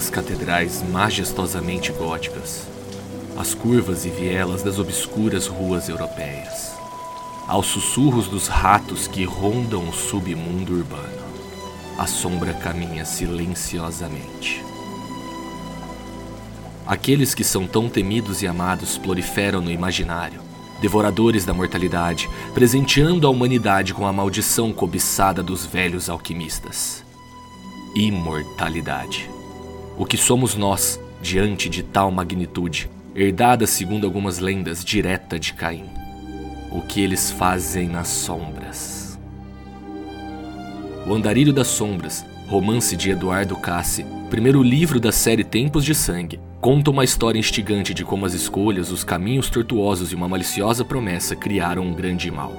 pelas 0.00 0.08
catedrais 0.08 0.82
majestosamente 0.90 1.92
góticas, 1.92 2.66
as 3.36 3.52
curvas 3.52 4.06
e 4.06 4.08
vielas 4.08 4.62
das 4.62 4.78
obscuras 4.78 5.46
ruas 5.46 5.90
europeias, 5.90 6.72
aos 7.46 7.66
sussurros 7.66 8.26
dos 8.26 8.48
ratos 8.48 9.06
que 9.06 9.24
rondam 9.24 9.86
o 9.86 9.92
submundo 9.92 10.72
urbano, 10.72 11.22
a 11.98 12.06
sombra 12.06 12.54
caminha 12.54 13.04
silenciosamente. 13.04 14.64
Aqueles 16.86 17.34
que 17.34 17.44
são 17.44 17.66
tão 17.66 17.86
temidos 17.86 18.40
e 18.40 18.46
amados 18.46 18.96
proliferam 18.96 19.60
no 19.60 19.70
imaginário, 19.70 20.40
devoradores 20.80 21.44
da 21.44 21.52
mortalidade, 21.52 22.30
presenteando 22.54 23.26
a 23.26 23.30
humanidade 23.30 23.92
com 23.92 24.06
a 24.06 24.12
maldição 24.12 24.72
cobiçada 24.72 25.42
dos 25.42 25.66
velhos 25.66 26.08
alquimistas. 26.08 27.04
Imortalidade. 27.94 29.39
O 30.00 30.06
que 30.06 30.16
somos 30.16 30.54
nós 30.54 30.98
diante 31.20 31.68
de 31.68 31.82
tal 31.82 32.10
magnitude, 32.10 32.90
herdada 33.14 33.66
segundo 33.66 34.06
algumas 34.06 34.38
lendas 34.38 34.82
direta 34.82 35.38
de 35.38 35.52
Caim? 35.52 35.84
O 36.72 36.80
que 36.80 37.02
eles 37.02 37.30
fazem 37.30 37.86
nas 37.86 38.08
sombras? 38.08 39.18
O 41.06 41.12
Andarilho 41.12 41.52
das 41.52 41.68
Sombras, 41.68 42.24
romance 42.48 42.96
de 42.96 43.10
Eduardo 43.10 43.54
Cassi, 43.56 44.06
primeiro 44.30 44.62
livro 44.62 44.98
da 44.98 45.12
série 45.12 45.44
Tempos 45.44 45.84
de 45.84 45.94
Sangue, 45.94 46.40
conta 46.62 46.90
uma 46.90 47.04
história 47.04 47.38
instigante 47.38 47.92
de 47.92 48.02
como 48.02 48.24
as 48.24 48.32
escolhas, 48.32 48.90
os 48.90 49.04
caminhos 49.04 49.50
tortuosos 49.50 50.12
e 50.12 50.14
uma 50.14 50.30
maliciosa 50.30 50.82
promessa 50.82 51.36
criaram 51.36 51.82
um 51.82 51.92
grande 51.92 52.30
mal. 52.30 52.54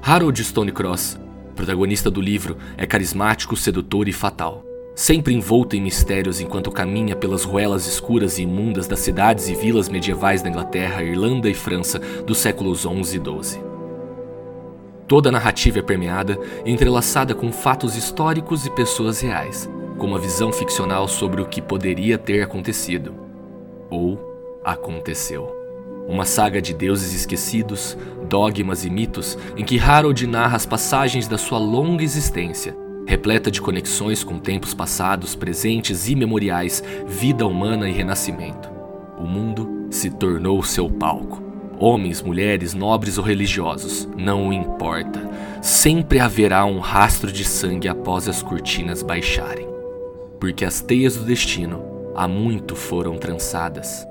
Harold 0.00 0.42
Stonecross, 0.42 1.20
protagonista 1.54 2.10
do 2.10 2.22
livro, 2.22 2.56
é 2.74 2.86
carismático, 2.86 3.54
sedutor 3.54 4.08
e 4.08 4.14
fatal. 4.14 4.71
Sempre 4.94 5.34
envolto 5.34 5.74
em 5.74 5.80
mistérios 5.80 6.40
enquanto 6.40 6.70
caminha 6.70 7.16
pelas 7.16 7.44
ruelas 7.44 7.86
escuras 7.86 8.38
e 8.38 8.42
imundas 8.42 8.86
das 8.86 9.00
cidades 9.00 9.48
e 9.48 9.54
vilas 9.54 9.88
medievais 9.88 10.42
da 10.42 10.50
Inglaterra, 10.50 11.02
Irlanda 11.02 11.48
e 11.48 11.54
França 11.54 11.98
dos 12.26 12.38
séculos 12.38 12.80
XI 12.80 13.16
e 13.16 13.20
XII. 13.20 13.62
Toda 15.08 15.30
a 15.30 15.32
narrativa 15.32 15.78
é 15.78 15.82
permeada 15.82 16.38
e 16.64 16.70
entrelaçada 16.70 17.34
com 17.34 17.50
fatos 17.50 17.96
históricos 17.96 18.66
e 18.66 18.70
pessoas 18.70 19.20
reais, 19.20 19.68
com 19.96 20.06
uma 20.06 20.18
visão 20.18 20.52
ficcional 20.52 21.08
sobre 21.08 21.40
o 21.40 21.46
que 21.46 21.62
poderia 21.62 22.18
ter 22.18 22.42
acontecido. 22.42 23.14
Ou 23.90 24.18
aconteceu. 24.62 25.54
Uma 26.06 26.24
saga 26.24 26.60
de 26.60 26.74
deuses 26.74 27.14
esquecidos, 27.14 27.96
dogmas 28.28 28.84
e 28.84 28.90
mitos 28.90 29.38
em 29.56 29.64
que 29.64 29.78
Harold 29.78 30.26
narra 30.26 30.56
as 30.56 30.66
passagens 30.66 31.28
da 31.28 31.38
sua 31.38 31.58
longa 31.58 32.02
existência, 32.02 32.76
repleta 33.06 33.50
de 33.50 33.60
conexões 33.60 34.22
com 34.24 34.38
tempos 34.38 34.74
passados, 34.74 35.34
presentes 35.34 36.08
e 36.08 36.14
memoriais, 36.14 36.82
vida 37.06 37.46
humana 37.46 37.88
e 37.88 37.92
renascimento. 37.92 38.70
O 39.18 39.24
mundo 39.24 39.86
se 39.90 40.10
tornou 40.10 40.62
seu 40.62 40.88
palco. 40.90 41.42
Homens, 41.78 42.22
mulheres, 42.22 42.74
nobres 42.74 43.18
ou 43.18 43.24
religiosos, 43.24 44.08
não 44.16 44.52
importa. 44.52 45.28
Sempre 45.60 46.20
haverá 46.20 46.64
um 46.64 46.78
rastro 46.78 47.32
de 47.32 47.44
sangue 47.44 47.88
após 47.88 48.28
as 48.28 48.42
cortinas 48.42 49.02
baixarem 49.02 49.72
porque 50.42 50.64
as 50.64 50.80
teias 50.80 51.14
do 51.14 51.24
destino 51.24 51.84
há 52.16 52.26
muito 52.26 52.74
foram 52.74 53.16
trançadas. 53.16 54.04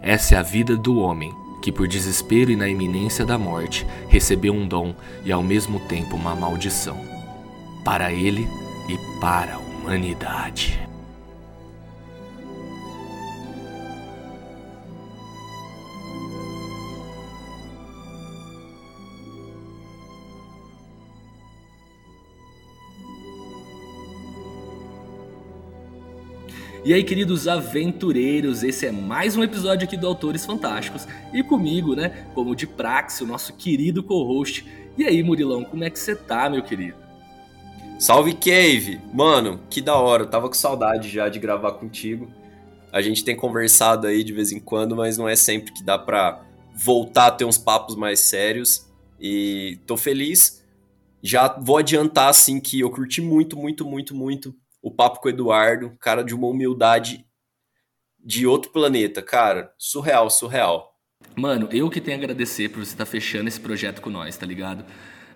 Essa 0.00 0.36
é 0.36 0.38
a 0.38 0.42
vida 0.42 0.78
do 0.78 0.98
homem 0.98 1.30
que, 1.62 1.70
por 1.70 1.86
desespero 1.86 2.50
e 2.50 2.56
na 2.56 2.66
iminência 2.66 3.22
da 3.22 3.36
morte, 3.36 3.86
recebeu 4.08 4.54
um 4.54 4.66
dom 4.66 4.94
e 5.26 5.30
ao 5.30 5.42
mesmo 5.42 5.78
tempo 5.80 6.16
uma 6.16 6.34
maldição. 6.34 7.13
Para 7.84 8.10
ele 8.10 8.48
e 8.88 9.20
para 9.20 9.56
a 9.56 9.58
humanidade. 9.58 10.80
E 26.82 26.92
aí, 26.92 27.04
queridos 27.04 27.46
aventureiros, 27.48 28.62
esse 28.62 28.86
é 28.86 28.92
mais 28.92 29.36
um 29.36 29.42
episódio 29.42 29.86
aqui 29.86 29.96
do 29.96 30.06
Autores 30.06 30.46
Fantásticos. 30.46 31.06
E 31.34 31.42
comigo, 31.42 31.94
né, 31.94 32.28
como 32.34 32.56
de 32.56 32.66
praxe, 32.66 33.22
o 33.22 33.26
nosso 33.26 33.52
querido 33.54 34.02
co-host. 34.02 34.66
E 34.96 35.04
aí, 35.04 35.22
Murilão, 35.22 35.64
como 35.64 35.84
é 35.84 35.90
que 35.90 35.98
você 35.98 36.16
tá, 36.16 36.48
meu 36.48 36.62
querido? 36.62 37.03
Salve, 38.04 38.34
Cave! 38.34 39.00
Mano, 39.14 39.62
que 39.70 39.80
da 39.80 39.96
hora, 39.96 40.24
eu 40.24 40.28
tava 40.28 40.46
com 40.46 40.54
saudade 40.54 41.08
já 41.08 41.26
de 41.30 41.38
gravar 41.38 41.72
contigo. 41.72 42.30
A 42.92 43.00
gente 43.00 43.24
tem 43.24 43.34
conversado 43.34 44.06
aí 44.06 44.22
de 44.22 44.30
vez 44.30 44.52
em 44.52 44.60
quando, 44.60 44.94
mas 44.94 45.16
não 45.16 45.26
é 45.26 45.34
sempre 45.34 45.72
que 45.72 45.82
dá 45.82 45.98
pra 45.98 46.44
voltar 46.74 47.28
a 47.28 47.30
ter 47.30 47.46
uns 47.46 47.56
papos 47.56 47.96
mais 47.96 48.20
sérios. 48.20 48.92
E 49.18 49.78
tô 49.86 49.96
feliz. 49.96 50.62
Já 51.22 51.48
vou 51.58 51.78
adiantar, 51.78 52.28
assim, 52.28 52.60
que 52.60 52.78
eu 52.78 52.90
curti 52.90 53.22
muito, 53.22 53.56
muito, 53.56 53.86
muito, 53.86 54.14
muito 54.14 54.54
o 54.82 54.90
papo 54.90 55.22
com 55.22 55.28
o 55.28 55.30
Eduardo, 55.30 55.96
cara 55.98 56.22
de 56.22 56.34
uma 56.34 56.48
humildade 56.48 57.24
de 58.22 58.46
outro 58.46 58.70
planeta, 58.70 59.22
cara. 59.22 59.72
Surreal, 59.78 60.28
surreal. 60.28 60.92
Mano, 61.34 61.70
eu 61.72 61.88
que 61.88 62.02
tenho 62.02 62.18
a 62.18 62.20
agradecer 62.20 62.68
por 62.68 62.84
você 62.84 62.92
estar 62.92 63.06
tá 63.06 63.10
fechando 63.10 63.48
esse 63.48 63.60
projeto 63.60 64.02
com 64.02 64.10
nós, 64.10 64.36
tá 64.36 64.44
ligado? 64.44 64.84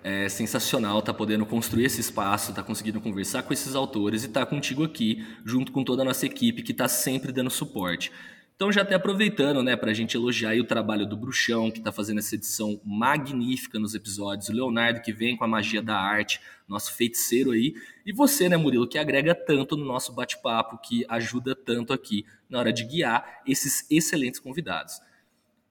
É 0.03 0.29
sensacional 0.29 1.03
tá 1.03 1.13
podendo 1.13 1.45
construir 1.45 1.85
esse 1.85 2.01
espaço, 2.01 2.55
tá 2.55 2.63
conseguindo 2.63 3.01
conversar 3.01 3.43
com 3.43 3.53
esses 3.53 3.75
autores 3.75 4.25
e 4.25 4.29
tá 4.29 4.47
contigo 4.47 4.85
aqui, 4.85 5.27
junto 5.45 5.73
com 5.73 5.83
toda 5.83 6.03
a 6.03 6.05
nossa 6.05 6.25
equipe 6.25 6.63
que 6.63 6.73
tá 6.73 6.87
sempre 6.89 7.33
dando 7.33 7.51
suporte. 7.51 8.13
Então, 8.59 8.73
já 8.73 8.83
até 8.83 8.97
aproveitando, 8.97 9.63
né, 9.63 9.77
para 9.77 9.93
a 9.93 9.95
gente 9.95 10.17
elogiar 10.17 10.57
o 10.57 10.65
trabalho 10.65 11.07
do 11.07 11.17
Bruxão, 11.17 11.71
que 11.71 11.79
está 11.79 11.93
fazendo 11.93 12.19
essa 12.19 12.35
edição 12.35 12.81
magnífica 12.85 13.79
nos 13.79 13.95
episódios, 13.95 14.49
o 14.49 14.53
Leonardo, 14.53 15.01
que 15.01 15.13
vem 15.13 15.37
com 15.37 15.45
a 15.45 15.47
magia 15.47 15.81
da 15.81 15.97
arte, 15.97 16.41
nosso 16.67 16.93
feiticeiro 16.93 17.53
aí, 17.53 17.73
e 18.05 18.13
você, 18.13 18.49
né, 18.49 18.57
Murilo, 18.57 18.89
que 18.89 18.99
agrega 18.99 19.33
tanto 19.33 19.77
no 19.77 19.85
nosso 19.85 20.13
bate-papo, 20.13 20.77
que 20.79 21.07
ajuda 21.09 21.55
tanto 21.55 21.93
aqui 21.93 22.27
na 22.51 22.59
hora 22.59 22.73
de 22.73 22.83
guiar 22.83 23.43
esses 23.47 23.89
excelentes 23.89 24.41
convidados. 24.41 25.01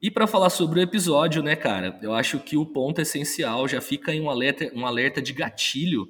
E 0.01 0.11
para 0.11 0.27
falar 0.27 0.49
sobre 0.49 0.79
o 0.79 0.83
episódio, 0.83 1.41
né, 1.41 1.55
cara, 1.55 1.99
eu 2.03 2.13
acho 2.13 2.39
que 2.39 2.55
o 2.55 2.65
ponto 2.65 3.01
essencial 3.01 3.67
já 3.67 3.81
fica 3.81 4.13
em 4.13 4.21
um 4.21 4.29
alerta, 4.29 4.71
um 4.75 4.85
alerta 4.85 5.21
de 5.21 5.33
gatilho 5.33 6.07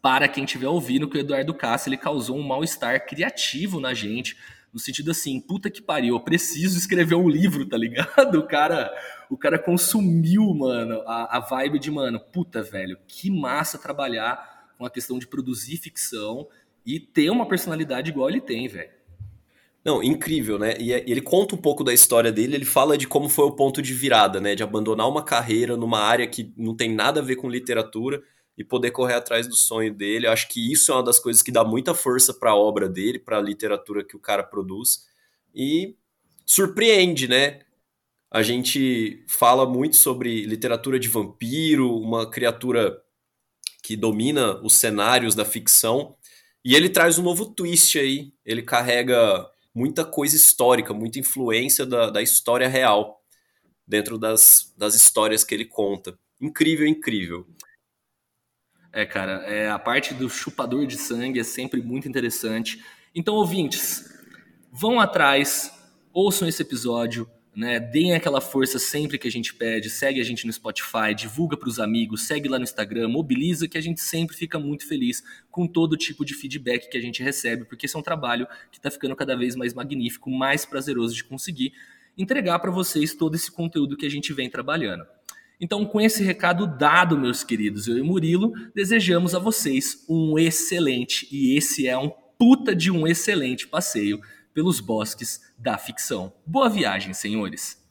para 0.00 0.26
quem 0.28 0.44
estiver 0.44 0.68
ouvindo 0.68 1.08
que 1.08 1.18
o 1.18 1.20
Eduardo 1.20 1.52
Castro 1.52 1.90
ele 1.90 1.98
causou 1.98 2.36
um 2.36 2.42
mal-estar 2.42 3.04
criativo 3.06 3.78
na 3.80 3.92
gente 3.92 4.36
no 4.72 4.78
sentido 4.78 5.10
assim, 5.10 5.40
puta 5.40 5.70
que 5.70 5.80
pariu, 5.80 6.14
eu 6.14 6.20
preciso 6.20 6.78
escrever 6.78 7.14
um 7.14 7.28
livro, 7.28 7.66
tá 7.66 7.76
ligado? 7.76 8.38
O 8.38 8.46
cara, 8.46 8.92
o 9.30 9.36
cara 9.36 9.58
consumiu, 9.58 10.54
mano, 10.54 11.02
a, 11.06 11.38
a 11.38 11.40
vibe 11.40 11.78
de, 11.78 11.90
mano, 11.90 12.20
puta, 12.20 12.62
velho, 12.62 12.98
que 13.06 13.30
massa 13.30 13.78
trabalhar 13.78 14.68
com 14.76 14.84
a 14.84 14.90
questão 14.90 15.18
de 15.18 15.26
produzir 15.26 15.78
ficção 15.78 16.46
e 16.84 17.00
ter 17.00 17.30
uma 17.30 17.48
personalidade 17.48 18.10
igual 18.10 18.28
ele 18.28 18.40
tem, 18.40 18.68
velho. 18.68 18.90
Não, 19.84 20.02
incrível, 20.02 20.58
né? 20.58 20.76
E 20.78 20.92
é, 20.92 21.04
ele 21.08 21.20
conta 21.20 21.54
um 21.54 21.58
pouco 21.58 21.84
da 21.84 21.94
história 21.94 22.32
dele, 22.32 22.56
ele 22.56 22.64
fala 22.64 22.98
de 22.98 23.06
como 23.06 23.28
foi 23.28 23.44
o 23.44 23.52
ponto 23.52 23.80
de 23.80 23.94
virada, 23.94 24.40
né? 24.40 24.54
De 24.54 24.62
abandonar 24.62 25.08
uma 25.08 25.22
carreira 25.24 25.76
numa 25.76 26.00
área 26.00 26.26
que 26.26 26.52
não 26.56 26.76
tem 26.76 26.92
nada 26.94 27.20
a 27.20 27.22
ver 27.22 27.36
com 27.36 27.48
literatura 27.48 28.22
e 28.56 28.64
poder 28.64 28.90
correr 28.90 29.14
atrás 29.14 29.46
do 29.46 29.54
sonho 29.54 29.94
dele. 29.94 30.26
Eu 30.26 30.32
acho 30.32 30.48
que 30.48 30.72
isso 30.72 30.90
é 30.90 30.94
uma 30.96 31.04
das 31.04 31.18
coisas 31.18 31.42
que 31.42 31.52
dá 31.52 31.64
muita 31.64 31.94
força 31.94 32.34
para 32.34 32.50
a 32.50 32.56
obra 32.56 32.88
dele, 32.88 33.18
para 33.18 33.38
a 33.38 33.40
literatura 33.40 34.04
que 34.04 34.16
o 34.16 34.20
cara 34.20 34.42
produz. 34.42 35.06
E 35.54 35.96
surpreende, 36.44 37.28
né? 37.28 37.60
A 38.30 38.42
gente 38.42 39.24
fala 39.28 39.64
muito 39.64 39.96
sobre 39.96 40.44
literatura 40.44 40.98
de 40.98 41.08
vampiro, 41.08 41.96
uma 41.98 42.28
criatura 42.28 43.00
que 43.82 43.96
domina 43.96 44.60
os 44.62 44.74
cenários 44.74 45.34
da 45.34 45.44
ficção. 45.44 46.16
E 46.64 46.74
ele 46.74 46.90
traz 46.90 47.18
um 47.18 47.22
novo 47.22 47.46
twist 47.46 47.98
aí. 47.98 48.32
Ele 48.44 48.60
carrega 48.60 49.48
muita 49.78 50.04
coisa 50.04 50.34
histórica, 50.34 50.92
muita 50.92 51.20
influência 51.20 51.86
da, 51.86 52.10
da 52.10 52.20
história 52.20 52.66
real 52.66 53.22
dentro 53.86 54.18
das, 54.18 54.74
das 54.76 54.96
histórias 54.96 55.44
que 55.44 55.54
ele 55.54 55.64
conta. 55.64 56.18
Incrível, 56.40 56.86
incrível. 56.86 57.46
É, 58.92 59.06
cara, 59.06 59.44
é, 59.44 59.70
a 59.70 59.78
parte 59.78 60.12
do 60.14 60.28
chupador 60.28 60.84
de 60.84 60.96
sangue 60.96 61.38
é 61.38 61.44
sempre 61.44 61.80
muito 61.80 62.08
interessante. 62.08 62.84
Então, 63.14 63.34
ouvintes, 63.34 64.04
vão 64.72 64.98
atrás, 64.98 65.72
ouçam 66.12 66.48
esse 66.48 66.62
episódio, 66.62 67.30
né? 67.58 67.80
Deem 67.80 68.14
aquela 68.14 68.40
força 68.40 68.78
sempre 68.78 69.18
que 69.18 69.26
a 69.26 69.30
gente 69.30 69.52
pede, 69.52 69.90
segue 69.90 70.20
a 70.20 70.24
gente 70.24 70.46
no 70.46 70.52
Spotify, 70.52 71.12
divulga 71.12 71.56
para 71.56 71.68
os 71.68 71.80
amigos, 71.80 72.22
segue 72.22 72.48
lá 72.48 72.56
no 72.56 72.62
Instagram, 72.62 73.08
mobiliza 73.08 73.66
que 73.66 73.76
a 73.76 73.80
gente 73.80 74.00
sempre 74.00 74.36
fica 74.36 74.60
muito 74.60 74.86
feliz 74.86 75.24
com 75.50 75.66
todo 75.66 75.96
tipo 75.96 76.24
de 76.24 76.34
feedback 76.34 76.88
que 76.88 76.96
a 76.96 77.00
gente 77.00 77.20
recebe, 77.20 77.64
porque 77.64 77.86
esse 77.86 77.96
é 77.96 77.98
um 77.98 78.02
trabalho 78.02 78.46
que 78.70 78.78
está 78.78 78.92
ficando 78.92 79.16
cada 79.16 79.36
vez 79.36 79.56
mais 79.56 79.74
magnífico, 79.74 80.30
mais 80.30 80.64
prazeroso 80.64 81.16
de 81.16 81.24
conseguir 81.24 81.72
entregar 82.16 82.60
para 82.60 82.70
vocês 82.70 83.12
todo 83.12 83.34
esse 83.34 83.50
conteúdo 83.50 83.96
que 83.96 84.06
a 84.06 84.10
gente 84.10 84.32
vem 84.32 84.48
trabalhando. 84.48 85.04
Então, 85.60 85.84
com 85.84 86.00
esse 86.00 86.22
recado 86.22 86.64
dado, 86.64 87.18
meus 87.18 87.42
queridos, 87.42 87.88
eu 87.88 87.98
e 87.98 88.02
Murilo 88.02 88.52
desejamos 88.72 89.34
a 89.34 89.40
vocês 89.40 90.04
um 90.08 90.38
excelente, 90.38 91.26
e 91.32 91.56
esse 91.56 91.88
é 91.88 91.98
um 91.98 92.08
puta 92.38 92.72
de 92.72 92.88
um 92.88 93.04
excelente 93.04 93.66
passeio 93.66 94.20
pelos 94.58 94.80
bosques 94.80 95.40
da 95.56 95.78
ficção. 95.78 96.32
Boa 96.44 96.68
viagem, 96.68 97.14
senhores! 97.14 97.87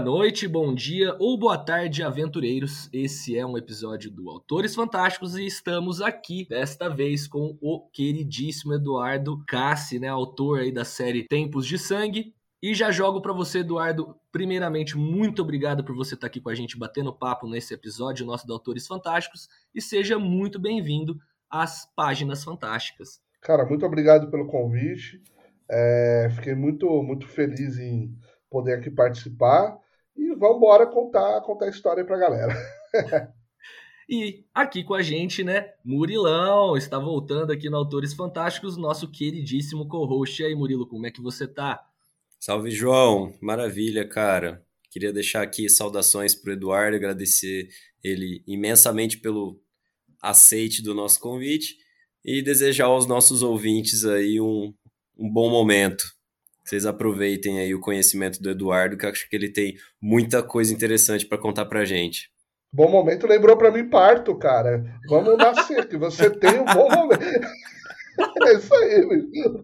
Noite, 0.00 0.48
bom 0.48 0.74
dia 0.74 1.14
ou 1.18 1.38
boa 1.38 1.58
tarde, 1.58 2.02
aventureiros. 2.02 2.88
Esse 2.90 3.36
é 3.36 3.44
um 3.44 3.58
episódio 3.58 4.10
do 4.10 4.30
Autores 4.30 4.74
Fantásticos 4.74 5.36
e 5.36 5.44
estamos 5.44 6.00
aqui 6.00 6.46
desta 6.48 6.88
vez 6.88 7.28
com 7.28 7.58
o 7.60 7.86
queridíssimo 7.90 8.72
Eduardo 8.72 9.44
Cassi, 9.46 10.00
né, 10.00 10.08
autor 10.08 10.60
aí 10.60 10.72
da 10.72 10.84
série 10.84 11.26
Tempos 11.28 11.66
de 11.66 11.78
Sangue. 11.78 12.34
E 12.62 12.74
já 12.74 12.90
jogo 12.90 13.20
para 13.20 13.32
você, 13.32 13.58
Eduardo. 13.58 14.16
Primeiramente, 14.32 14.96
muito 14.96 15.42
obrigado 15.42 15.84
por 15.84 15.94
você 15.94 16.14
estar 16.14 16.28
aqui 16.28 16.40
com 16.40 16.48
a 16.48 16.54
gente 16.54 16.78
batendo 16.78 17.12
papo 17.12 17.46
nesse 17.46 17.74
episódio 17.74 18.24
nosso 18.24 18.46
do 18.46 18.54
Autores 18.54 18.86
Fantásticos 18.86 19.48
e 19.74 19.82
seja 19.82 20.18
muito 20.18 20.58
bem-vindo 20.58 21.18
às 21.50 21.86
Páginas 21.94 22.42
Fantásticas. 22.42 23.20
Cara, 23.42 23.66
muito 23.66 23.84
obrigado 23.84 24.30
pelo 24.30 24.46
convite. 24.46 25.22
É, 25.70 26.28
fiquei 26.34 26.54
muito, 26.54 27.02
muito 27.02 27.28
feliz 27.28 27.78
em 27.78 28.16
poder 28.50 28.78
aqui 28.78 28.90
participar. 28.90 29.78
E 30.40 30.42
vamos 30.42 30.56
embora 30.56 30.86
contar, 30.86 31.38
contar 31.42 31.66
a 31.66 31.68
história 31.68 32.02
para 32.02 32.16
a 32.16 32.18
galera. 32.18 32.54
E 34.12 34.44
aqui 34.52 34.82
com 34.82 34.94
a 34.94 35.02
gente, 35.02 35.44
né, 35.44 35.72
Murilão, 35.84 36.76
está 36.76 36.98
voltando 36.98 37.52
aqui 37.52 37.70
no 37.70 37.76
Autores 37.76 38.12
Fantásticos, 38.12 38.76
nosso 38.76 39.08
queridíssimo 39.08 39.86
co-host. 39.86 40.42
E 40.42 40.46
aí, 40.46 40.52
Murilo, 40.52 40.84
como 40.84 41.06
é 41.06 41.12
que 41.12 41.22
você 41.22 41.46
tá? 41.46 41.80
Salve, 42.36 42.72
João. 42.72 43.32
Maravilha, 43.40 44.04
cara. 44.04 44.66
Queria 44.90 45.12
deixar 45.12 45.42
aqui 45.42 45.68
saudações 45.68 46.34
para 46.34 46.50
o 46.50 46.54
Eduardo, 46.54 46.96
agradecer 46.96 47.68
ele 48.02 48.42
imensamente 48.48 49.16
pelo 49.16 49.62
aceite 50.20 50.82
do 50.82 50.92
nosso 50.92 51.20
convite 51.20 51.76
e 52.24 52.42
desejar 52.42 52.86
aos 52.86 53.06
nossos 53.06 53.44
ouvintes 53.44 54.04
aí 54.04 54.40
um, 54.40 54.74
um 55.16 55.32
bom 55.32 55.48
momento 55.48 56.02
vocês 56.70 56.86
aproveitem 56.86 57.58
aí 57.58 57.74
o 57.74 57.80
conhecimento 57.80 58.40
do 58.40 58.48
Eduardo, 58.48 58.96
que 58.96 59.04
eu 59.04 59.10
acho 59.10 59.28
que 59.28 59.34
ele 59.34 59.52
tem 59.52 59.74
muita 60.00 60.40
coisa 60.40 60.72
interessante 60.72 61.26
para 61.26 61.36
contar 61.36 61.66
pra 61.66 61.84
gente. 61.84 62.30
Bom 62.72 62.88
momento 62.88 63.26
lembrou 63.26 63.56
para 63.56 63.72
mim 63.72 63.90
parto, 63.90 64.38
cara. 64.38 64.84
Vamos 65.08 65.36
nascer, 65.36 65.88
que 65.88 65.96
você 65.96 66.30
tem 66.30 66.60
um 66.60 66.64
bom 66.64 66.88
momento. 66.88 67.20
É 68.46 68.54
isso 68.54 68.74
aí, 68.74 69.06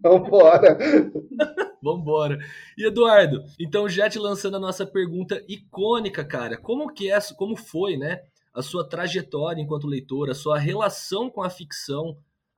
vambora. 0.03 0.79
Vambora. 1.83 2.39
E 2.79 2.87
Eduardo, 2.87 3.43
então 3.61 3.87
já 3.87 4.09
te 4.09 4.19
lançando 4.19 4.57
a 4.57 4.61
nossa 4.61 4.87
pergunta 4.87 5.45
icônica, 5.47 6.25
cara, 6.25 6.57
como 6.57 6.91
que 6.91 7.11
é, 7.11 7.19
como 7.37 7.55
foi, 7.55 7.99
né, 7.99 8.23
a 8.55 8.63
sua 8.63 8.89
trajetória 8.89 9.61
enquanto 9.61 9.87
leitor, 9.87 10.31
a 10.31 10.35
sua 10.35 10.59
relação 10.59 11.29
com 11.29 11.43
a 11.43 11.51
ficção, 11.51 12.17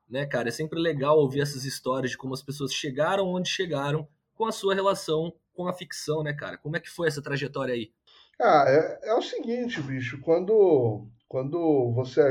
né, 0.09 0.25
cara? 0.25 0.51
É 0.51 0.53
sempre 0.53 0.79
legal 0.79 1.19
ouvir 1.19 1.41
essas 1.41 1.65
histórias 1.65 2.13
de 2.13 2.19
como 2.19 2.35
as 2.35 2.43
pessoas 2.43 2.73
chegaram 2.73 3.27
onde 3.27 3.49
chegaram 3.49 4.07
com 4.39 4.47
a 4.47 4.53
sua 4.53 4.75
relação 4.75 5.35
com 5.53 5.67
a 5.67 5.75
ficção, 5.75 6.23
né, 6.23 6.33
cara? 6.33 6.57
Como 6.57 6.77
é 6.77 6.81
que 6.81 6.89
foi 6.89 7.09
essa 7.09 7.21
trajetória 7.21 7.75
aí? 7.75 7.91
Ah, 8.41 8.65
é, 8.69 9.11
é 9.11 9.15
o 9.15 9.21
seguinte, 9.21 9.83
bicho, 9.83 10.21
quando 10.21 11.05
quando 11.27 11.93
você, 11.93 12.23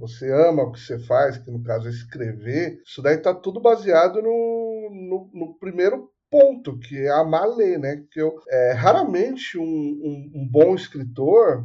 você 0.00 0.32
ama 0.32 0.64
o 0.64 0.72
que 0.72 0.80
você 0.80 0.98
faz, 0.98 1.38
que 1.38 1.52
no 1.52 1.62
caso 1.62 1.86
é 1.86 1.90
escrever, 1.90 2.80
isso 2.84 3.00
daí 3.00 3.16
tá 3.18 3.32
tudo 3.32 3.60
baseado 3.60 4.20
no, 4.20 4.90
no, 4.90 5.30
no 5.32 5.54
primeiro 5.54 6.10
ponto, 6.28 6.76
que 6.80 6.98
é 6.98 7.10
amar 7.10 7.46
ler, 7.46 7.78
né? 7.78 8.02
Que 8.10 8.20
eu, 8.20 8.34
é, 8.48 8.72
raramente 8.72 9.56
um, 9.56 9.62
um, 9.62 10.32
um 10.34 10.48
bom 10.50 10.74
escritor 10.74 11.64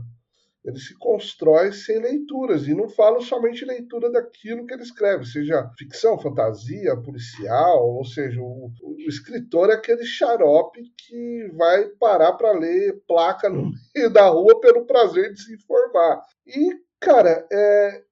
ele 0.69 0.79
se 0.79 0.97
constrói 0.97 1.71
sem 1.73 1.99
leituras. 1.99 2.67
E 2.67 2.73
não 2.73 2.87
falo 2.89 3.21
somente 3.21 3.65
leitura 3.65 4.11
daquilo 4.11 4.65
que 4.65 4.73
ele 4.73 4.83
escreve, 4.83 5.25
seja 5.25 5.69
ficção, 5.77 6.17
fantasia, 6.17 6.95
policial, 6.97 7.87
ou 7.87 8.05
seja, 8.05 8.39
o, 8.41 8.71
o 8.81 8.95
escritor 9.07 9.69
é 9.69 9.73
aquele 9.73 10.05
xarope 10.05 10.81
que 10.97 11.51
vai 11.55 11.85
parar 11.99 12.33
para 12.33 12.51
ler 12.51 13.01
placa 13.07 13.49
no 13.49 13.71
meio 13.95 14.09
da 14.09 14.27
rua 14.27 14.59
pelo 14.59 14.85
prazer 14.85 15.33
de 15.33 15.41
se 15.41 15.53
informar. 15.53 16.23
E, 16.45 16.75
cara, 16.99 17.45
é, 17.51 18.03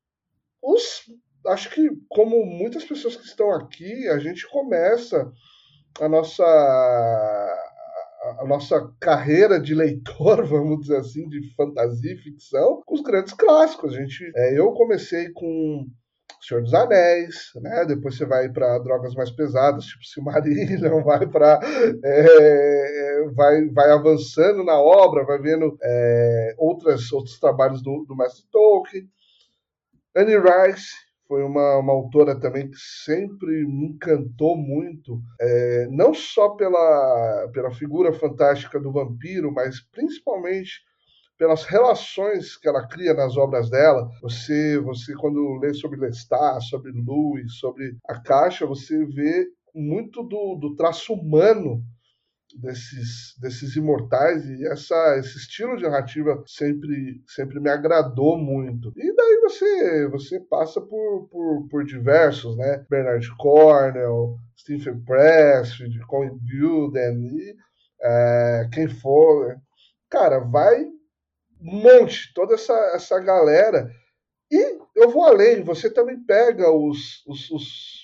os, 0.62 1.04
acho 1.48 1.70
que 1.70 1.90
como 2.10 2.46
muitas 2.46 2.84
pessoas 2.84 3.16
que 3.16 3.26
estão 3.26 3.52
aqui, 3.52 4.08
a 4.10 4.18
gente 4.20 4.48
começa 4.48 5.32
a 6.00 6.08
nossa 6.08 6.44
a 8.40 8.46
nossa 8.46 8.92
carreira 9.00 9.60
de 9.60 9.74
leitor, 9.74 10.44
vamos 10.48 10.82
dizer 10.82 10.98
assim, 10.98 11.28
de 11.30 11.54
fantasia 11.56 12.14
e 12.14 12.18
ficção, 12.18 12.82
com 12.86 12.96
os 12.96 13.02
grandes 13.02 13.34
clássicos. 13.34 13.94
A 13.94 13.98
gente, 14.02 14.32
é, 14.36 14.60
eu 14.60 14.72
comecei 14.74 15.32
com 15.32 15.86
Senhor 16.42 16.62
dos 16.62 16.74
Anéis, 16.74 17.52
né? 17.56 17.86
Depois 17.86 18.16
você 18.16 18.26
vai 18.26 18.50
para 18.50 18.78
drogas 18.80 19.14
mais 19.16 19.32
pesadas, 19.32 19.86
tipo 19.86 20.04
Silmarillion, 20.04 21.02
vai 21.04 21.26
para 21.28 21.60
é, 22.04 23.24
vai, 23.34 23.66
vai 23.70 23.92
avançando 23.92 24.64
na 24.64 24.80
obra, 24.80 25.26
vai 25.26 25.40
vendo 25.40 25.78
é, 25.82 26.56
outras, 26.58 27.12
outros 27.12 27.40
trabalhos 27.40 27.82
do, 27.82 28.06
do 28.08 28.16
Mestre 28.16 28.46
Tolkien. 28.52 29.10
Annie 30.16 30.38
Rice, 30.38 30.96
foi 31.28 31.44
uma, 31.44 31.78
uma 31.78 31.94
autora 31.94 32.40
também 32.40 32.70
que 32.70 32.78
sempre 32.78 33.66
me 33.66 33.90
encantou 33.90 34.56
muito, 34.56 35.22
é, 35.40 35.88
não 35.92 36.14
só 36.14 36.50
pela, 36.52 37.50
pela 37.54 37.72
figura 37.72 38.14
fantástica 38.14 38.80
do 38.80 38.92
vampiro, 38.92 39.52
mas 39.52 39.82
principalmente 39.92 40.82
pelas 41.38 41.66
relações 41.66 42.58
que 42.58 42.68
ela 42.68 42.88
cria 42.88 43.14
nas 43.14 43.38
obras 43.38 43.70
dela. 43.70 44.10
Você, 44.22 44.80
você 44.80 45.14
quando 45.16 45.60
lê 45.60 45.74
sobre 45.74 46.00
Lestat, 46.00 46.62
sobre 46.64 46.92
Louis, 46.92 47.54
sobre 47.60 47.96
a 48.08 48.20
Caixa, 48.20 48.66
você 48.66 49.06
vê 49.06 49.46
muito 49.76 50.24
do, 50.24 50.56
do 50.56 50.76
traço 50.76 51.14
humano 51.14 51.84
desses, 52.58 53.36
desses 53.40 53.76
imortais 53.76 54.46
e 54.46 54.68
essa, 54.68 55.18
esse 55.18 55.38
estilo 55.38 55.78
de 55.78 55.84
narrativa 55.84 56.44
sempre, 56.46 57.22
sempre 57.28 57.60
me 57.60 57.70
agradou 57.70 58.38
muito. 58.38 58.92
E 58.96 59.16
daí 59.16 59.40
você, 59.42 60.08
você 60.10 60.40
passa 60.40 60.82
por, 60.82 61.28
por, 61.30 61.68
por 61.70 61.86
diversos, 61.86 62.58
né? 62.58 62.86
Bernard 62.90 63.28
Cornell, 63.38 64.36
Stephen 64.58 65.00
Pressfield, 65.04 66.00
Colin 66.08 66.40
Gilden 66.46 67.28
e 67.28 67.56
é, 68.02 68.70
quem 68.74 68.88
for. 68.88 69.56
Cara, 70.10 70.40
vai 70.40 70.84
um 71.62 71.82
monte, 71.82 72.32
toda 72.34 72.56
essa, 72.56 72.74
essa 72.94 73.20
galera. 73.20 73.90
E 74.52 74.80
eu 74.96 75.10
vou 75.10 75.24
além, 75.24 75.64
você 75.64 75.90
também 75.90 76.24
pega 76.24 76.72
os, 76.72 77.24
os, 77.28 77.52
os 77.52 77.97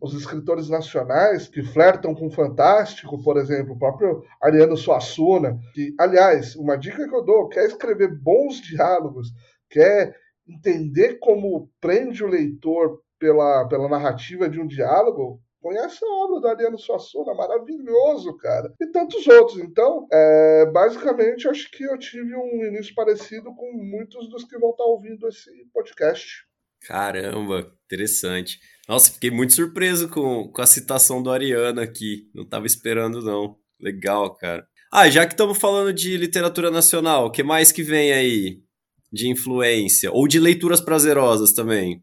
os 0.00 0.14
escritores 0.14 0.68
nacionais 0.68 1.48
que 1.48 1.62
flertam 1.62 2.14
com 2.14 2.26
o 2.26 2.30
fantástico, 2.30 3.22
por 3.22 3.36
exemplo, 3.36 3.74
o 3.74 3.78
próprio 3.78 4.22
Ariano 4.42 4.76
Suassuna, 4.76 5.58
que, 5.74 5.94
aliás, 5.98 6.56
uma 6.56 6.76
dica 6.76 7.08
que 7.08 7.14
eu 7.14 7.24
dou, 7.24 7.48
quer 7.48 7.66
escrever 7.66 8.08
bons 8.18 8.60
diálogos, 8.60 9.28
quer 9.68 10.14
entender 10.48 11.18
como 11.18 11.70
prende 11.80 12.24
o 12.24 12.28
leitor 12.28 13.00
pela, 13.18 13.68
pela 13.68 13.88
narrativa 13.88 14.48
de 14.48 14.60
um 14.60 14.66
diálogo, 14.66 15.40
Conhece 15.60 16.02
a 16.02 16.08
obra 16.08 16.40
do 16.40 16.48
Ariano 16.48 16.78
Suassuna, 16.78 17.34
maravilhoso, 17.34 18.34
cara. 18.38 18.72
E 18.80 18.86
tantos 18.86 19.26
outros. 19.26 19.58
Então, 19.58 20.06
é, 20.10 20.64
basicamente, 20.72 21.46
acho 21.46 21.70
que 21.70 21.84
eu 21.84 21.98
tive 21.98 22.34
um 22.34 22.64
início 22.64 22.94
parecido 22.94 23.54
com 23.54 23.70
muitos 23.74 24.30
dos 24.30 24.44
que 24.44 24.58
vão 24.58 24.70
estar 24.70 24.84
ouvindo 24.84 25.28
esse 25.28 25.50
podcast. 25.70 26.46
Caramba, 26.86 27.72
interessante. 27.84 28.58
Nossa, 28.88 29.12
fiquei 29.12 29.30
muito 29.30 29.52
surpreso 29.52 30.08
com, 30.08 30.48
com 30.48 30.62
a 30.62 30.66
citação 30.66 31.22
do 31.22 31.30
Ariano 31.30 31.80
aqui. 31.80 32.28
Não 32.34 32.42
estava 32.42 32.66
esperando, 32.66 33.22
não. 33.22 33.56
Legal, 33.80 34.34
cara. 34.36 34.66
Ah, 34.92 35.08
já 35.08 35.24
que 35.24 35.34
estamos 35.34 35.58
falando 35.58 35.92
de 35.92 36.16
literatura 36.16 36.70
nacional, 36.70 37.26
o 37.26 37.30
que 37.30 37.42
mais 37.42 37.70
que 37.70 37.82
vem 37.82 38.12
aí 38.12 38.62
de 39.12 39.28
influência? 39.28 40.10
Ou 40.10 40.26
de 40.26 40.40
leituras 40.40 40.80
prazerosas 40.80 41.52
também? 41.52 42.02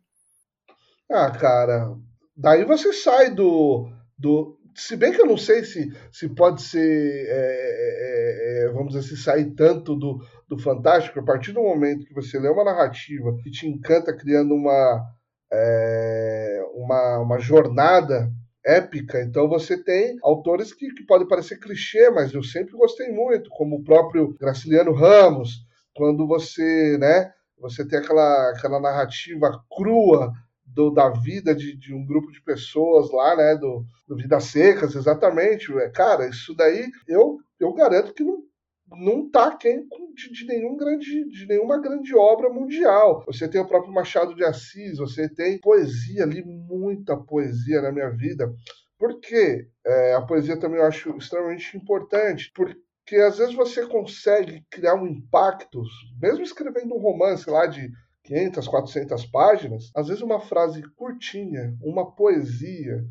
Ah, 1.12 1.30
cara, 1.32 1.96
daí 2.36 2.64
você 2.64 2.94
sai 2.94 3.34
do, 3.34 3.90
do. 4.18 4.57
Se 4.78 4.96
bem 4.96 5.12
que 5.12 5.20
eu 5.20 5.26
não 5.26 5.38
sei 5.38 5.64
se, 5.64 5.92
se 6.12 6.30
pode 6.30 6.62
ser, 6.62 6.80
é, 7.28 7.32
é, 7.32 8.66
é, 8.66 8.70
vamos 8.70 8.94
dizer, 8.94 9.10
se 9.10 9.18
sair 9.18 9.56
tanto 9.56 9.96
do, 9.96 10.24
do 10.48 10.60
fantástico, 10.60 11.20
a 11.20 11.24
partir 11.24 11.52
do 11.52 11.64
momento 11.64 12.06
que 12.06 12.14
você 12.14 12.40
lê 12.40 12.48
uma 12.48 12.64
narrativa 12.64 13.36
que 13.42 13.50
te 13.50 13.68
encanta 13.68 14.16
criando 14.16 14.54
uma, 14.54 15.04
é, 15.52 16.62
uma, 16.76 17.20
uma 17.22 17.40
jornada 17.40 18.32
épica. 18.64 19.20
Então 19.24 19.50
você 19.50 19.84
tem 19.84 20.16
autores 20.22 20.72
que, 20.72 20.94
que 20.94 21.08
podem 21.08 21.28
parecer 21.28 21.58
clichê, 21.58 22.12
mas 22.12 22.32
eu 22.32 22.44
sempre 22.44 22.78
gostei 22.78 23.12
muito, 23.12 23.50
como 23.50 23.78
o 23.78 23.84
próprio 23.84 24.38
Graciliano 24.40 24.94
Ramos, 24.94 25.66
quando 25.96 26.28
você, 26.28 27.00
né, 27.00 27.32
você 27.60 27.84
tem 27.88 27.98
aquela, 27.98 28.52
aquela 28.52 28.80
narrativa 28.80 29.60
crua 29.76 30.32
do, 30.78 30.92
da 30.92 31.10
vida 31.10 31.56
de, 31.56 31.76
de, 31.76 31.92
um 31.92 32.06
grupo 32.06 32.32
de 32.32 32.40
pessoas 32.44 33.12
lá, 33.12 33.36
né, 33.36 33.56
do, 33.56 33.84
do 34.08 34.16
Vidas 34.16 34.44
Secas, 34.44 34.94
exatamente. 34.94 35.74
Cara, 35.92 36.30
isso 36.30 36.54
daí 36.56 36.88
eu, 37.08 37.40
eu 37.60 37.74
garanto 37.74 38.14
que 38.14 38.24
não, 38.24 38.44
não 38.92 39.28
tá 39.28 39.56
quem 39.56 39.88
de, 40.14 40.32
de, 40.32 40.46
nenhum 40.46 40.78
grande, 40.78 41.28
de 41.30 41.48
nenhuma 41.48 41.82
grande 41.82 42.16
obra 42.16 42.48
mundial. 42.48 43.24
Você 43.26 43.48
tem 43.48 43.60
o 43.60 43.68
próprio 43.68 43.92
Machado 43.92 44.36
de 44.36 44.46
Assis, 44.46 45.00
você 45.00 45.28
tem 45.28 45.60
poesia 45.60 46.24
ali, 46.24 46.44
muita 46.46 47.18
poesia 47.18 47.82
na 47.82 47.92
minha 47.92 48.12
vida. 48.12 48.54
Por 49.00 49.20
quê? 49.20 49.68
É, 49.84 50.14
a 50.14 50.22
poesia 50.22 50.60
também 50.60 50.80
eu 50.80 50.86
acho 50.86 51.10
extremamente 51.18 51.76
importante, 51.76 52.52
porque 52.54 53.16
às 53.16 53.40
vezes 53.40 53.56
você 53.56 53.84
consegue 53.88 54.64
criar 54.70 54.94
um 54.94 55.08
impacto, 55.08 55.82
mesmo 56.22 56.44
escrevendo 56.44 56.94
um 56.94 57.00
romance 57.00 57.50
lá 57.50 57.66
de 57.66 57.90
500, 58.28 58.68
400 58.68 59.26
páginas, 59.28 59.92
às 59.96 60.10
vezes 60.10 60.22
uma 60.22 60.42
frase 60.42 60.84
curtinha, 60.96 61.74
uma 61.82 62.14
poesia, 62.14 63.02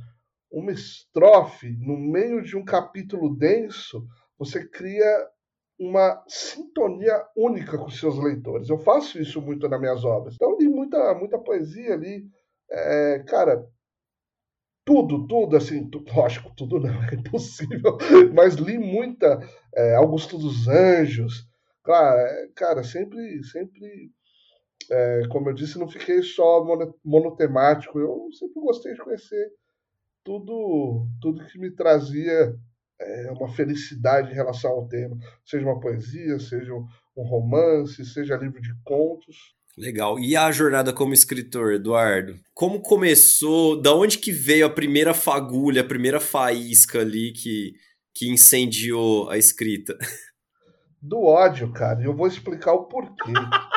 uma 0.53 0.71
estrofe 0.71 1.75
no 1.81 1.97
meio 1.97 2.43
de 2.43 2.55
um 2.55 2.65
capítulo 2.65 3.35
denso, 3.35 4.07
você 4.39 4.69
cria 4.69 5.27
uma 5.79 6.23
sintonia 6.29 7.25
única 7.35 7.79
com 7.79 7.89
seus 7.89 8.19
leitores. 8.19 8.69
Eu 8.69 8.79
faço 8.79 9.19
isso 9.19 9.41
muito 9.41 9.67
nas 9.69 9.81
minhas 9.81 10.05
obras. 10.05 10.35
Então, 10.35 10.57
li 10.59 10.69
muita, 10.69 11.15
muita 11.15 11.39
poesia 11.39 11.95
ali. 11.95 12.25
É, 12.71 13.25
cara, 13.27 13.67
tudo, 14.85 15.27
tudo, 15.27 15.57
assim, 15.57 15.89
tu, 15.89 16.05
lógico, 16.15 16.53
tudo 16.55 16.79
não, 16.79 17.03
é 17.05 17.15
impossível, 17.15 17.97
mas 18.35 18.55
li 18.55 18.79
muita 18.79 19.41
é, 19.75 19.95
Augusto 19.97 20.37
dos 20.37 20.69
Anjos. 20.69 21.47
Claro, 21.83 22.19
é, 22.19 22.49
cara, 22.55 22.83
sempre, 22.83 23.43
sempre 23.45 24.11
é, 24.91 25.23
como 25.29 25.49
eu 25.49 25.55
disse, 25.55 25.79
não 25.79 25.89
fiquei 25.89 26.23
só 26.23 26.65
monotemático. 27.05 27.99
Eu 27.99 28.29
sempre 28.33 28.61
gostei 28.61 28.93
de 28.93 29.01
conhecer 29.01 29.53
tudo, 30.25 31.07
tudo 31.21 31.47
que 31.47 31.59
me 31.59 31.71
trazia 31.71 32.55
é, 33.01 33.31
uma 33.33 33.49
felicidade 33.49 34.33
em 34.33 34.35
relação 34.35 34.71
ao 34.73 34.89
tema, 34.89 35.17
seja 35.45 35.65
uma 35.65 35.81
poesia, 35.81 36.39
seja 36.39 36.73
um 36.75 37.23
romance, 37.23 38.05
seja 38.05 38.37
livro 38.37 38.61
de 38.61 38.75
contos. 38.85 39.55
Legal. 39.79 40.19
E 40.19 40.35
a 40.35 40.51
jornada 40.51 40.93
como 40.93 41.13
escritor, 41.13 41.75
Eduardo? 41.75 42.35
Como 42.55 42.81
começou? 42.81 43.81
Da 43.81 43.95
onde 43.95 44.19
que 44.19 44.33
veio 44.33 44.67
a 44.67 44.71
primeira 44.71 45.13
fagulha, 45.13 45.83
a 45.83 45.87
primeira 45.87 46.19
faísca 46.19 47.01
ali 47.01 47.33
que, 47.33 47.75
que 48.15 48.31
incendiou 48.31 49.29
a 49.29 49.37
escrita? 49.37 49.97
Do 51.01 51.23
ódio, 51.23 51.71
cara. 51.73 52.01
E 52.01 52.05
eu 52.05 52.17
vou 52.17 52.27
explicar 52.27 52.73
o 52.73 52.85
porquê 52.85 53.33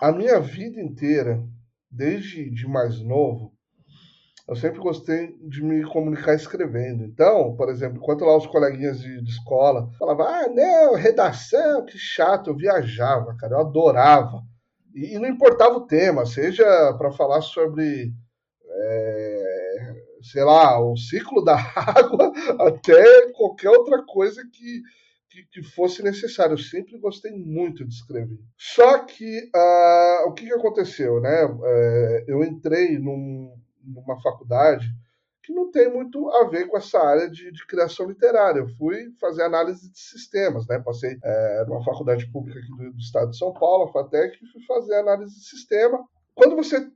a 0.00 0.12
minha 0.12 0.40
vida 0.40 0.80
inteira, 0.80 1.42
desde 1.90 2.50
de 2.50 2.66
mais 2.66 3.00
novo, 3.00 3.52
eu 4.48 4.56
sempre 4.56 4.78
gostei 4.80 5.36
de 5.42 5.62
me 5.62 5.82
comunicar 5.84 6.34
escrevendo. 6.34 7.04
Então, 7.04 7.54
por 7.54 7.68
exemplo, 7.68 7.98
enquanto 7.98 8.24
lá 8.24 8.34
os 8.36 8.46
coleguinhas 8.46 8.98
de, 9.00 9.22
de 9.22 9.30
escola 9.30 9.90
falavam, 9.98 10.26
ah, 10.26 10.48
não, 10.48 10.94
redação, 10.94 11.84
que 11.84 11.98
chato, 11.98 12.48
eu 12.48 12.56
viajava, 12.56 13.36
cara, 13.36 13.56
eu 13.56 13.60
adorava. 13.60 14.42
E, 14.94 15.14
e 15.14 15.18
não 15.18 15.28
importava 15.28 15.76
o 15.76 15.86
tema, 15.86 16.24
seja 16.24 16.64
para 16.96 17.12
falar 17.12 17.42
sobre, 17.42 18.10
é, 18.70 19.94
sei 20.22 20.42
lá, 20.44 20.80
o 20.80 20.96
ciclo 20.96 21.44
da 21.44 21.56
água, 21.76 22.32
até 22.60 23.30
qualquer 23.32 23.68
outra 23.68 24.02
coisa 24.06 24.42
que, 24.50 24.80
que, 25.46 25.60
que, 25.60 25.62
fosse 25.62 26.02
necessário. 26.02 26.54
Eu 26.54 26.58
sempre 26.58 26.98
gostei 26.98 27.32
muito 27.32 27.84
de 27.84 27.94
escrever. 27.94 28.38
Só 28.56 29.04
que 29.04 29.50
uh, 29.54 30.28
o 30.28 30.32
que, 30.32 30.46
que 30.46 30.52
aconteceu, 30.52 31.20
né? 31.20 31.44
Uh, 31.44 32.24
eu 32.26 32.42
entrei 32.44 32.98
num, 32.98 33.54
numa 33.82 34.20
faculdade 34.20 34.86
que 35.42 35.52
não 35.54 35.70
tem 35.70 35.90
muito 35.90 36.28
a 36.30 36.46
ver 36.46 36.68
com 36.68 36.76
essa 36.76 36.98
área 36.98 37.30
de, 37.30 37.50
de 37.50 37.66
criação 37.66 38.06
literária. 38.06 38.60
Eu 38.60 38.68
fui 38.76 39.10
fazer 39.18 39.42
análise 39.44 39.90
de 39.90 39.98
sistemas, 39.98 40.66
né? 40.66 40.78
Passei 40.78 41.18
é, 41.24 41.64
numa 41.66 41.82
faculdade 41.82 42.30
pública 42.30 42.58
aqui 42.58 42.68
do, 42.68 42.92
do, 42.92 42.98
estado 42.98 43.30
de 43.30 43.38
São 43.38 43.52
Paulo, 43.54 43.88
a 43.88 43.92
FATEC, 43.92 44.36
e 44.36 44.52
fui 44.52 44.62
fazer 44.66 44.96
análise 44.96 45.34
de 45.34 45.44
sistema. 45.44 46.04
Quando 46.34 46.54
você 46.54 46.86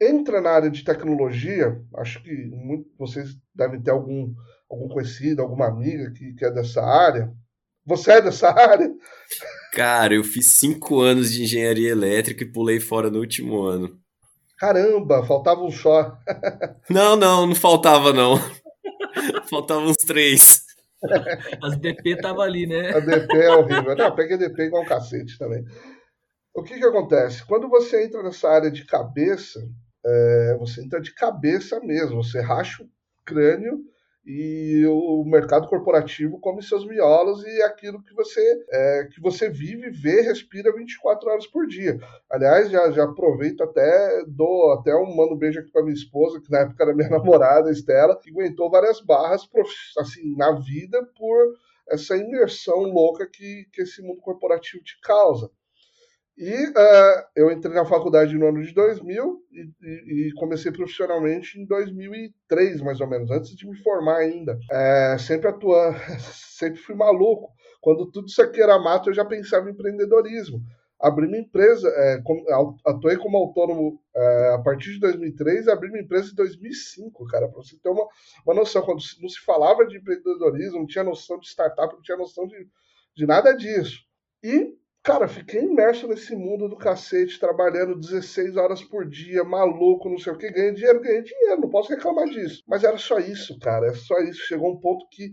entra 0.00 0.40
na 0.40 0.50
área 0.50 0.70
de 0.70 0.84
tecnologia, 0.84 1.76
acho 1.96 2.22
que 2.22 2.32
muito, 2.46 2.88
vocês 2.96 3.36
devem 3.52 3.82
ter 3.82 3.90
algum, 3.90 4.32
algum 4.70 4.88
conhecido, 4.88 5.42
alguma 5.42 5.66
amiga 5.66 6.12
que, 6.12 6.34
que 6.34 6.44
é 6.44 6.52
dessa 6.52 6.80
área, 6.80 7.32
você 7.88 8.12
é 8.12 8.20
dessa 8.20 8.50
área? 8.50 8.90
Cara, 9.72 10.14
eu 10.14 10.22
fiz 10.22 10.58
cinco 10.58 11.00
anos 11.00 11.32
de 11.32 11.42
engenharia 11.42 11.90
elétrica 11.90 12.44
e 12.44 12.52
pulei 12.52 12.78
fora 12.78 13.10
no 13.10 13.18
último 13.18 13.62
ano. 13.62 13.98
Caramba, 14.58 15.24
faltava 15.24 15.62
um 15.62 15.70
só. 15.70 16.18
não, 16.90 17.16
não, 17.16 17.46
não 17.46 17.54
faltava 17.54 18.12
não. 18.12 18.38
Faltavam 19.48 19.86
uns 19.86 19.96
três. 20.06 20.64
As 21.62 21.78
DP 21.78 22.16
tava 22.20 22.42
ali, 22.42 22.66
né? 22.66 22.90
A 22.90 23.00
DP 23.00 23.36
é 23.38 23.50
horrível. 23.50 23.96
Não, 23.96 24.14
peguei 24.14 24.36
DP 24.36 24.64
igual 24.64 24.82
um 24.82 24.86
cacete 24.86 25.38
também. 25.38 25.64
O 26.54 26.62
que 26.62 26.74
que 26.74 26.84
acontece? 26.84 27.46
Quando 27.46 27.68
você 27.68 28.04
entra 28.04 28.22
nessa 28.22 28.50
área 28.50 28.70
de 28.70 28.84
cabeça, 28.84 29.60
é, 30.04 30.56
você 30.58 30.84
entra 30.84 31.00
de 31.00 31.14
cabeça 31.14 31.80
mesmo. 31.80 32.22
Você 32.22 32.40
racha 32.40 32.82
o 32.82 32.88
crânio 33.24 33.78
e 34.30 34.84
o 34.86 35.24
mercado 35.24 35.66
corporativo 35.66 36.38
come 36.38 36.62
seus 36.62 36.86
miolos 36.86 37.42
e 37.46 37.62
é 37.62 37.64
aquilo 37.64 38.02
que 38.02 38.12
você 38.12 38.62
é, 38.68 39.08
que 39.10 39.22
você 39.22 39.48
vive, 39.48 39.88
vê, 39.88 40.20
respira 40.20 40.70
24 40.70 41.30
horas 41.30 41.46
por 41.46 41.66
dia. 41.66 41.98
Aliás, 42.30 42.70
já, 42.70 42.90
já 42.90 43.04
aproveito 43.04 43.62
até, 43.62 44.22
dou 44.26 44.74
até 44.74 44.94
um 44.94 45.16
mando 45.16 45.34
beijo 45.34 45.60
aqui 45.60 45.72
para 45.72 45.82
minha 45.82 45.94
esposa, 45.94 46.42
que 46.42 46.50
na 46.50 46.58
época 46.58 46.84
era 46.84 46.94
minha 46.94 47.08
namorada, 47.08 47.70
Estela, 47.70 48.20
que 48.20 48.28
aguentou 48.28 48.70
várias 48.70 49.00
barras 49.00 49.48
assim, 49.96 50.36
na 50.36 50.52
vida 50.52 51.02
por 51.16 51.54
essa 51.88 52.14
imersão 52.14 52.82
louca 52.82 53.26
que, 53.26 53.64
que 53.72 53.80
esse 53.80 54.02
mundo 54.02 54.20
corporativo 54.20 54.84
te 54.84 55.00
causa. 55.00 55.50
E 56.38 56.54
uh, 56.68 57.24
eu 57.34 57.50
entrei 57.50 57.74
na 57.74 57.84
faculdade 57.84 58.38
no 58.38 58.46
ano 58.46 58.62
de 58.62 58.72
2000 58.72 59.42
e, 59.50 59.70
e, 59.82 60.28
e, 60.28 60.32
comecei 60.34 60.70
profissionalmente 60.70 61.58
em 61.58 61.66
2003, 61.66 62.80
mais 62.80 63.00
ou 63.00 63.08
menos, 63.08 63.28
antes 63.28 63.56
de 63.56 63.68
me 63.68 63.76
formar 63.82 64.18
ainda. 64.18 64.56
É, 64.70 65.16
sempre 65.18 65.48
atuando, 65.48 65.98
sempre 66.56 66.78
fui 66.78 66.94
maluco. 66.94 67.50
Quando 67.80 68.08
tudo 68.12 68.28
isso 68.28 68.40
aqui 68.40 68.62
era 68.62 68.78
mato, 68.78 69.10
eu 69.10 69.14
já 69.14 69.24
pensava 69.24 69.68
em 69.68 69.72
empreendedorismo. 69.72 70.60
Abri 71.00 71.26
minha 71.26 71.40
empresa, 71.40 71.88
é, 71.88 72.22
atuei 72.86 73.16
como 73.16 73.36
autônomo 73.36 74.00
é, 74.14 74.52
a 74.54 74.58
partir 74.58 74.92
de 74.92 75.00
2003 75.00 75.66
e 75.66 75.70
abri 75.72 75.90
minha 75.90 76.04
empresa 76.04 76.30
em 76.30 76.36
2005, 76.36 77.26
cara, 77.26 77.48
para 77.48 77.56
você 77.56 77.76
ter 77.82 77.88
uma, 77.88 78.06
uma 78.46 78.54
noção. 78.54 78.82
Quando 78.82 79.00
não 79.20 79.28
se 79.28 79.40
falava 79.44 79.84
de 79.84 79.96
empreendedorismo, 79.96 80.78
não 80.78 80.86
tinha 80.86 81.02
noção 81.02 81.36
de 81.40 81.48
startup, 81.48 81.92
não 81.92 82.02
tinha 82.02 82.16
noção 82.16 82.46
de, 82.46 82.64
de 83.16 83.26
nada 83.26 83.52
disso. 83.54 84.04
E 84.40 84.78
Cara, 85.02 85.26
fiquei 85.26 85.62
imerso 85.62 86.06
nesse 86.06 86.36
mundo 86.36 86.68
do 86.68 86.76
cacete, 86.76 87.40
trabalhando 87.40 87.98
16 87.98 88.56
horas 88.56 88.82
por 88.82 89.08
dia, 89.08 89.42
maluco, 89.42 90.10
não 90.10 90.18
sei 90.18 90.32
o 90.32 90.36
que, 90.36 90.50
ganhei 90.50 90.74
dinheiro, 90.74 91.00
ganhei 91.00 91.22
dinheiro, 91.22 91.60
não 91.62 91.70
posso 91.70 91.88
reclamar 91.88 92.28
disso. 92.28 92.62
Mas 92.66 92.84
era 92.84 92.98
só 92.98 93.18
isso, 93.18 93.58
cara, 93.58 93.86
é 93.86 93.94
só 93.94 94.18
isso. 94.18 94.46
Chegou 94.46 94.70
um 94.70 94.80
ponto 94.80 95.06
que 95.10 95.30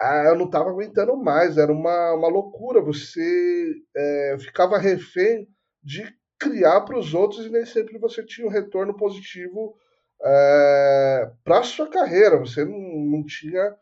ah, 0.00 0.24
eu 0.28 0.36
não 0.36 0.46
estava 0.46 0.70
aguentando 0.70 1.14
mais, 1.16 1.58
era 1.58 1.70
uma, 1.70 2.14
uma 2.14 2.28
loucura. 2.28 2.80
Você 2.80 3.74
é, 3.94 4.36
ficava 4.40 4.78
refém 4.78 5.46
de 5.82 6.10
criar 6.38 6.80
para 6.82 6.98
os 6.98 7.12
outros 7.12 7.44
e 7.44 7.50
nem 7.50 7.66
sempre 7.66 7.98
você 7.98 8.24
tinha 8.24 8.46
um 8.46 8.50
retorno 8.50 8.96
positivo 8.96 9.76
é, 10.22 11.30
para 11.44 11.62
sua 11.62 11.90
carreira. 11.90 12.38
Você 12.38 12.64
não, 12.64 12.78
não 12.78 13.26
tinha 13.26 13.76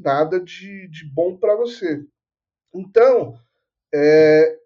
nada 0.00 0.40
de, 0.40 0.88
de 0.88 1.08
bom 1.14 1.36
para 1.36 1.54
você. 1.54 2.02
Então, 2.74 3.34
é, 3.94 4.60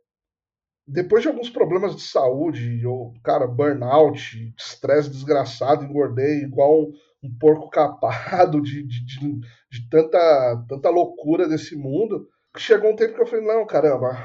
depois 0.86 1.22
de 1.22 1.28
alguns 1.28 1.48
problemas 1.48 1.96
de 1.96 2.02
saúde, 2.02 2.82
eu, 2.82 3.14
cara, 3.22 3.46
burnout, 3.46 4.54
estresse 4.58 5.08
desgraçado, 5.08 5.84
engordei 5.84 6.42
igual 6.42 6.82
um, 6.82 6.92
um 7.22 7.38
porco 7.38 7.70
capado 7.70 8.60
de, 8.60 8.82
de, 8.82 9.06
de, 9.06 9.40
de, 9.70 9.88
tanta, 9.88 10.64
tanta 10.68 10.90
loucura 10.90 11.48
desse 11.48 11.74
mundo. 11.74 12.28
Chegou 12.56 12.92
um 12.92 12.96
tempo 12.96 13.14
que 13.14 13.22
eu 13.22 13.26
falei, 13.26 13.44
não, 13.44 13.66
caramba, 13.66 14.16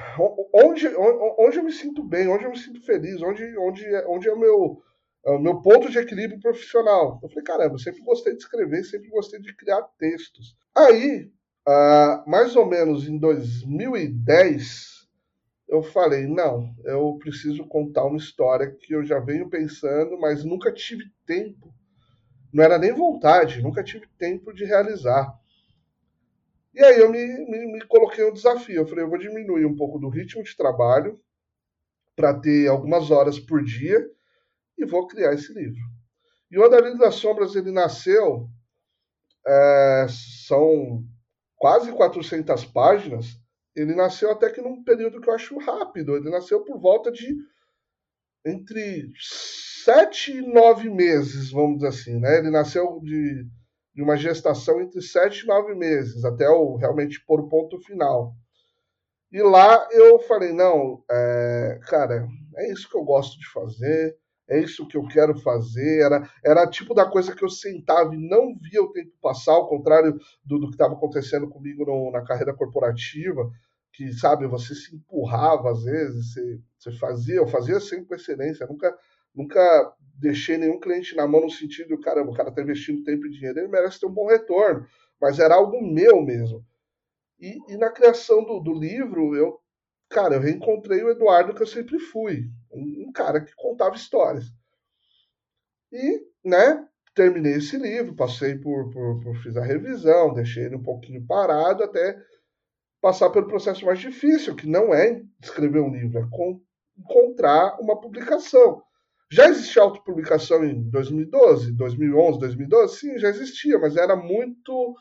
onde, 0.53 0.87
onde, 0.87 1.35
onde 1.39 1.57
eu 1.57 1.63
me 1.63 1.71
sinto 1.71 2.03
bem, 2.03 2.27
onde 2.27 2.43
eu 2.43 2.51
me 2.51 2.59
sinto 2.59 2.85
feliz, 2.85 3.21
onde, 3.21 3.57
onde, 3.57 3.85
onde 4.05 4.27
é 4.27 4.33
o 4.33 4.37
meu, 4.37 4.83
é 5.25 5.31
o 5.31 5.39
meu 5.39 5.61
ponto 5.61 5.89
de 5.89 5.97
equilíbrio 5.97 6.41
profissional. 6.41 7.19
Eu 7.23 7.29
falei, 7.29 7.43
caramba, 7.43 7.77
sempre 7.79 8.01
gostei 8.01 8.33
de 8.33 8.43
escrever, 8.43 8.83
sempre 8.83 9.09
gostei 9.09 9.39
de 9.39 9.55
criar 9.55 9.81
textos. 9.97 10.55
Aí, 10.75 11.31
uh, 11.69 12.29
mais 12.29 12.55
ou 12.55 12.65
menos 12.65 13.07
em 13.07 13.17
2010, 13.17 15.07
eu 15.67 15.83
falei, 15.83 16.25
não, 16.25 16.73
eu 16.83 17.17
preciso 17.19 17.65
contar 17.67 18.05
uma 18.05 18.17
história 18.17 18.71
que 18.71 18.93
eu 18.93 19.05
já 19.05 19.19
venho 19.19 19.49
pensando, 19.49 20.19
mas 20.19 20.43
nunca 20.43 20.73
tive 20.73 21.05
tempo. 21.27 21.71
Não 22.51 22.63
era 22.63 22.79
nem 22.79 22.91
vontade, 22.91 23.61
nunca 23.61 23.83
tive 23.83 24.07
tempo 24.17 24.51
de 24.51 24.65
realizar. 24.65 25.31
E 26.73 26.83
aí 26.83 26.99
eu 26.99 27.11
me, 27.11 27.23
me, 27.45 27.73
me 27.73 27.85
coloquei 27.85 28.25
um 28.25 28.33
desafio. 28.33 28.77
Eu 28.77 28.88
falei, 28.88 29.03
eu 29.03 29.09
vou 29.09 29.19
diminuir 29.19 29.65
um 29.65 29.75
pouco 29.75 29.99
do 29.99 30.09
ritmo 30.09 30.41
de 30.41 30.57
trabalho 30.57 31.19
para 32.15 32.33
ter 32.33 32.67
algumas 32.67 33.11
horas 33.11 33.39
por 33.39 33.63
dia 33.63 34.03
e 34.77 34.85
vou 34.85 35.05
criar 35.07 35.33
esse 35.33 35.53
livro. 35.53 35.81
E 36.49 36.57
o 36.57 36.65
Andarilho 36.65 36.97
das 36.97 37.15
Sombras 37.15 37.55
ele 37.55 37.71
nasceu, 37.71 38.49
é, 39.45 40.07
são 40.47 41.05
quase 41.59 41.91
400 41.91 42.65
páginas, 42.65 43.37
ele 43.75 43.93
nasceu 43.93 44.31
até 44.31 44.49
que 44.49 44.61
num 44.61 44.83
período 44.83 45.21
que 45.21 45.29
eu 45.29 45.34
acho 45.34 45.57
rápido, 45.60 46.15
ele 46.15 46.29
nasceu 46.29 46.63
por 46.63 46.79
volta 46.79 47.12
de 47.12 47.36
entre 48.45 49.12
sete 49.84 50.31
e 50.31 50.41
nove 50.41 50.89
meses, 50.89 51.51
vamos 51.51 51.75
dizer 51.75 51.88
assim, 51.89 52.19
né? 52.19 52.38
Ele 52.38 52.49
nasceu 52.49 52.99
de, 53.01 53.45
de 53.93 54.01
uma 54.01 54.15
gestação 54.15 54.81
entre 54.81 55.01
sete 55.01 55.43
e 55.43 55.47
nove 55.47 55.75
meses, 55.75 56.23
até 56.23 56.49
o 56.49 56.77
realmente 56.77 57.23
pôr 57.25 57.41
o 57.41 57.49
ponto 57.49 57.77
final. 57.81 58.34
E 59.31 59.41
lá 59.43 59.88
eu 59.91 60.19
falei, 60.21 60.53
não, 60.53 61.03
é, 61.12 61.79
cara, 61.84 62.27
é 62.55 62.71
isso 62.71 62.89
que 62.89 62.97
eu 62.97 63.03
gosto 63.03 63.38
de 63.38 63.47
fazer, 63.51 64.17
é 64.49 64.59
isso 64.59 64.88
que 64.88 64.97
eu 64.97 65.07
quero 65.07 65.38
fazer. 65.39 66.01
Era, 66.01 66.29
era 66.43 66.69
tipo 66.69 66.93
da 66.93 67.05
coisa 67.05 67.35
que 67.35 67.43
eu 67.43 67.49
sentava 67.49 68.13
e 68.13 68.17
não 68.17 68.57
via 68.59 68.81
o 68.81 68.91
tempo 68.91 69.12
passar, 69.21 69.53
ao 69.53 69.69
contrário 69.69 70.17
do, 70.43 70.59
do 70.59 70.67
que 70.67 70.73
estava 70.73 70.93
acontecendo 70.93 71.47
comigo 71.47 71.85
no, 71.85 72.12
na 72.12 72.23
carreira 72.23 72.53
corporativa, 72.53 73.49
que, 73.93 74.12
sabe, 74.13 74.47
você 74.47 74.73
se 74.73 74.95
empurrava 74.95 75.71
às 75.71 75.83
vezes, 75.83 76.33
você, 76.33 76.59
você 76.77 76.91
fazia, 76.97 77.35
eu 77.35 77.47
fazia 77.47 77.79
sempre 77.79 78.05
com 78.05 78.15
excelência, 78.15 78.65
nunca, 78.65 78.95
nunca 79.35 79.93
deixei 80.15 80.57
nenhum 80.57 80.79
cliente 80.79 81.15
na 81.15 81.27
mão 81.27 81.41
no 81.41 81.49
sentido, 81.49 81.99
caramba, 81.99 82.31
o 82.31 82.35
cara 82.35 82.49
está 82.49 82.62
investindo 82.62 83.03
tempo 83.03 83.25
e 83.25 83.31
dinheiro, 83.31 83.59
ele 83.59 83.67
merece 83.67 83.99
ter 83.99 84.07
um 84.07 84.13
bom 84.13 84.27
retorno, 84.27 84.85
mas 85.19 85.39
era 85.39 85.55
algo 85.55 85.81
meu 85.81 86.21
mesmo. 86.21 86.63
E, 87.39 87.57
e 87.73 87.77
na 87.77 87.89
criação 87.89 88.43
do, 88.43 88.59
do 88.59 88.73
livro, 88.73 89.35
eu 89.35 89.59
cara, 90.10 90.36
eu 90.36 90.41
reencontrei 90.41 91.04
o 91.04 91.10
Eduardo 91.10 91.54
que 91.54 91.62
eu 91.62 91.67
sempre 91.67 92.00
fui, 92.00 92.50
um, 92.72 93.12
cara 93.12 93.41
que 93.41 93.54
contava 93.56 93.95
histórias. 93.95 94.45
E, 95.91 96.22
né, 96.43 96.88
terminei 97.13 97.54
esse 97.54 97.78
livro, 97.78 98.15
passei 98.15 98.58
por, 98.58 98.91
por, 98.91 99.19
por, 99.22 99.36
fiz 99.38 99.56
a 99.58 99.63
revisão, 99.63 100.34
deixei 100.34 100.65
ele 100.65 100.76
um 100.76 100.84
pouquinho 100.84 101.26
parado 101.26 101.84
até 101.84 102.17
passar 103.02 103.30
pelo 103.30 103.48
processo 103.48 103.86
mais 103.86 104.00
difícil, 104.00 104.56
que 104.56 104.67
não 104.67 104.93
é 104.93 105.22
escrever 105.41 105.82
um 105.82 105.91
livro, 105.91 106.19
é 106.19 106.28
com, 106.30 106.62
encontrar 106.98 107.80
uma 107.80 108.00
publicação. 108.00 108.82
Já 109.32 109.48
existia 109.48 109.84
autopublicação 109.84 110.65
em 110.65 110.89
2012, 110.89 111.74
2011, 111.74 112.39
2012? 112.39 112.98
Sim, 112.98 113.17
já 113.19 113.30
existia, 113.30 113.78
mas 113.78 113.95
era 113.95 114.15
muito 114.15 114.91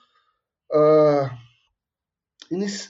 uh, 0.70 1.30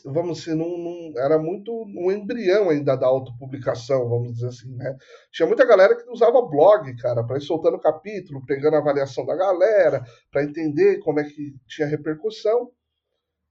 vamos 0.05 0.39
dizer, 0.39 0.55
num, 0.55 0.79
num, 0.79 1.13
era 1.17 1.39
muito 1.39 1.73
um 1.73 2.13
embrião 2.13 2.71
ainda 2.71 2.97
da 2.97 3.07
autopublicação, 3.07 4.09
vamos 4.09 4.35
dizer 4.35 4.49
assim, 4.49 4.75
né? 4.77 4.97
Tinha 5.33 5.47
muita 5.47 5.67
galera 5.67 5.97
que 5.97 6.09
usava 6.11 6.41
blog, 6.43 6.95
cara, 6.97 7.25
para 7.25 7.39
ir 7.39 7.41
soltando 7.41 7.79
capítulo, 7.79 8.45
pegando 8.47 8.77
a 8.77 8.79
avaliação 8.79 9.27
da 9.27 9.35
galera, 9.35 10.05
para 10.31 10.45
entender 10.45 10.99
como 11.01 11.21
é 11.21 11.25
que 11.25 11.55
tinha 11.67 11.89
repercussão. 11.89 12.71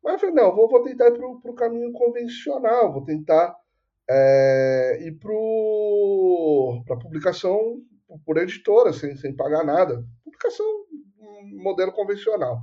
Mas 0.02 0.14
eu 0.14 0.20
falei, 0.20 0.36
não, 0.36 0.56
vou, 0.56 0.70
vou 0.70 0.84
tentar 0.84 1.08
ir 1.08 1.18
para 1.18 1.52
o 1.52 1.56
caminho 1.56 1.92
convencional, 1.92 2.94
vou 2.94 3.04
tentar 3.04 3.54
é, 4.10 5.00
ir 5.02 5.20
para 5.20 6.96
a 6.96 7.00
publicação 7.00 7.82
por 8.26 8.38
editora, 8.38 8.94
sem, 8.94 9.16
sem 9.18 9.36
pagar 9.36 9.66
nada. 9.66 10.06
Publicação 10.24 10.66
modelo 11.62 11.92
convencional. 11.92 12.62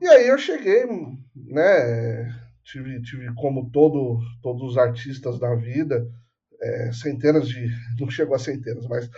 E 0.00 0.06
aí 0.06 0.28
eu 0.28 0.38
cheguei, 0.38 0.84
né? 1.34 2.44
Tive, 2.64 3.00
tive 3.02 3.32
como 3.34 3.70
todo, 3.70 4.18
todos 4.42 4.62
os 4.62 4.78
artistas 4.78 5.38
da 5.38 5.54
vida, 5.54 6.06
é, 6.60 6.92
centenas 6.92 7.48
de. 7.48 7.68
Não 8.00 8.10
chegou 8.10 8.34
a 8.34 8.38
centenas, 8.38 8.86
mas 8.86 9.08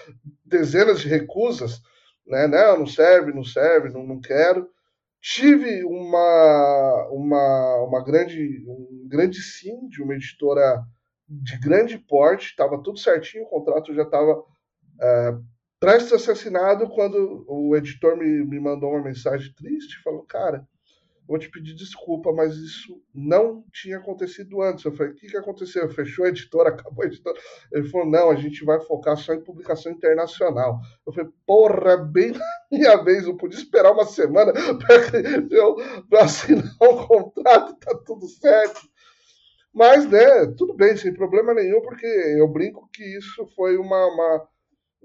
dezenas 0.45 1.01
de 1.01 1.09
recusas, 1.09 1.81
né? 2.27 2.47
Não, 2.47 2.81
não 2.81 2.87
serve, 2.87 3.33
não 3.33 3.45
serve, 3.45 3.89
não, 3.89 4.07
não 4.07 4.21
quero. 4.21 4.69
Tive 5.21 5.83
uma, 5.85 7.09
uma, 7.11 7.85
uma 7.85 8.05
grande, 8.05 8.65
um 8.69 9.09
grande 9.09 9.41
sim 9.41 9.89
de 9.89 10.03
uma 10.03 10.15
editora 10.15 10.85
de 11.29 11.59
grande 11.59 11.99
porte, 11.99 12.47
estava 12.47 12.81
tudo 12.83 12.99
certinho, 12.99 13.45
o 13.45 13.49
contrato 13.49 13.93
já 13.95 14.03
estava 14.03 14.43
é, 15.01 15.35
prestes 15.87 16.13
a 16.15 16.19
ser 16.19 16.33
assinado 16.33 16.89
quando 16.89 17.45
o 17.47 17.77
editor 17.77 18.17
me, 18.17 18.45
me 18.45 18.59
mandou 18.59 18.91
uma 18.91 19.05
mensagem 19.05 19.55
triste, 19.55 20.03
falou, 20.03 20.25
cara, 20.25 20.67
vou 21.29 21.39
te 21.39 21.49
pedir 21.49 21.77
desculpa, 21.77 22.33
mas 22.33 22.57
isso 22.57 23.01
não 23.15 23.63
tinha 23.73 23.99
acontecido 23.99 24.61
antes. 24.63 24.85
Eu 24.85 24.91
falei, 24.91 25.13
o 25.13 25.15
que, 25.15 25.29
que 25.29 25.37
aconteceu? 25.37 25.89
Fechou 25.89 26.25
a 26.25 26.29
editora, 26.29 26.71
acabou 26.75 27.05
a 27.05 27.07
editora. 27.07 27.39
Ele 27.73 27.89
falou, 27.89 28.11
não, 28.11 28.31
a 28.31 28.35
gente 28.35 28.65
vai 28.65 28.81
focar 28.81 29.17
só 29.17 29.33
em 29.33 29.45
publicação 29.45 29.93
internacional. 29.93 30.81
Eu 31.07 31.13
falei, 31.13 31.31
porra, 31.47 31.97
bem 31.99 32.33
na 32.33 32.45
minha 32.69 32.97
vez, 33.05 33.25
eu 33.25 33.37
podia 33.37 33.57
esperar 33.57 33.93
uma 33.93 34.07
semana 34.07 34.53
para 36.11 36.25
assinar 36.25 36.65
um 36.83 37.07
contrato, 37.07 37.77
tá 37.79 37.97
tudo 38.05 38.27
certo. 38.27 38.81
Mas, 39.73 40.05
né, 40.11 40.47
tudo 40.59 40.75
bem, 40.75 40.97
sem 40.97 41.15
problema 41.15 41.55
nenhum, 41.55 41.81
porque 41.81 42.07
eu 42.07 42.49
brinco 42.49 42.89
que 42.93 43.05
isso 43.05 43.47
foi 43.55 43.77
uma, 43.77 44.05
uma 44.07 44.49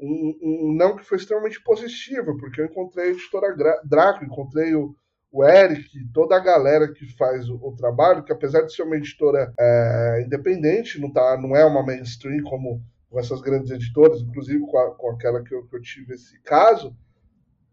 um, 0.02 0.38
um, 0.42 0.76
não 0.76 0.96
que 0.96 1.06
foi 1.06 1.18
extremamente 1.18 1.62
positivo, 1.64 2.38
porque 2.38 2.62
eu 2.62 2.66
encontrei 2.66 3.08
a 3.08 3.12
editora 3.12 3.56
Draco, 3.86 4.26
encontrei 4.26 4.74
o, 4.74 4.96
o 5.32 5.46
Eric, 5.46 5.88
toda 6.14 6.36
a 6.36 6.40
galera 6.40 6.92
que 6.92 7.06
faz 7.16 7.48
o, 7.48 7.56
o 7.56 7.76
trabalho, 7.76 8.24
que 8.24 8.34
apesar 8.34 8.62
de 8.64 8.74
ser 8.74 8.84
uma 8.84 8.98
editora 8.98 9.54
é, 9.60 10.24
independente, 10.26 11.00
não, 11.00 11.12
tá, 11.12 11.38
não 11.38 11.56
é 11.56 11.64
uma 11.64 11.86
mainstream 11.86 12.44
como, 12.44 12.82
essas 13.16 13.42
grandes 13.42 13.72
editoras, 13.72 14.22
inclusive 14.22 14.60
com, 14.62 14.78
a, 14.78 14.96
com 14.96 15.12
aquela 15.12 15.44
que 15.44 15.54
eu, 15.54 15.66
que 15.68 15.76
eu, 15.76 15.82
tive 15.82 16.16
esse 16.16 16.42
caso, 16.42 16.96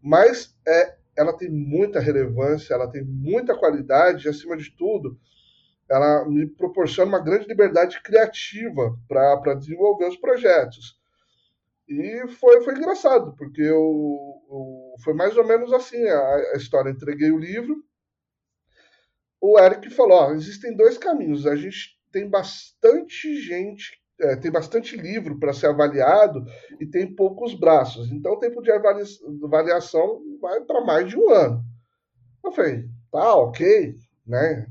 mas 0.01 0.55
é, 0.67 0.95
ela 1.17 1.33
tem 1.33 1.49
muita 1.49 1.99
relevância, 1.99 2.73
ela 2.73 2.89
tem 2.89 3.03
muita 3.03 3.57
qualidade 3.57 4.25
e, 4.25 4.29
acima 4.29 4.55
de 4.55 4.69
tudo, 4.71 5.17
ela 5.89 6.23
me 6.29 6.45
proporciona 6.45 7.09
uma 7.09 7.23
grande 7.23 7.47
liberdade 7.47 8.01
criativa 8.01 8.95
para 9.07 9.55
desenvolver 9.55 10.07
os 10.07 10.17
projetos. 10.17 10.98
E 11.89 12.27
foi, 12.27 12.61
foi 12.61 12.75
engraçado, 12.75 13.35
porque 13.35 13.61
eu, 13.61 14.35
eu, 14.47 14.95
foi 15.03 15.15
mais 15.15 15.35
ou 15.35 15.43
menos 15.43 15.73
assim 15.73 16.01
a, 16.07 16.35
a 16.53 16.57
história. 16.57 16.91
entreguei 16.91 17.31
o 17.31 17.39
livro, 17.39 17.83
o 19.41 19.59
Eric 19.59 19.89
falou: 19.89 20.19
ó, 20.19 20.31
existem 20.33 20.75
dois 20.75 20.99
caminhos. 20.99 21.47
A 21.47 21.55
gente 21.55 21.97
tem 22.11 22.29
bastante 22.29 23.41
gente, 23.41 23.99
é, 24.19 24.35
tem 24.35 24.51
bastante 24.51 24.95
livro 24.95 25.39
para 25.39 25.51
ser 25.51 25.67
avaliado 25.67 26.45
e 26.79 26.85
tem 26.85 27.15
poucos 27.15 27.55
braços. 27.55 28.11
Então 28.11 28.33
o 28.33 28.39
tempo 28.39 28.61
de 28.61 28.71
avaliação 28.71 30.21
vai 30.39 30.61
para 30.61 30.85
mais 30.85 31.09
de 31.09 31.17
um 31.17 31.29
ano. 31.29 31.63
Eu 32.43 32.51
falei, 32.51 32.85
tá, 33.11 33.35
ok, 33.35 33.95
né? 34.27 34.67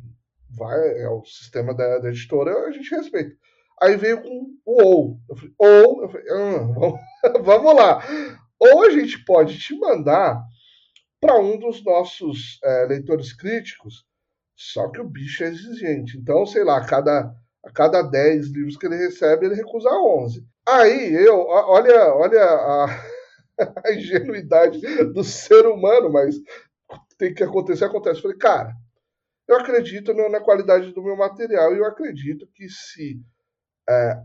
Vai, 0.50 1.00
é 1.00 1.08
o 1.08 1.24
sistema 1.24 1.74
da, 1.74 1.98
da 1.98 2.08
editora, 2.08 2.66
a 2.66 2.70
gente 2.70 2.94
respeita. 2.94 3.36
Aí 3.80 3.96
veio 3.96 4.22
com 4.22 4.28
o 4.64 4.82
ou. 4.82 5.20
Eu 5.28 5.36
falei, 5.36 5.54
ou, 5.58 6.02
eu 6.02 6.08
falei, 6.08 6.26
ah, 6.30 6.58
vamos, 6.74 7.00
vamos 7.44 7.74
lá. 7.74 8.02
Ou 8.58 8.84
a 8.84 8.90
gente 8.90 9.24
pode 9.24 9.58
te 9.58 9.78
mandar 9.78 10.42
para 11.20 11.38
um 11.38 11.58
dos 11.58 11.84
nossos 11.84 12.58
é, 12.62 12.86
leitores 12.86 13.32
críticos, 13.32 14.04
só 14.56 14.88
que 14.88 15.00
o 15.00 15.08
bicho 15.08 15.44
é 15.44 15.48
exigente. 15.48 16.16
Então, 16.16 16.46
sei 16.46 16.64
lá, 16.64 16.78
a 16.78 16.86
cada, 16.86 17.34
A 17.64 17.70
cada 17.72 18.02
10 18.02 18.48
livros 18.48 18.76
que 18.76 18.86
ele 18.86 18.96
recebe, 18.96 19.46
ele 19.46 19.54
recusa 19.54 19.88
11. 19.90 20.44
Aí 20.66 21.14
eu, 21.14 21.46
olha, 21.46 22.14
olha 22.14 22.42
a, 22.44 22.86
a 23.84 23.92
ingenuidade 23.92 24.80
do 25.12 25.24
ser 25.24 25.66
humano, 25.66 26.10
mas 26.10 26.36
tem 27.16 27.34
que 27.34 27.42
acontecer, 27.42 27.84
acontece. 27.84 28.18
Eu 28.18 28.22
falei, 28.22 28.38
cara, 28.38 28.72
eu 29.48 29.56
acredito 29.56 30.12
na 30.14 30.40
qualidade 30.40 30.92
do 30.92 31.02
meu 31.02 31.16
material 31.16 31.74
e 31.74 31.78
eu 31.78 31.86
acredito 31.86 32.46
que 32.54 32.68
se 32.68 33.20
é, 33.88 34.22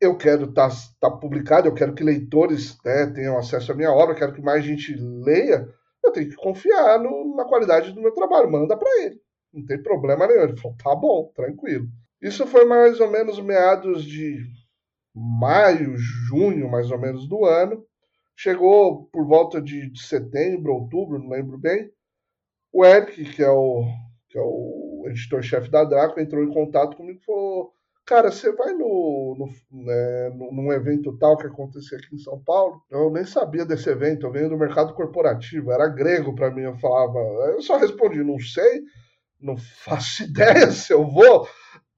eu 0.00 0.16
quero 0.16 0.44
estar 0.44 0.68
tá, 0.68 0.76
tá 1.00 1.10
publicado, 1.10 1.68
eu 1.68 1.74
quero 1.74 1.94
que 1.94 2.04
leitores 2.04 2.78
né, 2.84 3.06
tenham 3.06 3.36
acesso 3.36 3.72
à 3.72 3.74
minha 3.74 3.92
obra, 3.92 4.14
quero 4.14 4.32
que 4.32 4.40
mais 4.40 4.64
gente 4.64 4.94
leia, 4.94 5.68
eu 6.04 6.12
tenho 6.12 6.28
que 6.28 6.36
confiar 6.36 6.98
no, 6.98 7.36
na 7.36 7.44
qualidade 7.44 7.92
do 7.92 8.00
meu 8.00 8.12
trabalho. 8.12 8.50
Manda 8.50 8.76
para 8.76 9.02
ele. 9.02 9.20
Não 9.52 9.64
tem 9.64 9.82
problema 9.82 10.26
nenhum. 10.26 10.42
Ele 10.42 10.56
falou, 10.56 10.76
tá 10.76 10.94
bom, 10.94 11.32
tranquilo. 11.34 11.88
Isso 12.20 12.46
foi 12.46 12.64
mais 12.64 13.00
ou 13.00 13.10
menos 13.10 13.40
meados 13.40 14.04
de 14.04 14.44
maio, 15.14 15.96
junho, 15.96 16.70
mais 16.70 16.90
ou 16.90 16.98
menos, 16.98 17.28
do 17.28 17.44
ano. 17.44 17.84
Chegou 18.36 19.04
por 19.06 19.26
volta 19.26 19.60
de, 19.60 19.90
setembro, 19.98 20.72
outubro, 20.72 21.18
não 21.18 21.28
lembro 21.28 21.58
bem. 21.58 21.90
O 22.72 22.84
Eric, 22.84 23.24
que 23.24 23.42
é 23.42 23.50
o, 23.50 23.84
que 24.28 24.38
é 24.38 24.42
o 24.42 25.04
editor-chefe 25.06 25.70
da 25.70 25.82
Draco, 25.82 26.20
entrou 26.20 26.44
em 26.44 26.52
contato 26.52 26.96
comigo 26.96 27.18
e 27.20 27.24
falou: 27.24 27.72
Cara, 28.08 28.32
você 28.32 28.50
vai 28.52 28.72
no, 28.72 29.36
no, 29.38 29.84
né, 29.84 30.30
num 30.30 30.72
evento 30.72 31.14
tal 31.18 31.36
que 31.36 31.46
acontecia 31.46 31.98
aqui 31.98 32.14
em 32.14 32.18
São 32.18 32.42
Paulo? 32.42 32.82
Eu 32.90 33.10
nem 33.10 33.22
sabia 33.26 33.66
desse 33.66 33.90
evento, 33.90 34.24
eu 34.24 34.32
venho 34.32 34.48
do 34.48 34.56
mercado 34.56 34.94
corporativo, 34.94 35.70
era 35.70 35.86
grego 35.88 36.34
para 36.34 36.50
mim. 36.50 36.62
Eu 36.62 36.78
falava, 36.78 37.18
eu 37.52 37.60
só 37.60 37.76
respondi: 37.76 38.24
Não 38.24 38.38
sei, 38.38 38.80
não 39.38 39.58
faço 39.58 40.22
ideia 40.24 40.70
se 40.70 40.90
eu 40.90 41.06
vou. 41.06 41.46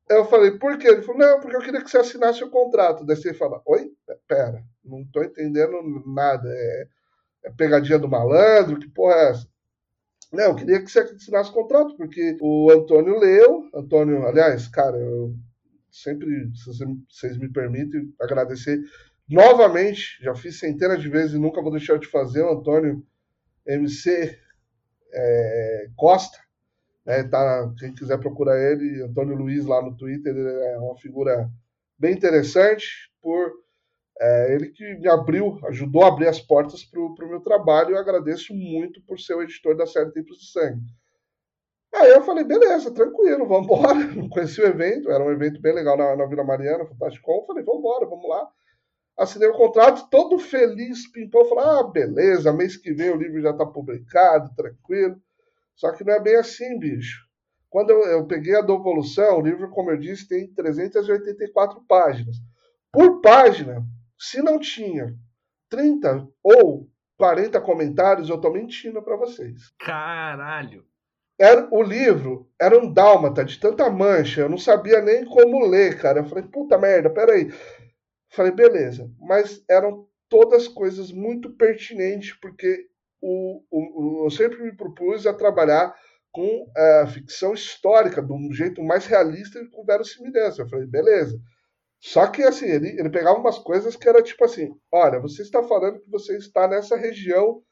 Eu 0.09 0.25
falei, 0.25 0.59
por 0.59 0.77
quê? 0.79 0.88
Ele 0.88 1.03
falou, 1.03 1.20
não, 1.20 1.38
porque 1.38 1.55
eu 1.55 1.61
queria 1.61 1.81
que 1.81 1.88
você 1.88 1.99
assinasse 1.99 2.42
o 2.42 2.51
contrato. 2.51 3.07
Daí 3.07 3.14
você 3.16 3.33
fala, 3.33 3.62
oi? 3.64 3.92
Pera, 4.27 4.64
não 4.85 5.05
tô 5.12 5.23
entendendo 5.23 5.81
nada. 6.12 6.49
É, 6.49 6.88
é 7.44 7.51
pegadinha 7.53 8.01
do 8.01 8.09
malandro? 8.09 8.81
Que 8.81 8.88
porra 8.88 9.14
é 9.14 9.31
essa? 9.31 9.46
Não, 10.33 10.44
eu 10.46 10.57
queria 10.57 10.83
que 10.83 10.90
você 10.90 10.99
assinasse 11.01 11.51
o 11.51 11.55
contrato, 11.55 11.96
porque 11.96 12.37
o 12.40 12.68
Antônio 12.73 13.16
leu. 13.20 13.70
Antônio, 13.73 14.27
aliás, 14.27 14.66
cara, 14.66 14.96
eu 14.96 15.37
sempre, 15.90 16.29
se 16.55 16.66
vocês 17.09 17.37
me 17.38 17.50
permitem, 17.50 18.12
agradecer 18.20 18.81
novamente. 19.29 20.18
Já 20.22 20.35
fiz 20.35 20.59
centenas 20.59 21.00
de 21.00 21.09
vezes 21.09 21.35
e 21.35 21.38
nunca 21.38 21.62
vou 21.62 21.70
deixar 21.70 21.98
de 21.98 22.07
fazer. 22.07 22.42
O 22.42 22.59
Antônio 22.59 23.05
MC 23.66 24.38
é, 25.12 25.88
Costa 25.96 26.38
é, 27.07 27.24
tá, 27.24 27.72
quem 27.79 27.94
quiser 27.94 28.18
procurar 28.18 28.59
ele, 28.59 29.03
Antônio 29.03 29.35
Luiz 29.35 29.64
lá 29.64 29.83
no 29.83 29.96
Twitter, 29.96 30.35
ele 30.35 30.48
é 30.48 30.79
uma 30.79 30.96
figura 30.96 31.50
bem 31.98 32.14
interessante 32.14 33.11
por 33.22 33.53
é, 34.20 34.55
ele 34.55 34.68
que 34.68 34.94
me 34.96 35.09
abriu, 35.09 35.59
ajudou 35.64 36.05
a 36.05 36.09
abrir 36.09 36.29
as 36.29 36.40
portas 36.40 36.85
para 36.85 37.00
o 37.00 37.29
meu 37.29 37.40
trabalho. 37.40 37.90
Eu 37.90 37.98
agradeço 37.98 38.55
muito 38.55 39.03
por 39.03 39.18
ser 39.18 39.35
o 39.35 39.42
editor 39.42 39.76
da 39.76 39.87
série 39.87 40.12
Tempos 40.12 40.38
de 40.38 40.53
Sangue. 40.53 40.83
Aí 42.01 42.13
eu 42.13 42.23
falei, 42.23 42.45
beleza, 42.45 42.91
tranquilo, 42.95 43.47
vamos 43.47 43.67
embora. 43.67 43.95
Não 44.17 44.29
conheci 44.29 44.59
o 44.61 44.67
evento, 44.67 45.11
era 45.11 45.23
um 45.23 45.31
evento 45.31 45.61
bem 45.61 45.75
legal 45.75 45.99
na, 45.99 46.17
na 46.17 46.25
Vila 46.25 46.43
Mariana, 46.43 46.87
fantástico. 46.87 47.45
Falei, 47.47 47.63
vamos 47.63 47.81
embora, 47.81 48.07
vamos 48.07 48.27
lá. 48.27 48.49
Assinei 49.19 49.49
o 49.49 49.57
contrato, 49.57 50.09
todo 50.09 50.39
feliz, 50.39 51.11
pimpou. 51.13 51.45
Falei, 51.45 51.65
ah, 51.65 51.83
beleza, 51.83 52.55
mês 52.55 52.75
que 52.75 52.95
vem 52.95 53.11
o 53.11 53.17
livro 53.17 53.43
já 53.43 53.51
está 53.51 53.67
publicado, 53.67 54.55
tranquilo. 54.57 55.21
Só 55.77 55.93
que 55.93 56.03
não 56.03 56.15
é 56.15 56.21
bem 56.21 56.37
assim, 56.37 56.79
bicho. 56.79 57.29
Quando 57.69 57.91
eu, 57.91 58.01
eu 58.07 58.27
peguei 58.27 58.57
a 58.57 58.63
Devolução, 58.63 59.39
o 59.39 59.43
livro, 59.43 59.69
como 59.69 59.91
eu 59.91 59.99
disse, 59.99 60.27
tem 60.27 60.51
384 60.55 61.85
páginas. 61.87 62.37
Por 62.91 63.21
página, 63.21 63.85
se 64.19 64.43
não 64.43 64.59
tinha 64.59 65.15
30 65.69 66.27
ou 66.43 66.89
40 67.19 67.61
comentários, 67.61 68.31
eu 68.31 68.41
tô 68.41 68.51
mentindo 68.51 69.03
para 69.03 69.17
vocês. 69.17 69.71
Caralho! 69.79 70.89
Era, 71.40 71.66
o 71.72 71.83
livro 71.83 72.46
era 72.61 72.79
um 72.79 72.92
dálmata 72.92 73.42
de 73.42 73.59
tanta 73.59 73.88
mancha, 73.88 74.42
eu 74.42 74.48
não 74.48 74.59
sabia 74.59 75.00
nem 75.00 75.24
como 75.24 75.66
ler, 75.66 75.98
cara. 75.98 76.20
Eu 76.20 76.26
falei, 76.26 76.44
puta 76.44 76.76
merda, 76.76 77.09
peraí. 77.09 77.50
Falei, 78.31 78.53
beleza. 78.53 79.11
Mas 79.18 79.64
eram 79.68 80.07
todas 80.29 80.68
coisas 80.68 81.11
muito 81.11 81.50
pertinentes, 81.57 82.35
porque 82.40 82.87
o, 83.22 83.62
o, 83.70 84.26
eu 84.26 84.31
sempre 84.31 84.62
me 84.62 84.76
propus 84.76 85.26
a 85.26 85.33
trabalhar 85.33 85.94
com 86.31 86.70
a 86.76 86.81
é, 86.81 87.07
ficção 87.07 87.55
histórica, 87.55 88.22
de 88.22 88.33
um 88.33 88.53
jeito 88.53 88.83
mais 88.83 89.07
realista 89.07 89.59
e 89.59 89.70
com 89.70 89.83
verossimilhança. 89.83 90.61
Eu 90.61 90.68
falei, 90.68 90.87
beleza. 90.87 91.40
Só 91.98 92.26
que, 92.26 92.42
assim, 92.42 92.66
ele, 92.66 93.00
ele 93.00 93.09
pegava 93.09 93.38
umas 93.38 93.59
coisas 93.59 93.96
que 93.96 94.09
era 94.09 94.22
tipo 94.22 94.44
assim: 94.44 94.74
olha, 94.92 95.18
você 95.18 95.40
está 95.40 95.62
falando 95.62 96.00
que 96.00 96.11
você 96.11 96.37
está 96.37 96.68
nessa 96.68 96.96
região 96.96 97.62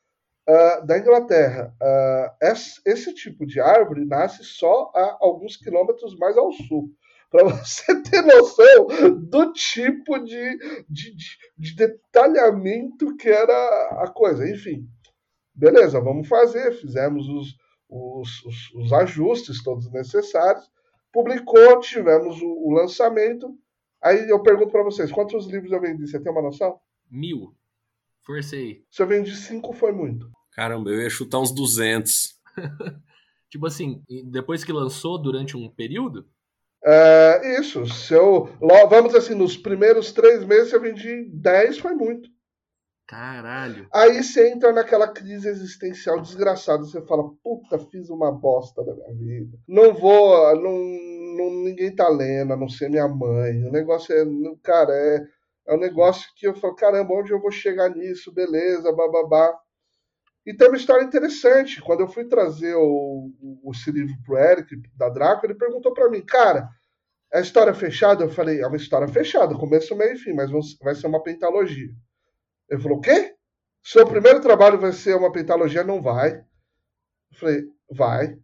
uh, 0.49 0.87
da 0.87 0.99
Inglaterra. 0.99 1.75
Uh, 1.81 2.47
esse, 2.47 2.81
esse, 2.87 3.15
tipo 3.15 3.47
de 3.47 3.61
árvore 3.61 4.05
nasce 4.05 4.43
só 4.45 4.91
a 4.95 5.19
alguns 5.21 5.57
quilômetros 5.57 6.17
mais 6.19 6.37
ao 6.37 6.51
sul. 6.53 6.91
Para 7.31 7.45
você 7.45 8.03
ter 8.03 8.23
noção 8.23 8.87
do 9.21 9.53
tipo 9.53 10.19
de, 10.21 10.59
de, 10.89 11.15
de, 11.15 11.27
de 11.59 11.77
detalhamento 11.77 13.15
que 13.17 13.29
era 13.29 14.03
a 14.03 14.11
coisa. 14.11 14.49
Enfim, 14.49 14.89
beleza, 15.55 16.01
vamos 16.01 16.27
fazer. 16.27 16.73
Fizemos 16.73 17.29
os, 17.29 17.55
os, 17.87 18.45
os, 18.47 18.75
os 18.75 18.93
ajustes 18.95 19.63
todos 19.63 19.93
necessários. 19.93 20.65
Publicou, 21.13 21.81
tivemos 21.81 22.41
o, 22.41 22.49
o 22.49 22.73
lançamento 22.73 23.55
Aí 24.03 24.29
eu 24.29 24.41
pergunto 24.43 24.71
para 24.71 24.85
vocês, 24.85 25.11
quantos 25.11 25.47
livros 25.47 25.73
eu 25.73 25.81
vendi? 25.81 26.07
Você 26.07 26.21
tem 26.21 26.31
uma 26.31 26.43
noção? 26.43 26.81
Mil. 27.11 27.55
Forcei. 28.25 28.85
Se 28.91 29.03
eu 29.03 29.07
vendi 29.07 29.35
cinco, 29.35 29.73
foi 29.73 29.93
muito. 29.93 30.31
Caramba, 30.59 30.91
eu 30.91 31.03
ia 31.03 31.09
chutar 31.09 31.39
uns 31.39 31.53
200. 31.53 32.35
tipo 33.49 33.65
assim, 33.65 34.03
depois 34.25 34.65
que 34.65 34.73
lançou, 34.73 35.17
durante 35.17 35.57
um 35.57 35.71
período? 35.71 36.27
É, 36.85 37.61
isso. 37.61 37.87
Se 37.87 38.13
eu, 38.13 38.49
vamos 38.91 39.15
assim, 39.15 39.37
nos 39.37 39.57
primeiros 39.57 40.11
três 40.11 40.43
meses 40.43 40.73
eu 40.73 40.81
vendi 40.81 41.31
10, 41.33 41.79
foi 41.79 41.95
muito. 41.95 42.29
Caralho. 43.07 43.87
Aí 43.95 44.21
você 44.21 44.51
entra 44.51 44.73
naquela 44.73 45.07
crise 45.07 45.49
existencial 45.49 46.21
desgraçada. 46.21 46.83
Você 46.83 47.01
fala, 47.03 47.23
puta, 47.41 47.79
fiz 47.79 48.11
uma 48.11 48.33
bosta 48.33 48.83
da 48.83 48.93
minha 48.97 49.15
vida. 49.15 49.57
Não 49.69 49.95
vou, 49.95 50.57
não, 50.57 50.77
não, 51.37 51.51
ninguém 51.63 51.95
tá 51.95 52.09
lendo, 52.09 52.55
a 52.55 52.57
não 52.57 52.69
ser 52.69 52.91
minha 52.91 53.07
mãe. 53.07 53.65
O 53.65 53.71
negócio 53.71 54.13
é, 54.13 54.25
cara, 54.65 54.93
é, 54.93 55.25
é 55.69 55.75
um 55.77 55.79
negócio 55.79 56.29
que 56.35 56.49
eu 56.49 56.55
falo, 56.57 56.75
caramba, 56.75 57.15
onde 57.15 57.31
eu 57.31 57.41
vou 57.41 57.53
chegar 57.53 57.91
nisso? 57.91 58.35
Beleza, 58.35 58.93
bababá. 58.93 59.57
E 60.47 60.55
tem 60.55 60.69
uma 60.69 60.77
história 60.77 61.05
interessante. 61.05 61.81
Quando 61.83 62.01
eu 62.01 62.09
fui 62.09 62.25
trazer 62.25 62.75
o, 62.75 63.31
o, 63.63 63.71
esse 63.73 63.91
livro 63.91 64.15
pro 64.25 64.39
Eric, 64.39 64.77
da 64.97 65.09
Draco, 65.09 65.45
ele 65.45 65.55
perguntou 65.55 65.93
para 65.93 66.09
mim, 66.09 66.23
cara, 66.23 66.69
é 67.33 67.41
história 67.41 67.75
fechada? 67.75 68.25
Eu 68.25 68.31
falei, 68.31 68.61
é 68.61 68.67
uma 68.67 68.77
história 68.77 69.09
fechada, 69.09 69.55
começo, 69.55 69.95
meio 69.95 70.15
e 70.15 70.19
fim, 70.19 70.33
mas 70.33 70.51
vai 70.83 70.95
ser 70.95 71.07
uma 71.07 71.23
pentalogia. 71.23 71.91
Ele 72.69 72.81
falou, 72.81 72.99
o 72.99 73.01
quê? 73.01 73.35
Seu 73.83 74.07
primeiro 74.07 74.41
trabalho 74.41 74.79
vai 74.79 74.93
ser 74.93 75.15
uma 75.17 75.33
pentalogia? 75.33 75.85
Não 75.85 76.01
vai. 76.03 76.33
Eu 77.33 77.39
falei, 77.39 77.63
vai. 77.91 78.39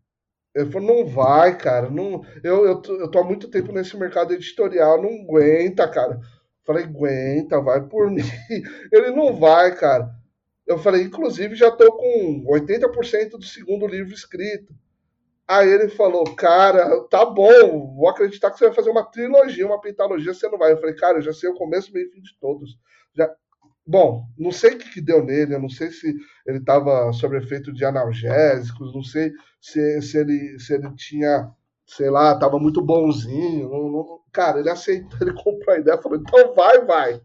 Ele 0.54 0.70
falou, 0.70 0.96
não 0.96 1.07
vai, 1.07 1.57
cara. 1.59 1.90
Não, 1.90 2.22
eu, 2.42 2.64
eu, 2.64 2.80
tô, 2.80 2.94
eu 2.96 3.11
tô 3.11 3.18
há 3.18 3.24
muito 3.24 3.50
tempo 3.50 3.72
nesse 3.72 3.96
mercado 3.96 4.33
editorial, 4.33 5.02
não 5.02 5.11
aguenta, 5.22 5.88
cara. 5.88 6.14
Eu 6.14 6.20
falei, 6.64 6.85
aguenta, 6.85 7.61
vai 7.61 7.87
por 7.87 8.09
mim. 8.12 8.22
Ele 8.92 9.11
não 9.11 9.35
vai, 9.35 9.74
cara. 9.74 10.11
Eu 10.66 10.79
falei, 10.79 11.03
inclusive, 11.03 11.55
já 11.55 11.70
tô 11.70 11.92
com 11.92 12.44
80% 12.46 13.31
do 13.33 13.44
segundo 13.44 13.87
livro 13.87 14.14
escrito. 14.14 14.74
Aí 15.46 15.68
ele 15.68 15.88
falou, 15.88 16.24
cara, 16.35 17.03
tá 17.09 17.24
bom, 17.27 17.94
vou 17.94 18.09
acreditar 18.09 18.50
que 18.50 18.59
você 18.59 18.66
vai 18.66 18.74
fazer 18.74 18.88
uma 18.88 19.05
trilogia, 19.05 19.66
uma 19.66 19.81
pentalogia, 19.81 20.33
você 20.33 20.48
não 20.48 20.59
vai. 20.59 20.72
Eu 20.72 20.79
falei, 20.81 20.94
cara, 20.94 21.18
eu 21.18 21.22
já 21.22 21.35
sei 21.35 21.50
o 21.50 21.55
começo, 21.55 21.92
meio 21.92 22.07
e 22.07 22.11
fim 22.11 22.22
de 22.22 22.35
todos. 22.40 22.79
Já, 23.14 23.31
Bom, 23.87 24.27
não 24.38 24.50
sei 24.50 24.74
o 24.74 24.79
que, 24.79 24.90
que 24.94 25.00
deu 25.00 25.22
nele, 25.22 25.55
eu 25.55 25.61
não 25.61 25.68
sei 25.68 25.90
se 25.90 26.14
ele 26.46 26.59
estava 26.59 27.12
sob 27.12 27.37
efeito 27.37 27.70
de 27.70 27.85
analgésicos, 27.85 28.94
não 28.94 29.03
sei 29.03 29.31
se, 29.61 30.00
se, 30.00 30.18
ele, 30.18 30.59
se 30.59 30.72
ele 30.72 30.90
tinha, 30.94 31.50
sei 31.87 32.09
lá, 32.09 32.33
estava 32.33 32.59
muito 32.59 32.81
bonzinho. 32.81 33.68
Não, 33.68 33.90
não, 33.90 34.20
cara, 34.33 34.61
ele 34.61 34.70
aceitou, 34.70 35.18
ele 35.20 35.35
comprou 35.35 35.74
a 35.74 35.79
ideia, 35.79 36.00
falou, 36.00 36.18
então 36.18 36.55
vai, 36.55 36.83
vai. 36.87 37.20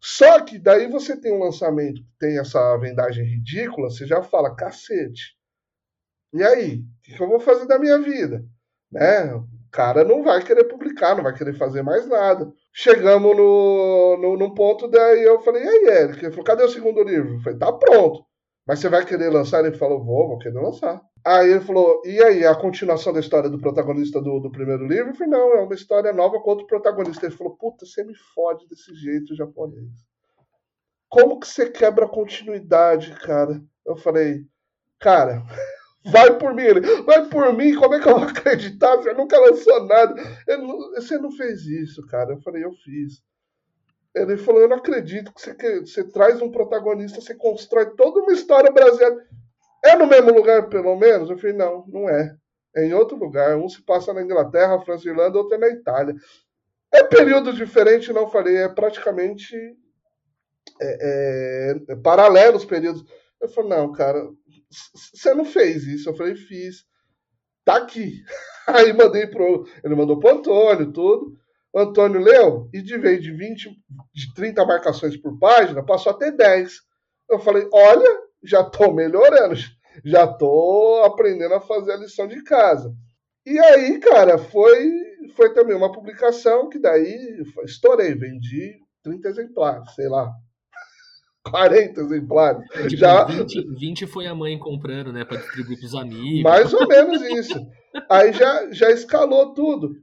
Só 0.00 0.40
que 0.40 0.58
daí 0.58 0.88
você 0.88 1.16
tem 1.16 1.32
um 1.32 1.42
lançamento 1.42 2.02
que 2.02 2.12
tem 2.18 2.38
essa 2.38 2.76
vendagem 2.76 3.24
ridícula, 3.24 3.90
você 3.90 4.06
já 4.06 4.22
fala, 4.22 4.54
cacete. 4.54 5.36
E 6.32 6.42
aí? 6.42 6.78
O 6.78 7.16
que, 7.16 7.22
eu 7.22 7.28
vou 7.28 7.40
fazer 7.40 7.66
da 7.66 7.78
minha 7.78 7.98
vida? 7.98 8.44
Né? 8.90 9.34
O 9.34 9.46
cara 9.70 10.04
não 10.04 10.22
vai 10.22 10.42
querer 10.42 10.64
publicar, 10.64 11.14
não 11.14 11.22
vai 11.22 11.34
querer 11.34 11.54
fazer 11.54 11.82
mais 11.82 12.06
nada. 12.06 12.52
Chegamos 12.72 13.36
no, 13.36 14.16
no, 14.18 14.36
num 14.36 14.54
ponto, 14.54 14.88
daí 14.88 15.22
eu 15.22 15.40
falei, 15.40 15.64
e 15.64 15.68
aí, 15.68 15.84
Eric? 16.02 16.24
Ele 16.24 16.30
falou, 16.30 16.44
cadê 16.44 16.64
o 16.64 16.68
segundo 16.68 17.02
livro? 17.02 17.34
Eu 17.34 17.40
falei, 17.40 17.58
tá 17.58 17.72
pronto. 17.72 18.24
Mas 18.66 18.80
você 18.80 18.88
vai 18.88 19.04
querer 19.04 19.30
lançar? 19.30 19.64
Ele 19.64 19.76
falou, 19.76 20.04
vou, 20.04 20.28
vou 20.28 20.38
querer 20.38 20.60
lançar. 20.60 21.00
Aí 21.26 21.50
ele 21.50 21.60
falou, 21.60 22.02
e 22.04 22.22
aí, 22.22 22.46
a 22.46 22.54
continuação 22.54 23.12
da 23.12 23.18
história 23.18 23.50
do 23.50 23.58
protagonista 23.58 24.22
do, 24.22 24.38
do 24.38 24.48
primeiro 24.48 24.86
livro? 24.86 25.10
Eu 25.10 25.14
falei, 25.16 25.32
não, 25.32 25.56
é 25.56 25.60
uma 25.60 25.74
história 25.74 26.12
nova 26.12 26.38
com 26.38 26.50
outro 26.50 26.68
protagonista. 26.68 27.26
Ele 27.26 27.34
falou, 27.34 27.56
puta, 27.56 27.84
você 27.84 28.04
me 28.04 28.14
fode 28.32 28.64
desse 28.68 28.94
jeito, 28.94 29.34
japonês. 29.34 29.90
Como 31.08 31.40
que 31.40 31.48
você 31.48 31.68
quebra 31.68 32.04
a 32.04 32.08
continuidade, 32.08 33.10
cara? 33.18 33.60
Eu 33.84 33.96
falei, 33.96 34.44
cara, 35.00 35.42
vai 36.06 36.38
por 36.38 36.54
mim. 36.54 36.62
Ele, 36.62 36.80
vai 37.02 37.28
por 37.28 37.52
mim, 37.52 37.74
como 37.74 37.94
é 37.94 38.00
que 38.00 38.08
eu 38.08 38.20
vou 38.20 38.28
acreditar? 38.28 38.94
Você 38.94 39.12
nunca 39.12 39.36
lançou 39.36 39.84
nada. 39.84 40.14
Ele, 40.46 40.64
você 40.94 41.18
não 41.18 41.32
fez 41.32 41.66
isso, 41.66 42.06
cara. 42.06 42.34
Eu 42.34 42.40
falei, 42.40 42.62
eu 42.62 42.72
fiz. 42.84 43.20
Ele 44.14 44.36
falou, 44.36 44.60
eu 44.60 44.68
não 44.68 44.76
acredito 44.76 45.34
que 45.34 45.40
você, 45.40 45.52
que 45.56 45.80
você 45.80 46.04
traz 46.04 46.40
um 46.40 46.52
protagonista, 46.52 47.20
você 47.20 47.34
constrói 47.34 47.96
toda 47.96 48.20
uma 48.20 48.32
história 48.32 48.70
brasileira. 48.70 49.26
É 49.86 49.96
no 49.96 50.06
mesmo 50.06 50.32
lugar, 50.32 50.68
pelo 50.68 50.96
menos? 50.96 51.30
Eu 51.30 51.38
falei, 51.38 51.56
não, 51.56 51.84
não 51.86 52.08
é. 52.08 52.34
É 52.74 52.84
em 52.84 52.92
outro 52.92 53.16
lugar. 53.16 53.56
Um 53.56 53.68
se 53.68 53.82
passa 53.82 54.12
na 54.12 54.22
Inglaterra, 54.22 54.80
França 54.80 55.06
e 55.06 55.10
Irlanda, 55.10 55.38
outro 55.38 55.54
é 55.54 55.58
na 55.58 55.68
Itália. 55.68 56.14
É 56.92 57.02
período 57.02 57.52
diferente, 57.52 58.12
não 58.12 58.28
falei, 58.28 58.56
é 58.56 58.68
praticamente 58.68 59.54
é, 60.80 61.70
é, 61.70 61.92
é 61.92 61.96
paralelos 61.96 62.64
períodos. 62.64 63.04
Eu 63.40 63.48
falei, 63.48 63.70
não, 63.70 63.92
cara, 63.92 64.20
você 64.94 65.34
não 65.34 65.44
fez 65.44 65.84
isso. 65.84 66.08
Eu 66.08 66.16
falei, 66.16 66.34
fiz. 66.34 66.84
Tá 67.64 67.76
aqui. 67.76 68.22
Aí 68.66 68.92
mandei 68.92 69.26
pro. 69.26 69.66
Ele 69.84 69.94
mandou 69.94 70.18
pro 70.18 70.30
Antônio, 70.30 70.92
tudo. 70.92 71.36
O 71.72 71.78
Antônio 71.78 72.20
leu 72.20 72.70
e 72.72 72.80
de 72.80 72.96
vez 72.96 73.22
de 73.22 73.30
20, 73.30 73.70
de 74.14 74.34
30 74.34 74.64
marcações 74.64 75.16
por 75.16 75.38
página, 75.38 75.84
passou 75.84 76.10
até 76.10 76.30
10. 76.30 76.72
Eu 77.28 77.38
falei, 77.38 77.68
olha, 77.70 78.18
já 78.42 78.64
tô 78.64 78.92
melhorando, 78.92 79.54
já 80.04 80.26
tô 80.26 81.02
aprendendo 81.04 81.54
a 81.54 81.60
fazer 81.60 81.92
a 81.92 81.96
lição 81.96 82.26
de 82.26 82.42
casa. 82.42 82.94
E 83.44 83.58
aí, 83.58 83.98
cara, 84.00 84.38
foi, 84.38 84.90
foi 85.34 85.52
também 85.54 85.76
uma 85.76 85.92
publicação 85.92 86.68
que 86.68 86.78
daí 86.78 87.42
estourei, 87.64 88.14
vendi 88.14 88.74
30 89.02 89.28
exemplares, 89.28 89.94
sei 89.94 90.08
lá, 90.08 90.32
40 91.50 92.00
exemplares. 92.00 92.64
É, 92.72 92.88
tipo, 92.88 92.96
já... 92.96 93.24
20, 93.24 93.74
20 93.78 94.06
foi 94.06 94.26
a 94.26 94.34
mãe 94.34 94.58
comprando, 94.58 95.12
né, 95.12 95.24
para 95.24 95.38
distribuir 95.38 95.78
para 95.78 95.86
os 95.86 95.94
amigos. 95.94 96.42
Mais 96.42 96.74
ou 96.74 96.88
menos 96.88 97.22
isso. 97.22 97.54
Aí 98.10 98.32
já, 98.32 98.70
já 98.72 98.90
escalou 98.90 99.54
tudo. 99.54 99.94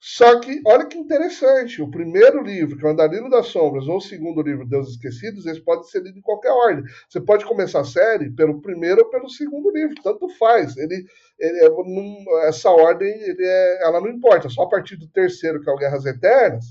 Só 0.00 0.38
que, 0.38 0.60
olha 0.64 0.86
que 0.86 0.96
interessante, 0.96 1.82
o 1.82 1.90
primeiro 1.90 2.40
livro, 2.42 2.78
que 2.78 2.84
é 2.84 2.88
o 2.88 2.92
Andarilho 2.92 3.28
das 3.28 3.48
Sombras, 3.48 3.88
ou 3.88 3.96
o 3.96 4.00
segundo 4.00 4.40
livro, 4.42 4.68
Deus 4.68 4.90
Esquecidos, 4.90 5.44
eles 5.44 5.58
podem 5.58 5.82
ser 5.84 6.02
lidos 6.02 6.18
em 6.18 6.22
qualquer 6.22 6.52
ordem. 6.52 6.84
Você 7.08 7.20
pode 7.20 7.44
começar 7.44 7.80
a 7.80 7.84
série 7.84 8.30
pelo 8.30 8.62
primeiro 8.62 9.02
ou 9.02 9.10
pelo 9.10 9.28
segundo 9.28 9.70
livro, 9.70 10.00
tanto 10.02 10.28
faz. 10.38 10.76
Ele, 10.76 11.04
ele 11.38 11.64
é, 11.64 11.68
num, 11.68 12.24
essa 12.42 12.70
ordem, 12.70 13.10
ele 13.10 13.44
é, 13.44 13.82
ela 13.82 14.00
não 14.00 14.08
importa, 14.08 14.48
só 14.48 14.62
a 14.62 14.68
partir 14.68 14.96
do 14.96 15.08
terceiro, 15.08 15.60
que 15.60 15.68
é 15.68 15.72
o 15.72 15.76
Guerras 15.76 16.06
Eternas, 16.06 16.66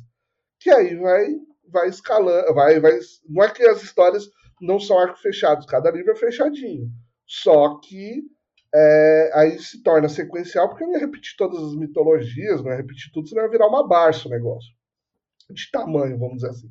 que 0.59 0.69
aí 0.69 0.95
vai 0.95 1.35
vai 1.69 1.89
escalando, 1.89 2.53
vai, 2.53 2.79
vai. 2.79 2.97
Não 3.27 3.43
é 3.43 3.51
que 3.51 3.63
as 3.63 3.83
histórias 3.83 4.29
não 4.61 4.79
são 4.79 4.97
arcos 4.97 5.21
fechados, 5.21 5.65
cada 5.65 5.91
livro 5.91 6.11
é 6.11 6.15
fechadinho. 6.15 6.89
Só 7.25 7.79
que 7.79 8.23
é, 8.73 9.32
aí 9.34 9.60
se 9.60 9.82
torna 9.82 10.10
sequencial, 10.10 10.69
porque 10.69 10.86
não 10.86 10.93
ia 10.93 10.99
repetir 10.99 11.36
todas 11.38 11.62
as 11.62 11.75
mitologias, 11.75 12.63
não 12.63 12.71
ia 12.71 12.77
repetir 12.77 13.12
tudo, 13.12 13.27
senão 13.27 13.43
ia 13.43 13.49
virar 13.49 13.67
uma 13.67 13.88
barça 13.88 14.27
o 14.27 14.32
negócio. 14.32 14.69
De 15.49 15.71
tamanho, 15.71 16.19
vamos 16.19 16.38
dizer 16.38 16.49
assim. 16.49 16.69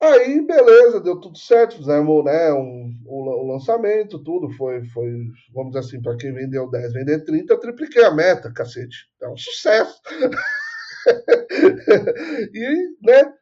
Aí, 0.00 0.46
beleza, 0.46 1.00
deu 1.00 1.18
tudo 1.18 1.38
certo, 1.38 1.76
fizemos 1.76 2.24
né, 2.24 2.52
um, 2.52 3.52
lançamento, 3.52 4.22
tudo 4.22 4.50
foi, 4.50 4.84
foi, 4.88 5.10
vamos 5.52 5.72
dizer 5.72 5.86
assim, 5.86 6.02
para 6.02 6.16
quem 6.16 6.32
vendeu 6.32 6.70
10, 6.70 6.92
vender 6.92 7.24
30, 7.24 7.52
eu 7.52 7.60
tripliquei 7.60 8.04
a 8.04 8.14
meta, 8.14 8.52
cacete. 8.52 9.08
É 9.22 9.28
um 9.28 9.36
sucesso. 9.36 10.00
e, 12.52 12.96
né, 13.02 13.32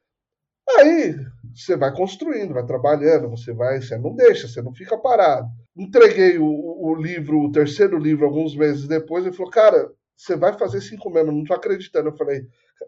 Aí 0.79 1.15
você 1.55 1.77
vai 1.77 1.95
construindo, 1.95 2.55
vai 2.55 2.65
trabalhando, 2.65 3.31
você 3.31 3.53
vai, 3.53 3.81
você 3.81 3.97
não 3.99 4.15
deixa, 4.15 4.49
você 4.49 4.63
não 4.63 4.75
fica 4.75 4.97
parado. 4.99 5.49
Entreguei 5.77 6.39
o, 6.39 6.45
o 6.47 6.95
livro, 6.95 7.41
o 7.41 7.53
terceiro 7.53 7.99
livro, 7.99 8.25
alguns 8.25 8.57
meses 8.57 8.87
depois, 8.87 9.25
ele 9.25 9.35
falou, 9.35 9.51
cara, 9.51 9.91
você 10.17 10.37
vai 10.37 10.57
fazer 10.57 10.81
cinco 10.81 11.11
mesmo, 11.11 11.33
não 11.33 11.45
tô 11.45 11.55
acreditando. 11.55 12.09
Eu 12.09 12.17
falei, 12.17 12.43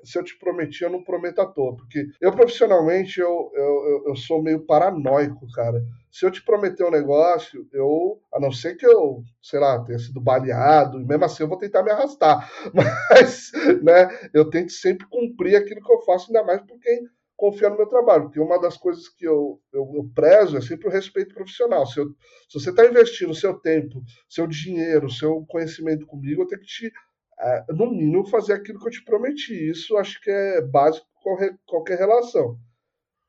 se 0.05 0.19
eu 0.19 0.23
te 0.23 0.39
prometi, 0.39 0.85
eu 0.85 0.91
não 0.91 1.03
prometo 1.03 1.41
à 1.41 1.47
toa. 1.47 1.77
Porque 1.77 2.07
eu, 2.21 2.33
profissionalmente, 2.33 3.21
eu, 3.21 3.51
eu, 3.55 4.05
eu 4.09 4.17
sou 4.17 4.43
meio 4.43 4.65
paranoico, 4.65 5.47
cara. 5.53 5.83
Se 6.11 6.25
eu 6.25 6.31
te 6.31 6.45
prometer 6.45 6.85
um 6.85 6.91
negócio, 6.91 7.67
eu, 7.73 8.21
a 8.33 8.39
não 8.39 8.53
ser 8.53 8.77
que 8.77 8.87
eu, 8.87 9.23
sei 9.43 9.59
lá, 9.59 9.83
tenha 9.83 9.99
sido 9.99 10.21
baleado, 10.21 11.01
e 11.01 11.05
mesmo 11.05 11.25
assim 11.25 11.43
eu 11.43 11.49
vou 11.49 11.59
tentar 11.59 11.83
me 11.83 11.91
arrastar. 11.91 12.49
Mas, 13.11 13.51
né, 13.83 14.09
eu 14.33 14.49
tento 14.49 14.73
sempre 14.73 15.07
cumprir 15.09 15.57
aquilo 15.57 15.83
que 15.83 15.93
eu 15.93 16.03
faço, 16.03 16.27
ainda 16.29 16.45
mais 16.45 16.61
porque 16.63 17.01
confiar 17.45 17.71
no 17.71 17.77
meu 17.77 17.87
trabalho, 17.87 18.25
porque 18.25 18.41
uma 18.41 18.59
das 18.59 18.79
coisas 18.79 19.07
que 19.07 19.27
eu, 19.27 19.61
eu, 19.71 19.93
eu 19.97 20.11
prezo 20.15 20.57
é 20.57 20.63
sempre 20.63 20.89
o 20.89 20.91
respeito 20.91 21.35
profissional. 21.35 21.87
Se, 21.87 22.01
eu, 22.01 22.07
se 22.49 22.59
você 22.59 22.71
está 22.71 22.87
investindo 22.87 23.35
seu 23.35 23.55
tempo, 23.61 24.03
seu 24.27 24.47
dinheiro, 24.47 25.11
seu 25.11 25.45
conhecimento 25.47 26.07
comigo, 26.07 26.43
eu 26.43 26.47
tenho 26.47 26.63
que 26.63 26.67
te, 26.67 26.93
é, 27.39 27.65
no 27.69 27.91
mínimo, 27.91 28.27
fazer 28.29 28.55
aquilo 28.55 28.81
que 28.81 28.87
eu 28.87 28.93
te 28.93 29.05
prometi. 29.05 29.71
Isso 29.71 29.97
acho 29.99 30.19
que 30.23 30.31
é 30.31 30.63
básico 30.63 31.07
qualquer, 31.23 31.55
qualquer 31.67 31.99
relação. 31.99 32.57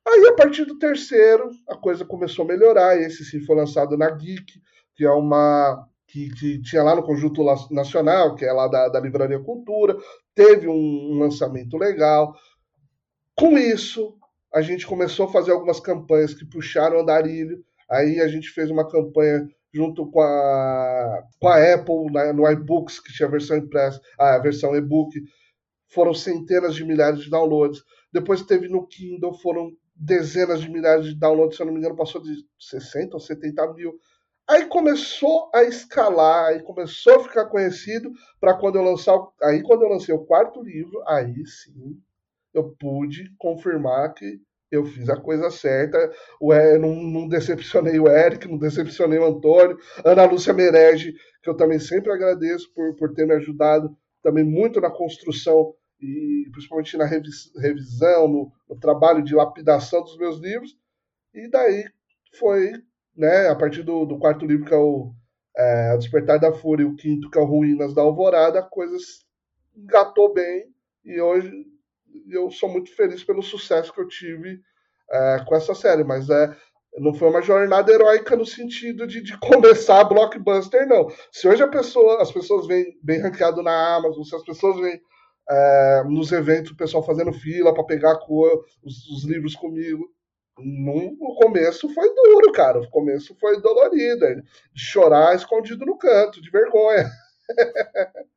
Aí, 0.08 0.28
a 0.28 0.34
partir 0.34 0.63
do 0.63 0.78
terceiro, 0.78 1.49
a 1.67 1.75
coisa 1.75 2.06
começou 2.06 2.45
a 2.45 2.47
melhorar. 2.47 2.97
Esse 2.97 3.25
sim 3.25 3.41
foi 3.41 3.56
lançado 3.56 3.97
na 3.97 4.10
Geek, 4.10 4.62
que 4.95 5.04
é 5.04 5.12
uma. 5.12 5.86
Que, 6.08 6.30
que 6.30 6.62
tinha 6.62 6.84
lá 6.84 6.95
no 6.95 7.04
Conjunto 7.04 7.43
Nacional, 7.71 8.36
que 8.36 8.45
é 8.45 8.54
lá 8.54 8.67
da, 8.67 8.88
da 8.88 8.99
Livraria 8.99 9.39
Cultura. 9.39 9.97
Teve 10.34 10.67
um, 10.67 11.12
um 11.13 11.19
lançamento 11.19 11.75
legal 11.78 12.34
com 13.36 13.58
isso, 13.58 14.17
a 14.54 14.62
gente 14.62 14.88
começou 14.88 15.26
a 15.26 15.32
fazer 15.32 15.52
algumas 15.52 15.80
campanhas 15.80 16.34
que 16.34 16.45
puxaram 16.45 16.98
o 16.98 17.02
andarilho. 17.02 17.63
Aí 17.89 18.21
a 18.21 18.28
gente 18.28 18.50
fez 18.50 18.71
uma 18.71 18.88
campanha 18.88 19.48
junto 19.74 20.10
com 20.10 20.21
a, 20.21 21.24
com 21.39 21.48
a 21.50 21.74
Apple 21.74 22.12
né, 22.12 22.32
no 22.32 22.50
iBooks, 22.50 23.00
que 23.00 23.12
tinha 23.12 23.28
a 23.28 23.32
versão 23.32 23.58
impressa, 23.58 24.00
a 24.17 24.38
versão 24.39 24.74
e-book. 24.76 25.21
Foram 25.89 26.13
centenas 26.13 26.76
de 26.76 26.86
milhares 26.86 27.21
de 27.21 27.30
downloads. 27.30 27.84
Depois 28.13 28.41
teve 28.41 28.69
no 28.69 28.88
Kindle, 28.88 29.38
foram 29.39 29.71
dezenas 29.93 30.62
de 30.62 30.69
milhares 30.69 31.06
de 31.06 31.19
downloads, 31.19 31.58
se 31.58 31.62
eu 31.62 31.65
não 31.65 31.74
me 31.74 31.80
engano, 31.80 31.95
passou 31.95 32.21
de 32.21 32.34
60 32.58 33.15
ou 33.15 33.19
70 33.19 33.74
mil. 33.74 33.93
Aí 34.48 34.65
começou 34.67 35.50
a 35.54 35.63
escalar, 35.63 36.45
aí 36.45 36.62
começou 36.62 37.15
a 37.15 37.24
ficar 37.24 37.45
conhecido 37.48 38.12
para 38.39 38.54
quando 38.54 38.78
eu 38.78 38.84
lançar. 38.84 39.19
Aí 39.43 39.62
quando 39.62 39.82
eu 39.82 39.89
lancei 39.89 40.15
o 40.15 40.26
quarto 40.26 40.62
livro, 40.62 41.04
aí 41.08 41.45
sim 41.45 42.00
eu 42.57 42.75
pude 42.79 43.25
confirmar 43.37 44.13
que 44.13 44.39
eu 44.71 44.85
fiz 44.85 45.09
a 45.09 45.19
coisa 45.19 45.49
certa. 45.49 45.97
O, 46.39 46.53
não, 46.79 46.95
não 46.95 47.27
decepcionei 47.27 47.99
o 47.99 48.07
Eric, 48.07 48.47
não 48.47 48.57
decepcionei 48.57 49.19
o 49.19 49.25
Antônio. 49.25 49.77
Ana 50.03 50.25
Lúcia 50.25 50.53
Merege, 50.53 51.13
que 51.43 51.49
eu 51.49 51.55
também 51.55 51.79
sempre 51.79 52.11
agradeço 52.11 52.71
por, 52.73 52.95
por 52.95 53.13
ter 53.13 53.25
me 53.25 53.33
ajudado 53.33 53.95
também 54.23 54.43
muito 54.43 54.81
na 54.81 54.89
construção 54.89 55.75
e 56.01 56.49
principalmente 56.51 56.97
na 56.97 57.05
revisão, 57.05 58.27
no, 58.27 58.51
no 58.69 58.79
trabalho 58.79 59.23
de 59.23 59.35
lapidação 59.35 60.01
dos 60.01 60.17
meus 60.17 60.39
livros. 60.39 60.75
E 61.33 61.49
daí 61.49 61.85
foi, 62.39 62.71
né, 63.15 63.47
a 63.47 63.55
partir 63.55 63.83
do, 63.83 64.05
do 64.05 64.17
quarto 64.17 64.45
livro, 64.45 64.65
que 64.65 64.73
é 64.73 64.77
o 64.77 65.13
é, 65.55 65.97
Despertar 65.97 66.39
da 66.39 66.51
Fúria, 66.51 66.83
e 66.83 66.87
o 66.87 66.95
quinto, 66.95 67.29
que 67.29 67.37
é 67.37 67.41
o 67.41 67.45
Ruínas 67.45 67.93
da 67.93 68.01
Alvorada, 68.01 68.59
a 68.59 68.63
coisa 68.63 68.95
engatou 69.75 70.33
bem. 70.33 70.65
E 71.03 71.21
hoje 71.21 71.65
eu 72.30 72.49
sou 72.51 72.69
muito 72.69 72.95
feliz 72.95 73.23
pelo 73.23 73.41
sucesso 73.41 73.93
que 73.93 74.01
eu 74.01 74.08
tive 74.08 74.60
é, 75.12 75.43
com 75.45 75.56
essa 75.56 75.75
série, 75.75 76.04
mas 76.04 76.30
é, 76.30 76.56
não 76.97 77.13
foi 77.13 77.30
uma 77.30 77.41
jornada 77.41 77.91
heróica 77.91 78.36
no 78.36 78.45
sentido 78.45 79.06
de, 79.06 79.21
de 79.21 79.38
começar 79.39 80.01
a 80.01 80.04
blockbuster, 80.04 80.88
não. 80.88 81.08
Se 81.32 81.47
hoje 81.47 81.65
pessoa, 81.67 82.21
as 82.21 82.32
pessoas 82.32 82.67
vêm 82.67 82.97
bem 83.04 83.19
ranqueado 83.19 83.62
na 83.62 83.95
Amazon, 83.95 84.23
se 84.23 84.36
as 84.36 84.43
pessoas 84.43 84.80
vêm 84.80 84.99
é, 85.49 86.04
nos 86.06 86.32
eventos, 86.32 86.71
o 86.71 86.78
pessoal 86.78 87.04
fazendo 87.04 87.32
fila 87.34 87.73
para 87.73 87.84
pegar 87.84 88.17
os, 88.84 89.08
os, 89.10 89.23
livros 89.25 89.56
comigo. 89.56 90.04
No, 90.58 91.12
no 91.19 91.36
começo 91.36 91.93
foi 91.93 92.13
duro, 92.13 92.51
cara. 92.51 92.80
O 92.80 92.89
começo 92.89 93.36
foi 93.39 93.62
dolorido. 93.62 94.25
De 94.73 94.82
chorar 94.82 95.36
escondido 95.36 95.86
no 95.86 95.97
canto, 95.97 96.41
de 96.41 96.49
vergonha. 96.49 97.10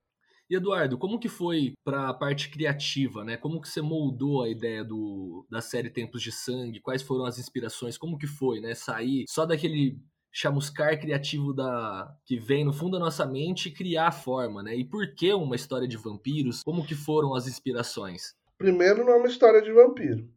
E 0.51 0.57
Eduardo, 0.57 0.97
como 0.97 1.19
que 1.19 1.29
foi 1.29 1.75
para 1.85 2.09
a 2.09 2.15
parte 2.15 2.49
criativa, 2.49 3.23
né? 3.23 3.37
Como 3.37 3.61
que 3.61 3.69
você 3.69 3.83
moldou 3.83 4.43
a 4.43 4.49
ideia 4.49 4.83
do, 4.83 5.47
da 5.51 5.61
série 5.61 5.91
Tempos 5.91 6.23
de 6.23 6.33
Sangue? 6.33 6.81
Quais 6.81 7.03
foram 7.03 7.27
as 7.27 7.39
inspirações? 7.39 7.99
Como 7.99 8.17
que 8.17 8.27
foi, 8.27 8.61
né? 8.61 8.75
Sair 8.75 9.25
só 9.29 9.45
daquele 9.45 9.99
chamuscar 10.33 10.99
criativo 10.99 11.53
da 11.53 12.15
que 12.25 12.39
vem 12.39 12.65
no 12.65 12.73
fundo 12.73 12.93
da 12.93 12.99
nossa 12.99 13.27
mente 13.27 13.69
e 13.69 13.73
criar 13.73 14.09
a 14.09 14.13
forma, 14.13 14.63
né? 14.63 14.75
E 14.75 14.85
por 14.85 15.15
que 15.15 15.33
uma 15.35 15.57
história 15.57 15.87
de 15.87 15.97
vampiros? 15.97 16.63
Como 16.63 16.87
que 16.87 16.95
foram 16.95 17.35
as 17.35 17.47
inspirações? 17.47 18.35
Primeiro, 18.57 19.05
não 19.05 19.13
é 19.13 19.17
uma 19.17 19.29
história 19.29 19.61
de 19.61 19.73
vampiro. 19.73 20.29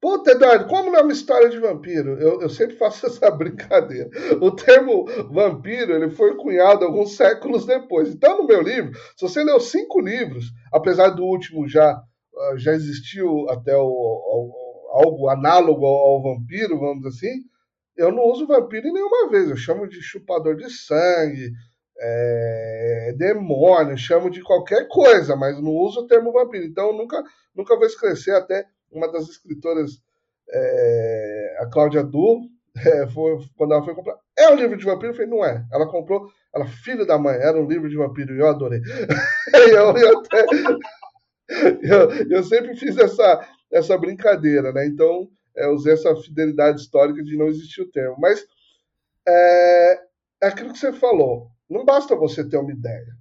Puta, 0.00 0.30
Eduardo, 0.30 0.68
como 0.68 0.92
não 0.92 1.00
é 1.00 1.02
uma 1.02 1.12
história 1.12 1.48
de 1.48 1.58
vampiro? 1.58 2.20
Eu, 2.20 2.40
eu, 2.40 2.48
sempre 2.48 2.76
faço 2.76 3.06
essa 3.06 3.30
brincadeira. 3.30 4.08
O 4.40 4.52
termo 4.52 5.04
vampiro 5.28 5.92
ele 5.92 6.10
foi 6.10 6.36
cunhado 6.36 6.84
alguns 6.84 7.16
séculos 7.16 7.66
depois. 7.66 8.08
Então, 8.08 8.38
no 8.38 8.46
meu 8.46 8.62
livro, 8.62 8.92
se 9.16 9.22
você 9.22 9.42
leu 9.42 9.58
cinco 9.58 10.00
livros, 10.00 10.46
apesar 10.72 11.10
do 11.10 11.24
último 11.24 11.68
já, 11.68 11.90
ah, 11.90 12.54
já 12.56 12.72
existiu 12.72 13.48
até 13.50 13.76
o, 13.76 13.88
o, 13.88 14.90
algo 14.92 15.28
análogo 15.28 15.84
ao, 15.84 15.96
ao, 15.96 16.22
vampiro, 16.22 16.78
vamos 16.78 17.04
assim, 17.04 17.42
eu 17.96 18.12
não 18.12 18.22
uso 18.24 18.46
vampiro 18.46 18.92
nenhuma 18.92 19.28
vez. 19.28 19.50
Eu 19.50 19.56
chamo 19.56 19.88
de 19.88 20.00
chupador 20.00 20.54
de 20.54 20.70
sangue, 20.70 21.50
é, 22.00 23.14
demônio, 23.18 23.98
chamo 23.98 24.30
de 24.30 24.42
qualquer 24.42 24.86
coisa, 24.86 25.34
mas 25.34 25.60
não 25.60 25.72
uso 25.72 26.02
o 26.02 26.06
termo 26.06 26.32
vampiro. 26.32 26.64
Então, 26.64 26.88
eu 26.88 26.92
nunca, 26.92 27.20
nunca 27.52 27.76
vou 27.76 27.84
esclarecer 27.84 28.36
até 28.36 28.64
uma 28.90 29.10
das 29.10 29.28
escritoras, 29.28 30.00
é, 30.50 31.56
a 31.60 31.66
Cláudia 31.66 32.02
Du, 32.02 32.48
é, 32.76 33.06
foi, 33.08 33.38
quando 33.56 33.72
ela 33.74 33.84
foi 33.84 33.94
comprar, 33.94 34.16
é 34.36 34.48
um 34.50 34.54
livro 34.54 34.76
de 34.76 34.84
vampiro? 34.84 35.12
Eu 35.12 35.14
falei, 35.14 35.30
não 35.30 35.44
é. 35.44 35.64
Ela 35.72 35.90
comprou, 35.90 36.30
ela, 36.54 36.66
filho 36.66 37.06
da 37.06 37.18
mãe, 37.18 37.36
era 37.36 37.58
um 37.58 37.66
livro 37.66 37.88
de 37.88 37.96
vampiro, 37.96 38.34
e 38.34 38.38
eu 38.38 38.46
adorei. 38.46 38.80
eu, 39.72 39.96
eu, 39.96 40.18
até, 40.18 40.46
eu, 41.82 42.10
eu, 42.30 42.44
sempre 42.44 42.76
fiz 42.76 42.96
essa, 42.96 43.46
essa 43.70 43.98
brincadeira, 43.98 44.72
né? 44.72 44.86
Então, 44.86 45.28
é, 45.56 45.68
usei 45.68 45.94
essa 45.94 46.14
fidelidade 46.16 46.80
histórica 46.80 47.22
de 47.22 47.36
não 47.36 47.48
existir 47.48 47.82
o 47.82 47.90
termo. 47.90 48.16
Mas 48.18 48.46
é, 49.26 50.00
é 50.42 50.46
aquilo 50.46 50.72
que 50.72 50.78
você 50.78 50.92
falou, 50.92 51.48
não 51.68 51.84
basta 51.84 52.14
você 52.14 52.48
ter 52.48 52.56
uma 52.56 52.72
ideia. 52.72 53.16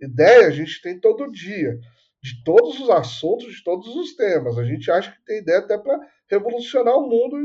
Ideia 0.00 0.48
a 0.48 0.50
gente 0.50 0.82
tem 0.82 0.98
todo 0.98 1.30
dia 1.30 1.78
de 2.24 2.42
todos 2.42 2.80
os 2.80 2.88
assuntos, 2.88 3.52
de 3.52 3.62
todos 3.62 3.86
os 3.94 4.16
temas. 4.16 4.56
A 4.56 4.64
gente 4.64 4.90
acha 4.90 5.12
que 5.12 5.22
tem 5.26 5.40
ideia 5.40 5.58
até 5.58 5.76
para 5.76 6.00
revolucionar 6.26 6.96
o 6.96 7.06
mundo 7.06 7.36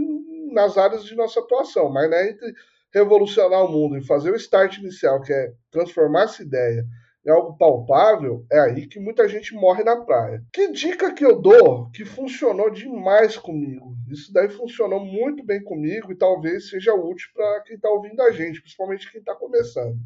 nas 0.53 0.77
áreas 0.77 1.03
de 1.03 1.15
nossa 1.15 1.41
atuação, 1.41 1.91
mas 1.91 2.09
né, 2.09 2.29
entre 2.29 2.53
revolucionar 2.93 3.65
o 3.65 3.69
mundo 3.69 3.97
e 3.97 4.07
fazer 4.07 4.31
o 4.31 4.37
start 4.37 4.77
inicial, 4.77 5.21
que 5.21 5.33
é 5.33 5.51
transformar 5.69 6.23
essa 6.23 6.41
ideia 6.41 6.85
em 7.25 7.29
algo 7.29 7.57
palpável, 7.57 8.45
é 8.49 8.57
aí 8.57 8.87
que 8.87 9.01
muita 9.01 9.27
gente 9.27 9.53
morre 9.53 9.83
na 9.83 9.97
praia. 9.97 10.41
Que 10.53 10.71
dica 10.71 11.13
que 11.13 11.25
eu 11.25 11.41
dou 11.41 11.91
que 11.91 12.05
funcionou 12.05 12.69
demais 12.69 13.37
comigo? 13.37 13.93
Isso 14.09 14.31
daí 14.31 14.47
funcionou 14.47 15.03
muito 15.03 15.45
bem 15.45 15.61
comigo 15.61 16.09
e 16.09 16.17
talvez 16.17 16.69
seja 16.69 16.93
útil 16.93 17.27
para 17.33 17.63
quem 17.63 17.75
está 17.75 17.89
ouvindo 17.89 18.21
a 18.21 18.31
gente, 18.31 18.61
principalmente 18.61 19.11
quem 19.11 19.19
está 19.19 19.35
começando. 19.35 19.97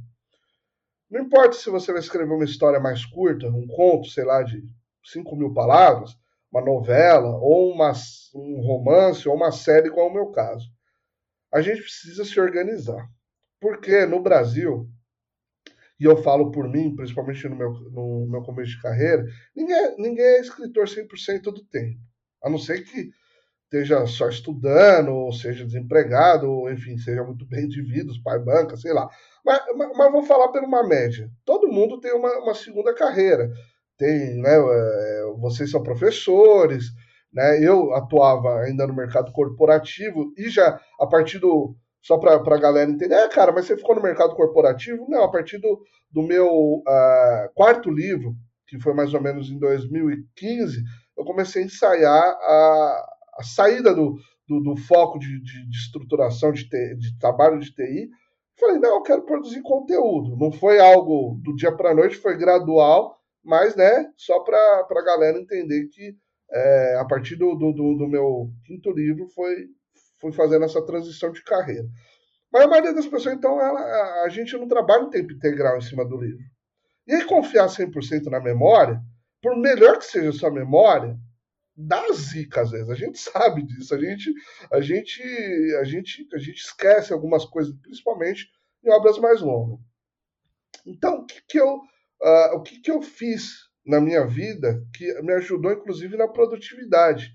Não 1.14 1.22
importa 1.22 1.54
se 1.54 1.70
você 1.70 1.92
vai 1.92 2.02
escrever 2.02 2.34
uma 2.34 2.44
história 2.44 2.80
mais 2.80 3.06
curta, 3.06 3.48
um 3.48 3.68
conto, 3.68 4.08
sei 4.08 4.24
lá, 4.24 4.42
de 4.42 4.64
5 5.06 5.36
mil 5.36 5.54
palavras, 5.54 6.18
uma 6.52 6.60
novela, 6.60 7.38
ou 7.38 7.72
uma, 7.72 7.94
um 8.34 8.60
romance, 8.62 9.30
ou 9.30 9.36
uma 9.36 9.52
série, 9.52 9.90
igual 9.90 10.08
o 10.08 10.14
meu 10.14 10.32
caso. 10.32 10.68
A 11.54 11.62
gente 11.62 11.84
precisa 11.84 12.26
se 12.26 12.40
organizar. 12.40 13.08
Porque 13.62 14.08
no 14.08 14.24
Brasil, 14.24 14.90
e 16.00 16.04
eu 16.04 16.18
falo 16.18 16.50
por 16.50 16.68
mim, 16.68 16.96
principalmente 16.96 17.48
no 17.48 17.56
meu, 17.56 17.70
no 17.92 18.28
meu 18.28 18.42
começo 18.42 18.72
de 18.72 18.82
carreira, 18.82 19.24
ninguém, 19.56 19.96
ninguém 20.00 20.26
é 20.26 20.42
escritor 20.42 20.88
100% 20.88 21.44
do 21.44 21.64
tempo. 21.66 22.00
A 22.42 22.50
não 22.50 22.58
ser 22.58 22.84
que 22.86 23.12
esteja 23.74 24.06
só 24.06 24.30
estudando, 24.30 25.12
ou 25.12 25.34
seja 25.34 25.66
desempregado, 25.66 26.50
ou 26.50 26.72
enfim, 26.72 26.96
seja 26.98 27.24
muito 27.24 27.44
bem 27.46 27.68
de 27.68 27.82
vida, 27.82 28.14
pai 28.24 28.38
banca, 28.38 28.78
sei 28.78 28.94
lá. 28.94 29.10
Mas, 29.44 29.62
mas, 29.76 29.98
mas, 29.98 30.12
vou 30.12 30.22
falar 30.24 30.50
por 30.50 30.64
uma 30.64 30.88
média. 30.88 31.28
Todo 31.44 31.68
mundo 31.68 32.00
tem 32.00 32.14
uma, 32.14 32.32
uma 32.40 32.54
segunda 32.54 32.94
carreira. 32.94 33.50
Tem, 33.98 34.36
né? 34.36 34.56
É, 34.56 35.24
vocês 35.40 35.72
são 35.72 35.82
professores, 35.82 36.86
né? 37.34 37.60
Eu 37.64 37.94
atuava 37.96 38.60
ainda 38.62 38.86
no 38.86 38.96
mercado 38.96 39.32
corporativo 39.32 40.32
e 40.38 40.50
já 40.50 40.80
a 41.00 41.08
partir 41.08 41.40
do 41.40 41.76
só 42.00 42.18
para 42.18 42.36
a 42.36 42.60
galera 42.60 42.92
entender, 42.92 43.16
é, 43.16 43.30
cara, 43.30 43.54
mas 43.54 43.66
você 43.66 43.78
ficou 43.78 43.96
no 43.96 44.02
mercado 44.02 44.36
corporativo? 44.36 45.06
Não, 45.08 45.24
a 45.24 45.32
partir 45.32 45.58
do, 45.58 45.82
do 46.12 46.22
meu 46.22 46.48
uh, 46.50 47.54
quarto 47.56 47.90
livro, 47.90 48.36
que 48.68 48.78
foi 48.78 48.94
mais 48.94 49.14
ou 49.14 49.22
menos 49.22 49.50
em 49.50 49.58
2015, 49.58 50.84
eu 51.18 51.24
comecei 51.24 51.62
a 51.62 51.66
ensaiar 51.66 52.12
a, 52.12 53.13
a 53.38 53.44
saída 53.44 53.94
do, 53.94 54.18
do, 54.48 54.62
do 54.62 54.78
foco 54.78 55.20
de, 55.20 55.42
de, 55.42 55.70
de 55.70 55.78
estruturação 55.78 56.52
de, 56.52 56.64
de 56.66 57.18
trabalho 57.20 57.60
de 57.60 57.74
TI 57.74 58.10
Falei, 58.60 58.78
não, 58.78 58.96
eu 58.96 59.02
quero 59.02 59.26
produzir 59.26 59.62
conteúdo. 59.62 60.38
Não 60.38 60.52
foi 60.52 60.80
algo 60.80 61.40
do 61.44 61.56
dia 61.56 61.76
para 61.76 61.94
noite, 61.94 62.18
foi 62.18 62.38
gradual, 62.38 63.20
mas 63.44 63.76
né, 63.76 64.12
só 64.16 64.40
para 64.42 64.88
a 64.90 65.04
galera 65.04 65.40
entender 65.40 65.88
que 65.88 66.16
é, 66.52 66.98
a 67.00 67.06
partir 67.06 67.36
do, 67.36 67.56
do, 67.56 67.72
do, 67.74 68.08
meu 68.08 68.52
quinto 68.66 68.92
livro 68.92 69.28
foi, 69.30 69.66
fui 70.20 70.32
fazendo 70.32 70.66
essa 70.66 70.86
transição 70.86 71.32
de 71.32 71.44
carreira. 71.44 71.88
Mas 72.52 72.64
a 72.64 72.68
maioria 72.68 72.94
das 72.94 73.08
pessoas, 73.08 73.36
então, 73.36 73.60
ela, 73.60 73.80
a, 73.80 74.24
a 74.26 74.30
gente 74.30 74.56
não 74.56 74.68
trabalha 74.68 75.04
em 75.04 75.10
tempo 75.10 75.34
integral 75.34 75.78
em 75.78 75.82
cima 75.82 76.06
do 76.06 76.18
livro. 76.18 76.44
E 77.08 77.14
aí 77.14 77.26
confiar 77.26 77.68
100% 77.68 78.26
na 78.26 78.40
memória, 78.40 79.02
por 79.42 79.58
melhor 79.58 79.98
que 79.98 80.06
seja 80.06 80.30
a 80.30 80.34
sua 80.34 80.52
memória, 80.52 81.18
dá 81.76 82.12
zica 82.14 82.62
às 82.62 82.72
vezes. 82.72 82.90
A 82.90 82.96
gente 82.96 83.18
sabe 83.20 83.64
disso. 83.64 83.94
A 83.94 84.00
gente, 84.00 84.34
a 84.72 84.82
gente, 84.82 85.22
a 85.80 85.84
gente, 85.84 86.28
a 86.34 86.38
gente 86.38 86.58
esquece 86.58 87.14
algumas 87.14 87.46
coisas, 87.46 87.74
principalmente 87.82 88.48
em 88.84 88.92
obras 88.92 89.18
mais 89.18 89.42
longas. 89.42 89.80
Então, 90.86 91.20
o 91.20 91.26
que, 91.26 91.42
que 91.48 91.60
eu, 91.60 91.76
uh, 91.76 92.56
o 92.56 92.62
que, 92.62 92.80
que 92.82 92.92
eu 92.92 93.02
fiz 93.02 93.70
na 93.86 94.00
minha 94.02 94.26
vida 94.26 94.86
que 94.94 95.22
me 95.22 95.34
ajudou, 95.34 95.72
inclusive, 95.72 96.18
na 96.18 96.28
produtividade? 96.28 97.32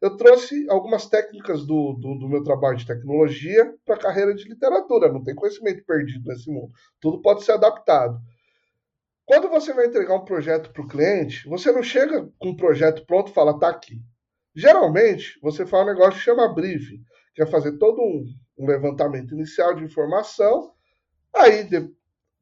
Eu 0.00 0.16
trouxe 0.16 0.66
algumas 0.68 1.06
técnicas 1.06 1.64
do, 1.64 1.92
do, 1.92 2.18
do 2.18 2.28
meu 2.28 2.42
trabalho 2.42 2.76
de 2.76 2.86
tecnologia 2.86 3.72
para 3.84 3.94
a 3.94 4.00
carreira 4.00 4.34
de 4.34 4.48
literatura. 4.48 5.12
Não 5.12 5.22
tem 5.22 5.34
conhecimento 5.34 5.84
perdido 5.84 6.28
nesse 6.28 6.50
mundo. 6.50 6.72
Tudo 7.00 7.22
pode 7.22 7.44
ser 7.44 7.52
adaptado. 7.52 8.18
Quando 9.32 9.48
você 9.48 9.72
vai 9.72 9.86
entregar 9.86 10.14
um 10.14 10.26
projeto 10.26 10.70
para 10.70 10.82
o 10.82 10.86
cliente, 10.86 11.48
você 11.48 11.72
não 11.72 11.82
chega 11.82 12.28
com 12.38 12.50
um 12.50 12.56
projeto 12.56 13.06
pronto 13.06 13.30
e 13.30 13.34
fala, 13.34 13.58
tá 13.58 13.70
aqui. 13.70 13.98
Geralmente, 14.54 15.40
você 15.40 15.64
faz 15.64 15.84
um 15.84 15.86
negócio 15.86 16.18
que 16.18 16.24
chama 16.26 16.52
briefing, 16.52 17.02
que 17.34 17.42
é 17.42 17.46
fazer 17.46 17.78
todo 17.78 17.98
um, 18.02 18.26
um 18.58 18.66
levantamento 18.66 19.32
inicial 19.32 19.74
de 19.74 19.84
informação, 19.84 20.74
aí 21.34 21.66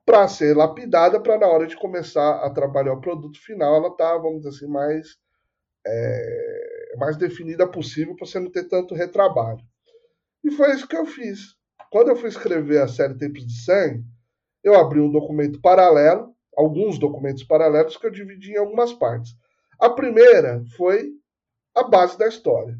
para 0.05 0.27
ser 0.27 0.57
lapidada, 0.57 1.21
para 1.21 1.39
na 1.39 1.47
hora 1.47 1.65
de 1.65 1.77
começar 1.77 2.45
a 2.45 2.51
trabalhar 2.51 2.95
o 2.95 3.01
produto 3.01 3.39
final, 3.41 3.77
ela 3.77 3.97
tá, 3.97 4.19
vamos 4.19 4.39
dizer 4.39 4.49
assim, 4.49 4.67
mais, 4.67 5.17
é, 5.87 6.95
mais 6.99 7.17
definida 7.17 7.69
possível 7.69 8.17
para 8.17 8.27
você 8.27 8.41
não 8.41 8.51
ter 8.51 8.65
tanto 8.65 8.97
retrabalho. 8.97 9.61
E 10.43 10.51
foi 10.51 10.73
isso 10.75 10.89
que 10.89 10.97
eu 10.97 11.07
fiz. 11.07 11.55
Quando 11.89 12.09
eu 12.09 12.17
fui 12.17 12.31
escrever 12.31 12.83
a 12.83 12.89
série 12.89 13.17
Tempos 13.17 13.47
de 13.47 13.63
Sangue, 13.63 14.03
eu 14.65 14.75
abri 14.75 14.99
um 14.99 15.13
documento 15.13 15.61
paralelo 15.61 16.35
alguns 16.61 16.99
documentos 16.99 17.43
paralelos 17.43 17.97
que 17.97 18.07
eu 18.07 18.11
dividi 18.11 18.53
em 18.53 18.59
algumas 18.59 18.93
partes. 18.93 19.35
A 19.79 19.89
primeira 19.89 20.63
foi 20.77 21.11
a 21.75 21.83
base 21.83 22.19
da 22.19 22.29
história. 22.29 22.77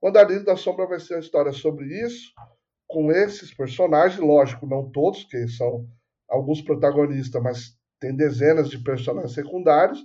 O 0.00 0.08
Andarilho 0.08 0.44
da 0.44 0.56
Sombra 0.56 0.86
vai 0.86 1.00
ser 1.00 1.14
uma 1.14 1.20
história 1.20 1.52
sobre 1.52 1.86
isso, 2.04 2.32
com 2.86 3.10
esses 3.10 3.52
personagens, 3.52 4.20
lógico, 4.20 4.66
não 4.66 4.88
todos, 4.90 5.24
que 5.24 5.48
são 5.48 5.86
alguns 6.28 6.62
protagonistas, 6.62 7.42
mas 7.42 7.76
tem 7.98 8.14
dezenas 8.14 8.70
de 8.70 8.78
personagens 8.78 9.32
secundários. 9.32 9.98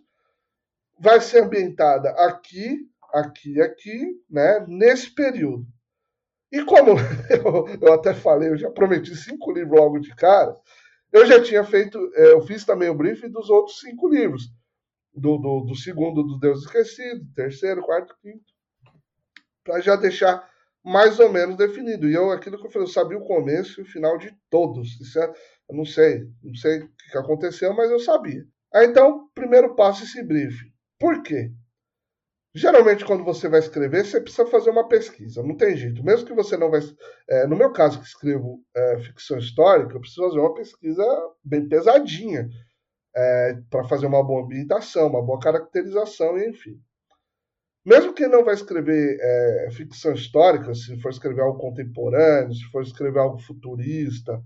Vai 1.00 1.22
ser 1.22 1.44
ambientada 1.44 2.10
aqui, 2.26 2.80
aqui, 3.14 3.62
aqui, 3.62 4.20
né, 4.30 4.66
nesse 4.68 5.14
período. 5.14 5.68
E 6.52 6.66
como 6.66 6.92
eu, 7.30 7.68
eu 7.80 7.94
até 7.94 8.16
falei, 8.16 8.50
eu 8.50 8.58
já 8.58 8.72
prometi 8.72 9.16
cinco 9.16 9.52
livros 9.52 9.80
logo 9.80 10.00
de 10.00 10.16
cara, 10.16 10.58
eu 11.12 11.26
já 11.26 11.42
tinha 11.42 11.64
feito, 11.64 11.98
é, 12.16 12.34
eu 12.34 12.42
fiz 12.42 12.66
também 12.66 12.90
o 12.90 12.96
briefing 12.96 13.30
dos 13.30 13.50
outros 13.50 13.80
cinco 13.80 14.08
livros. 14.08 14.44
Do, 15.14 15.38
do, 15.38 15.62
do 15.62 15.76
segundo, 15.76 16.24
do 16.24 16.40
Deus 16.40 16.64
Esquecido, 16.64 17.26
terceiro, 17.36 17.82
quarto, 17.82 18.16
quinto. 18.22 18.46
Para 19.64 19.82
já 19.82 19.96
deixar 19.96 20.50
mais 20.84 21.20
ou 21.20 21.32
menos 21.32 21.58
definido. 21.58 22.08
E 22.08 22.14
eu, 22.14 22.32
aquilo 22.32 22.58
que 22.58 22.66
eu 22.66 22.72
falei, 22.72 22.88
eu 22.88 22.92
sabia 22.92 23.18
o 23.18 23.26
começo 23.26 23.80
e 23.80 23.84
o 23.84 23.88
final 23.88 24.18
de 24.18 24.34
todos. 24.50 25.00
Isso 25.00 25.20
é, 25.20 25.34
eu 25.70 25.76
não 25.76 25.86
sei, 25.86 26.28
não 26.42 26.56
sei 26.56 26.80
o 26.80 26.90
que 27.12 27.18
aconteceu, 27.18 27.74
mas 27.74 27.92
eu 27.92 28.00
sabia. 28.00 28.44
Aí, 28.74 28.88
então, 28.88 29.30
primeiro 29.36 29.76
passo 29.76 30.04
esse 30.04 30.24
briefing. 30.24 30.72
Por 30.98 31.22
quê? 31.22 31.52
Geralmente, 32.54 33.06
quando 33.06 33.24
você 33.24 33.48
vai 33.48 33.60
escrever, 33.60 34.06
você 34.06 34.20
precisa 34.20 34.46
fazer 34.46 34.72
uma 34.72 34.88
pesquisa, 34.88 35.42
não 35.42 35.56
tem 35.56 35.76
jeito. 35.78 36.04
Mesmo 36.04 36.28
que 36.28 36.34
você 36.34 36.58
não 36.58 36.70
vai. 36.70 36.82
É, 37.30 37.48
no 37.48 37.56
meu 37.56 37.72
caso, 37.72 38.00
que 38.00 38.06
escrevo 38.06 38.62
é, 38.76 39.00
ficção 39.00 39.38
histórica, 39.38 39.94
eu 39.96 40.02
preciso 40.02 40.28
fazer 40.28 40.40
uma 40.40 40.54
pesquisa 40.54 41.04
bem 41.44 41.68
pesadinha 41.70 42.50
é, 43.16 43.54
para 43.70 43.86
fazer 43.86 44.06
uma 44.06 44.24
boa 44.24 44.44
ambientação, 44.44 45.08
uma 45.08 45.24
boa 45.24 45.40
caracterização, 45.40 46.38
e 46.38 46.50
enfim. 46.50 46.78
Mesmo 47.86 48.14
quem 48.14 48.28
não 48.28 48.44
vai 48.44 48.54
escrever 48.54 49.18
é, 49.20 49.70
ficção 49.72 50.14
histórica, 50.14 50.76
se 50.76 51.00
for 51.02 51.10
escrever 51.10 51.42
algo 51.42 51.58
contemporâneo, 51.58 52.54
se 52.54 52.66
for 52.66 52.84
escrever 52.84 53.20
algo 53.20 53.40
futurista, 53.40 54.44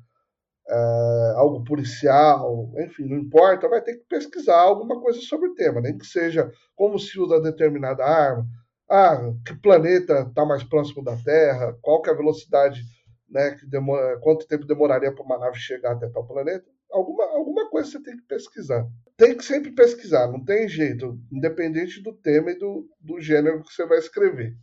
é, 0.67 1.33
algo 1.35 1.63
policial, 1.63 2.71
enfim, 2.79 3.05
não 3.05 3.17
importa, 3.17 3.69
vai 3.69 3.81
ter 3.81 3.97
que 3.97 4.05
pesquisar 4.07 4.59
alguma 4.59 4.99
coisa 4.99 5.19
sobre 5.21 5.49
o 5.49 5.53
tema, 5.53 5.81
nem 5.81 5.97
que 5.97 6.05
seja 6.05 6.51
como 6.75 6.97
se 6.97 7.19
usa 7.19 7.39
determinada 7.39 8.03
arma, 8.03 8.45
ah, 8.89 9.31
que 9.45 9.55
planeta 9.55 10.25
está 10.27 10.45
mais 10.45 10.63
próximo 10.63 11.03
da 11.03 11.15
Terra, 11.17 11.77
qual 11.81 12.01
que 12.01 12.09
é 12.09 12.13
a 12.13 12.17
velocidade, 12.17 12.81
né, 13.29 13.51
que 13.51 13.65
demora, 13.65 14.19
quanto 14.19 14.47
tempo 14.47 14.65
demoraria 14.65 15.13
para 15.13 15.23
uma 15.23 15.37
nave 15.37 15.57
chegar 15.57 15.93
até 15.93 16.07
tal 16.09 16.25
planeta. 16.25 16.65
Alguma, 16.91 17.25
alguma 17.25 17.69
coisa 17.69 17.89
você 17.89 18.01
tem 18.01 18.15
que 18.15 18.23
pesquisar. 18.23 18.85
Tem 19.17 19.35
que 19.35 19.43
sempre 19.43 19.71
pesquisar, 19.71 20.27
não 20.27 20.43
tem 20.43 20.67
jeito, 20.69 21.17
independente 21.31 22.01
do 22.01 22.13
tema 22.13 22.51
e 22.51 22.59
do, 22.59 22.87
do 22.99 23.19
gênero 23.19 23.63
que 23.63 23.73
você 23.73 23.85
vai 23.85 23.97
escrever. 23.97 24.53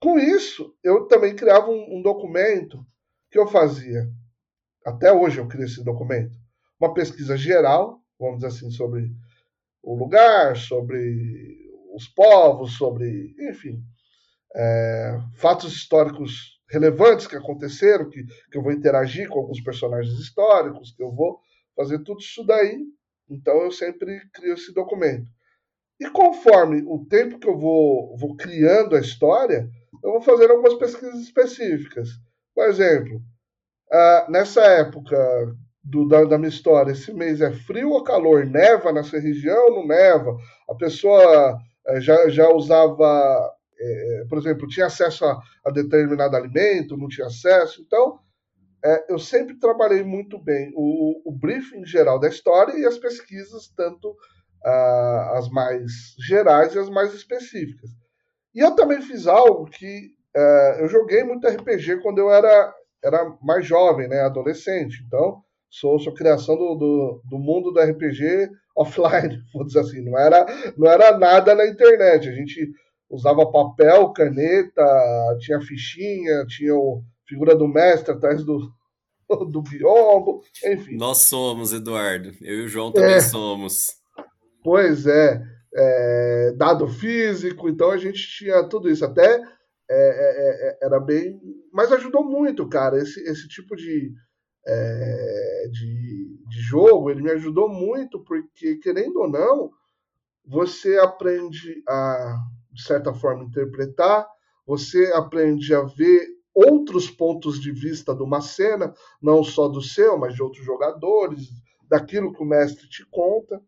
Com 0.00 0.18
isso, 0.18 0.74
eu 0.82 1.06
também 1.06 1.34
criava 1.34 1.70
um, 1.70 1.98
um 1.98 2.02
documento 2.02 2.84
que 3.30 3.38
eu 3.38 3.46
fazia. 3.46 4.06
Até 4.84 5.12
hoje 5.12 5.38
eu 5.38 5.46
crio 5.46 5.64
esse 5.64 5.84
documento. 5.84 6.36
Uma 6.80 6.94
pesquisa 6.94 7.36
geral, 7.36 8.00
vamos 8.18 8.36
dizer 8.36 8.48
assim, 8.48 8.70
sobre 8.70 9.10
o 9.82 9.94
lugar, 9.94 10.56
sobre 10.56 11.70
os 11.94 12.08
povos, 12.08 12.76
sobre, 12.76 13.34
enfim, 13.50 13.82
é, 14.54 15.18
fatos 15.36 15.74
históricos 15.74 16.58
relevantes 16.68 17.26
que 17.26 17.36
aconteceram, 17.36 18.08
que, 18.08 18.24
que 18.24 18.56
eu 18.56 18.62
vou 18.62 18.72
interagir 18.72 19.28
com 19.28 19.40
alguns 19.40 19.60
personagens 19.60 20.18
históricos, 20.18 20.92
que 20.92 21.02
eu 21.02 21.12
vou 21.12 21.38
fazer 21.76 21.98
tudo 22.00 22.20
isso 22.20 22.44
daí. 22.44 22.84
Então 23.28 23.62
eu 23.62 23.70
sempre 23.70 24.20
crio 24.32 24.54
esse 24.54 24.72
documento. 24.72 25.30
E 26.00 26.08
conforme 26.10 26.82
o 26.86 27.04
tempo 27.04 27.38
que 27.38 27.48
eu 27.48 27.58
vou, 27.58 28.16
vou 28.16 28.34
criando 28.36 28.96
a 28.96 29.00
história, 29.00 29.68
eu 30.02 30.12
vou 30.12 30.22
fazer 30.22 30.50
algumas 30.50 30.74
pesquisas 30.74 31.20
específicas. 31.20 32.08
Por 32.54 32.66
exemplo, 32.66 33.22
uh, 33.92 34.30
nessa 34.30 34.62
época 34.62 35.16
do, 35.82 36.06
da, 36.08 36.24
da, 36.24 36.38
minha 36.38 36.48
história, 36.48 36.92
esse 36.92 37.12
mês 37.12 37.40
é 37.40 37.52
frio 37.52 37.90
ou 37.90 38.04
calor? 38.04 38.46
Neva 38.46 38.92
nessa 38.92 39.18
região? 39.18 39.70
Não 39.70 39.86
neva? 39.86 40.36
A 40.68 40.74
pessoa 40.74 41.54
uh, 41.54 42.00
já, 42.00 42.28
já 42.28 42.48
usava, 42.50 43.50
uh, 43.50 44.28
por 44.28 44.38
exemplo, 44.38 44.68
tinha 44.68 44.86
acesso 44.86 45.24
a, 45.24 45.40
a, 45.64 45.70
determinado 45.70 46.36
alimento, 46.36 46.96
não 46.96 47.08
tinha 47.08 47.26
acesso. 47.26 47.82
Então, 47.82 48.18
eu 49.10 49.18
sempre 49.18 49.58
trabalhei 49.58 50.02
muito 50.02 50.42
bem 50.42 50.72
o, 50.74 51.20
o 51.28 51.32
briefing 51.32 51.84
geral 51.84 52.18
da 52.18 52.28
história 52.28 52.72
e 52.78 52.86
as 52.86 52.96
pesquisas, 52.96 53.68
tanto 53.76 54.16
ah, 54.64 55.34
as 55.36 55.50
mais 55.50 56.14
gerais 56.26 56.74
e 56.74 56.78
as 56.78 56.88
mais 56.88 57.12
específicas. 57.12 57.90
E 58.54 58.60
eu 58.60 58.74
também 58.74 59.02
fiz 59.02 59.26
algo 59.26 59.66
que 59.66 60.08
eu 60.78 60.88
joguei 60.88 61.22
muito 61.22 61.46
RPG 61.46 62.00
quando 62.00 62.20
eu 62.20 62.30
era 62.30 62.72
era 63.02 63.36
mais 63.42 63.66
jovem, 63.66 64.08
né, 64.08 64.20
adolescente. 64.20 65.02
Então, 65.06 65.42
sou, 65.70 65.98
sou 65.98 66.12
criação 66.12 66.56
do, 66.56 66.74
do, 66.74 67.22
do, 67.30 67.38
mundo 67.38 67.70
do 67.70 67.80
RPG 67.80 68.50
offline, 68.76 69.38
vou 69.52 69.64
dizer 69.64 69.80
assim. 69.80 70.02
Não 70.02 70.18
era, 70.18 70.46
não 70.76 70.90
era 70.90 71.16
nada 71.16 71.54
na 71.54 71.66
internet. 71.66 72.28
A 72.28 72.32
gente 72.32 72.70
usava 73.08 73.50
papel, 73.50 74.12
caneta, 74.12 74.84
tinha 75.40 75.60
fichinha, 75.60 76.44
tinha 76.46 76.74
o 76.74 77.02
figura 77.26 77.54
do 77.54 77.68
mestre 77.68 78.12
atrás 78.12 78.44
do, 78.44 78.72
do 79.50 79.62
biombo, 79.62 80.42
enfim. 80.64 80.96
Nós 80.96 81.18
somos, 81.18 81.72
Eduardo. 81.72 82.32
Eu 82.42 82.62
e 82.62 82.64
o 82.64 82.68
João 82.68 82.92
também 82.92 83.14
é, 83.14 83.20
somos. 83.20 83.94
Pois 84.64 85.06
é, 85.06 85.40
é, 85.74 86.52
Dado 86.56 86.88
físico, 86.88 87.68
então 87.68 87.90
a 87.90 87.96
gente 87.96 88.20
tinha 88.36 88.64
tudo 88.64 88.90
isso. 88.90 89.04
Até 89.04 89.40
é, 89.92 89.96
é, 89.96 90.68
é, 90.68 90.78
era 90.82 91.00
bem. 91.00 91.40
Mas 91.72 91.90
ajudou 91.92 92.24
muito, 92.24 92.68
cara. 92.68 92.96
Esse, 92.96 93.20
esse 93.28 93.48
tipo 93.48 93.74
de, 93.74 94.12
é, 94.66 95.68
de, 95.70 96.38
de 96.48 96.60
jogo, 96.60 97.10
ele 97.10 97.22
me 97.22 97.30
ajudou 97.32 97.68
muito, 97.68 98.22
porque, 98.22 98.76
querendo 98.76 99.20
ou 99.20 99.28
não, 99.28 99.70
você 100.46 100.96
aprende 100.98 101.82
a, 101.88 102.36
de 102.72 102.82
certa 102.82 103.12
forma, 103.12 103.44
interpretar, 103.44 104.26
você 104.66 105.12
aprende 105.12 105.74
a 105.74 105.82
ver 105.82 106.26
outros 106.54 107.10
pontos 107.10 107.60
de 107.60 107.72
vista 107.72 108.14
de 108.14 108.22
uma 108.22 108.40
cena, 108.40 108.94
não 109.20 109.42
só 109.42 109.68
do 109.68 109.82
seu, 109.82 110.18
mas 110.18 110.34
de 110.34 110.42
outros 110.42 110.64
jogadores, 110.64 111.48
daquilo 111.88 112.32
que 112.32 112.42
o 112.42 112.46
mestre 112.46 112.88
te 112.88 113.04
conta. 113.10 113.60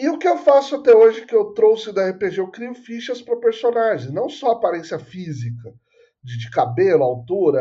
E 0.00 0.08
o 0.08 0.16
que 0.16 0.26
eu 0.26 0.38
faço 0.38 0.76
até 0.76 0.96
hoje 0.96 1.26
que 1.26 1.34
eu 1.34 1.52
trouxe 1.52 1.92
da 1.92 2.08
RPG, 2.08 2.38
eu 2.38 2.50
crio 2.50 2.74
fichas 2.74 3.20
para 3.20 3.36
personagens, 3.36 4.10
não 4.10 4.30
só 4.30 4.52
aparência 4.52 4.98
física, 4.98 5.74
de, 6.24 6.38
de 6.38 6.50
cabelo, 6.50 7.04
altura, 7.04 7.60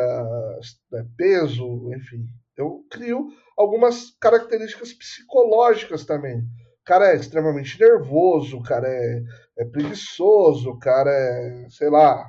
né, 0.89 1.05
peso, 1.17 1.65
enfim. 1.93 2.25
Eu 2.55 2.85
crio 2.89 3.27
algumas 3.57 4.11
características 4.21 4.93
psicológicas 4.93 6.05
também. 6.05 6.37
O 6.37 6.85
cara 6.85 7.11
é 7.11 7.17
extremamente 7.17 7.77
nervoso, 7.77 8.59
o 8.59 8.63
cara 8.63 8.87
é, 8.87 9.21
é 9.57 9.65
preguiçoso, 9.65 10.69
o 10.69 10.79
cara 10.79 11.11
é, 11.11 11.67
sei 11.69 11.89
lá, 11.89 12.25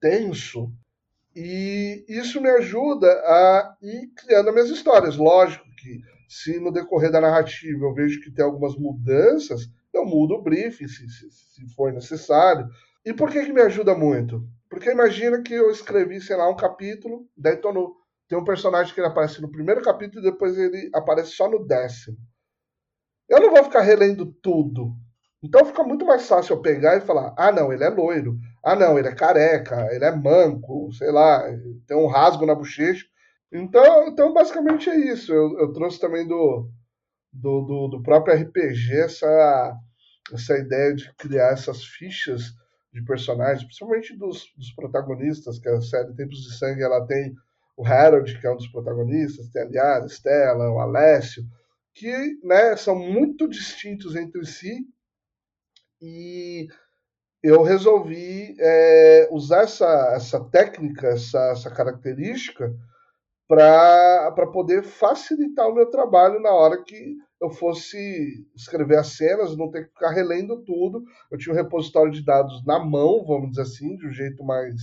tenso. 0.00 0.72
E 1.36 2.04
isso 2.08 2.40
me 2.40 2.50
ajuda 2.50 3.06
a 3.06 3.76
ir 3.80 4.08
criando 4.16 4.48
as 4.48 4.54
minhas 4.54 4.70
histórias. 4.70 5.16
Lógico 5.16 5.64
que 5.78 6.00
se 6.28 6.58
no 6.58 6.72
decorrer 6.72 7.10
da 7.10 7.20
narrativa 7.20 7.84
eu 7.84 7.94
vejo 7.94 8.20
que 8.20 8.30
tem 8.30 8.44
algumas 8.44 8.76
mudanças, 8.76 9.68
eu 9.92 10.04
mudo 10.04 10.34
o 10.34 10.42
briefing 10.42 10.88
se, 10.88 11.08
se, 11.08 11.30
se 11.30 11.74
for 11.74 11.92
necessário. 11.92 12.68
E 13.04 13.12
por 13.12 13.30
que, 13.30 13.44
que 13.44 13.52
me 13.52 13.62
ajuda 13.62 13.94
muito? 13.94 14.42
Porque 14.68 14.90
imagina 14.90 15.40
que 15.42 15.54
eu 15.54 15.70
escrevi, 15.70 16.20
sei 16.20 16.36
lá, 16.36 16.50
um 16.50 16.56
capítulo, 16.56 17.26
daí 17.36 17.56
tô 17.56 17.72
no, 17.72 17.94
tem 18.28 18.36
um 18.36 18.44
personagem 18.44 18.92
que 18.92 19.00
ele 19.00 19.06
aparece 19.06 19.40
no 19.40 19.50
primeiro 19.50 19.82
capítulo 19.82 20.20
e 20.20 20.30
depois 20.30 20.58
ele 20.58 20.90
aparece 20.92 21.30
só 21.30 21.48
no 21.48 21.64
décimo. 21.64 22.16
Eu 23.28 23.40
não 23.40 23.50
vou 23.50 23.64
ficar 23.64 23.80
relendo 23.80 24.26
tudo. 24.42 24.92
Então 25.42 25.64
fica 25.64 25.84
muito 25.84 26.04
mais 26.04 26.26
fácil 26.26 26.54
eu 26.54 26.62
pegar 26.62 26.96
e 26.96 27.00
falar: 27.00 27.34
ah, 27.36 27.52
não, 27.52 27.72
ele 27.72 27.84
é 27.84 27.88
loiro. 27.88 28.36
Ah, 28.64 28.74
não, 28.74 28.98
ele 28.98 29.08
é 29.08 29.14
careca, 29.14 29.88
ele 29.92 30.04
é 30.04 30.14
manco, 30.14 30.92
sei 30.92 31.10
lá, 31.12 31.44
tem 31.86 31.96
um 31.96 32.08
rasgo 32.08 32.44
na 32.46 32.54
bochecha. 32.54 33.04
Então, 33.52 34.08
então 34.08 34.32
basicamente 34.32 34.90
é 34.90 34.96
isso. 34.96 35.32
Eu, 35.32 35.58
eu 35.58 35.72
trouxe 35.72 36.00
também 36.00 36.26
do, 36.26 36.70
do, 37.32 37.60
do, 37.62 37.88
do, 37.88 38.02
próprio 38.02 38.34
RPG 38.34 38.96
essa, 38.96 39.74
essa 40.32 40.58
ideia 40.58 40.94
de 40.94 41.12
criar 41.14 41.52
essas 41.52 41.84
fichas 41.84 42.52
de 42.92 43.02
personagens, 43.04 43.64
principalmente 43.64 44.16
dos, 44.16 44.52
dos 44.56 44.72
protagonistas, 44.72 45.58
que 45.58 45.68
a 45.68 45.80
série 45.80 46.14
Tempos 46.14 46.38
de 46.42 46.56
Sangue 46.56 46.82
ela 46.82 47.06
tem 47.06 47.34
o 47.76 47.86
Harold, 47.86 48.40
que 48.40 48.46
é 48.46 48.50
um 48.50 48.56
dos 48.56 48.68
protagonistas, 48.68 49.50
tem 49.50 49.78
a 49.78 50.06
Stella, 50.06 50.70
o 50.70 50.78
Alessio, 50.78 51.44
que 51.92 52.38
né, 52.42 52.76
são 52.76 52.98
muito 52.98 53.48
distintos 53.48 54.16
entre 54.16 54.44
si 54.46 54.86
e 56.00 56.68
eu 57.42 57.62
resolvi 57.62 58.56
é, 58.58 59.28
usar 59.30 59.62
essa, 59.62 60.12
essa 60.14 60.44
técnica, 60.44 61.08
essa, 61.08 61.50
essa 61.52 61.70
característica 61.70 62.74
para 63.48 64.46
poder 64.52 64.82
facilitar 64.82 65.68
o 65.68 65.74
meu 65.74 65.88
trabalho 65.88 66.40
na 66.40 66.50
hora 66.50 66.82
que 66.82 67.16
eu 67.40 67.50
fosse 67.50 68.44
escrever 68.54 68.98
as 68.98 69.08
cenas, 69.08 69.56
não 69.56 69.70
ter 69.70 69.84
que 69.84 69.92
ficar 69.92 70.10
relendo 70.10 70.62
tudo. 70.64 71.04
Eu 71.30 71.38
tinha 71.38 71.52
um 71.52 71.56
repositório 71.56 72.10
de 72.10 72.24
dados 72.24 72.64
na 72.64 72.78
mão, 72.78 73.24
vamos 73.24 73.50
dizer 73.50 73.62
assim, 73.62 73.96
de 73.96 74.06
um 74.06 74.12
jeito 74.12 74.42
mais, 74.42 74.74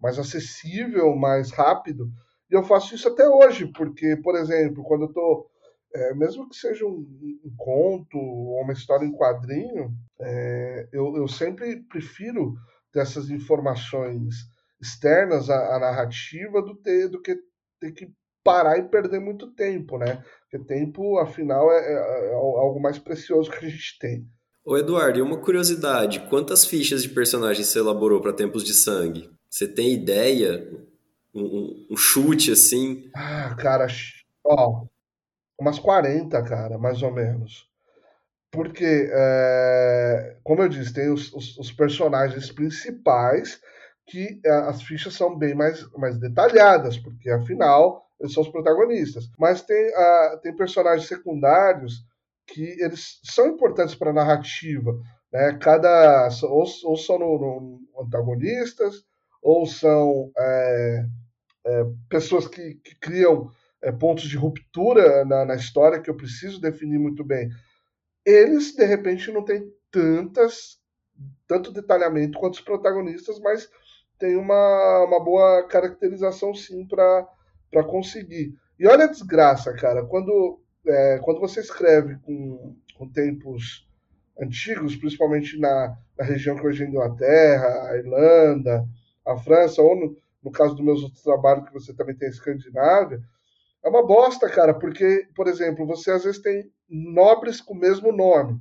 mais 0.00 0.18
acessível, 0.18 1.16
mais 1.16 1.50
rápido. 1.50 2.08
E 2.50 2.54
eu 2.54 2.62
faço 2.62 2.94
isso 2.94 3.08
até 3.08 3.28
hoje, 3.28 3.66
porque, 3.66 4.16
por 4.16 4.36
exemplo, 4.36 4.84
quando 4.84 5.02
eu 5.02 5.08
estou. 5.08 5.50
É, 5.94 6.14
mesmo 6.14 6.46
que 6.46 6.54
seja 6.54 6.84
um, 6.84 6.98
um, 7.42 7.54
conto 7.56 8.18
ou 8.18 8.62
uma 8.62 8.74
história 8.74 9.06
em 9.06 9.12
quadrinho, 9.12 9.90
é, 10.20 10.86
eu, 10.92 11.16
eu 11.16 11.26
sempre 11.26 11.82
prefiro 11.84 12.54
ter 12.92 13.00
essas 13.00 13.30
informações 13.30 14.34
externas 14.80 15.48
à, 15.48 15.76
à 15.76 15.78
narrativa 15.78 16.60
do, 16.60 16.74
ter, 16.74 17.08
do 17.08 17.22
que 17.22 17.34
ter 17.80 17.92
que 17.92 18.10
parar 18.44 18.78
e 18.78 18.88
perder 18.88 19.20
muito 19.20 19.48
tempo, 19.48 19.98
né? 19.98 20.22
Porque 20.42 20.64
tempo, 20.64 21.18
afinal, 21.18 21.70
é, 21.70 21.76
é, 21.76 22.30
é 22.30 22.34
algo 22.34 22.80
mais 22.80 22.98
precioso 22.98 23.50
que 23.50 23.64
a 23.64 23.68
gente 23.68 23.98
tem. 23.98 24.26
Ô 24.64 24.76
Eduardo, 24.76 25.18
e 25.18 25.22
uma 25.22 25.38
curiosidade, 25.38 26.20
quantas 26.28 26.64
fichas 26.64 27.02
de 27.02 27.08
personagens 27.08 27.66
você 27.66 27.78
elaborou 27.78 28.20
para 28.20 28.32
Tempos 28.32 28.64
de 28.64 28.74
Sangue? 28.74 29.30
Você 29.48 29.66
tem 29.66 29.94
ideia? 29.94 30.66
Um, 31.34 31.86
um, 31.90 31.96
chute 31.96 32.52
assim? 32.52 33.10
Ah, 33.14 33.54
cara, 33.58 33.86
ó, 34.44 34.84
umas 35.58 35.78
40, 35.78 36.42
cara, 36.42 36.78
mais 36.78 37.02
ou 37.02 37.12
menos. 37.12 37.66
Porque, 38.50 39.10
é, 39.12 40.36
como 40.42 40.62
eu 40.62 40.68
disse, 40.68 40.92
tem 40.92 41.10
os, 41.10 41.32
os, 41.32 41.56
os 41.58 41.72
personagens 41.72 42.50
principais 42.50 43.60
que 44.08 44.40
é, 44.44 44.50
as 44.50 44.82
fichas 44.82 45.14
são 45.14 45.36
bem 45.36 45.54
mais, 45.54 45.86
mais 45.92 46.18
detalhadas, 46.18 46.96
porque 46.96 47.30
afinal 47.30 48.06
eles 48.18 48.32
são 48.32 48.42
os 48.42 48.48
protagonistas. 48.48 49.30
Mas 49.38 49.62
tem, 49.62 49.88
uh, 49.90 50.40
tem 50.42 50.56
personagens 50.56 51.06
secundários 51.06 52.04
que 52.46 52.76
eles 52.82 53.20
são 53.22 53.46
importantes 53.46 53.94
para 53.94 54.10
a 54.10 54.14
narrativa. 54.14 54.98
Né? 55.32 55.58
Cada, 55.60 56.28
ou, 56.44 56.64
ou 56.84 56.96
são 56.96 57.18
no, 57.18 57.38
no 57.38 58.02
antagonistas, 58.02 59.04
ou 59.42 59.66
são 59.66 60.32
é, 60.36 61.04
é, 61.66 61.84
pessoas 62.08 62.48
que, 62.48 62.74
que 62.76 62.98
criam 62.98 63.50
é, 63.82 63.92
pontos 63.92 64.24
de 64.24 64.36
ruptura 64.36 65.24
na, 65.24 65.44
na 65.44 65.54
história 65.54 66.00
que 66.00 66.10
eu 66.10 66.16
preciso 66.16 66.60
definir 66.60 66.98
muito 66.98 67.22
bem. 67.22 67.50
Eles, 68.24 68.74
de 68.74 68.84
repente, 68.84 69.30
não 69.30 69.44
têm 69.44 69.70
tantas 69.90 70.78
tanto 71.46 71.72
detalhamento 71.72 72.38
quanto 72.38 72.54
os 72.54 72.60
protagonistas, 72.60 73.40
mas 73.40 73.68
tem 74.18 74.36
uma, 74.36 75.04
uma 75.04 75.22
boa 75.22 75.62
caracterização 75.64 76.54
sim 76.54 76.86
para 76.86 77.84
conseguir. 77.86 78.54
E 78.78 78.86
olha 78.86 79.04
a 79.04 79.10
desgraça, 79.10 79.72
cara, 79.74 80.04
quando, 80.04 80.60
é, 80.86 81.18
quando 81.22 81.40
você 81.40 81.60
escreve 81.60 82.16
com, 82.18 82.76
com 82.96 83.08
tempos 83.08 83.86
antigos, 84.40 84.96
principalmente 84.96 85.58
na, 85.58 85.96
na 86.16 86.24
região 86.24 86.56
que 86.56 86.66
hoje 86.66 86.82
é 86.82 86.86
a 86.86 86.88
Inglaterra, 86.88 87.90
a 87.90 87.96
Irlanda, 87.96 88.84
a 89.26 89.36
França, 89.36 89.82
ou 89.82 89.96
no, 89.96 90.16
no 90.42 90.50
caso 90.50 90.74
dos 90.74 90.84
meus 90.84 91.02
outros 91.02 91.22
trabalhos, 91.22 91.66
que 91.66 91.72
você 91.72 91.92
também 91.92 92.16
tem 92.16 92.28
a 92.28 92.30
Escandinávia, 92.30 93.20
é 93.84 93.88
uma 93.88 94.06
bosta, 94.06 94.48
cara, 94.48 94.74
porque, 94.74 95.28
por 95.34 95.46
exemplo, 95.46 95.86
você 95.86 96.10
às 96.10 96.24
vezes 96.24 96.40
tem 96.40 96.70
nobres 96.88 97.60
com 97.60 97.74
o 97.74 97.78
mesmo 97.78 98.12
nome, 98.12 98.60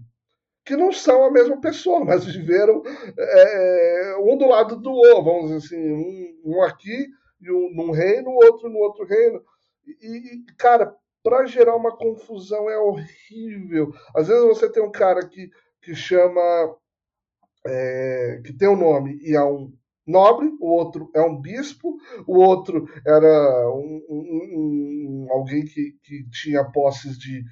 que 0.67 0.75
não 0.75 0.91
são 0.91 1.23
a 1.23 1.31
mesma 1.31 1.61
pessoa, 1.61 2.03
mas 2.03 2.25
viveram 2.25 2.83
é, 3.17 4.17
um 4.19 4.37
do 4.37 4.49
lado 4.49 4.75
do 4.75 4.91
outro, 4.91 5.23
vamos 5.23 5.45
dizer 5.45 5.57
assim, 5.75 5.91
um, 5.93 6.41
um 6.43 6.61
aqui 6.61 7.07
e 7.39 7.49
um 7.49 7.73
num 7.73 7.91
reino, 7.91 8.29
o 8.29 8.35
outro 8.35 8.69
no 8.69 8.77
outro 8.79 9.05
reino. 9.05 9.41
E, 9.85 10.17
e 10.17 10.45
cara, 10.57 10.93
para 11.23 11.45
gerar 11.45 11.75
uma 11.75 11.95
confusão 11.95 12.69
é 12.69 12.77
horrível. 12.77 13.93
Às 14.13 14.27
vezes 14.27 14.43
você 14.43 14.69
tem 14.69 14.83
um 14.83 14.91
cara 14.91 15.25
que, 15.25 15.49
que 15.81 15.95
chama. 15.95 16.75
É, 17.65 18.41
que 18.45 18.53
tem 18.53 18.67
um 18.67 18.77
nome 18.77 19.19
e 19.21 19.35
é 19.35 19.43
um 19.43 19.73
nobre, 20.05 20.49
o 20.61 20.67
outro 20.67 21.11
é 21.13 21.21
um 21.21 21.35
bispo, 21.41 21.97
o 22.25 22.37
outro 22.37 22.87
era 23.05 23.69
um, 23.71 24.05
um, 24.09 25.25
um 25.25 25.27
alguém 25.31 25.65
que, 25.65 25.97
que 26.03 26.29
tinha 26.29 26.63
posses 26.63 27.17
de. 27.17 27.43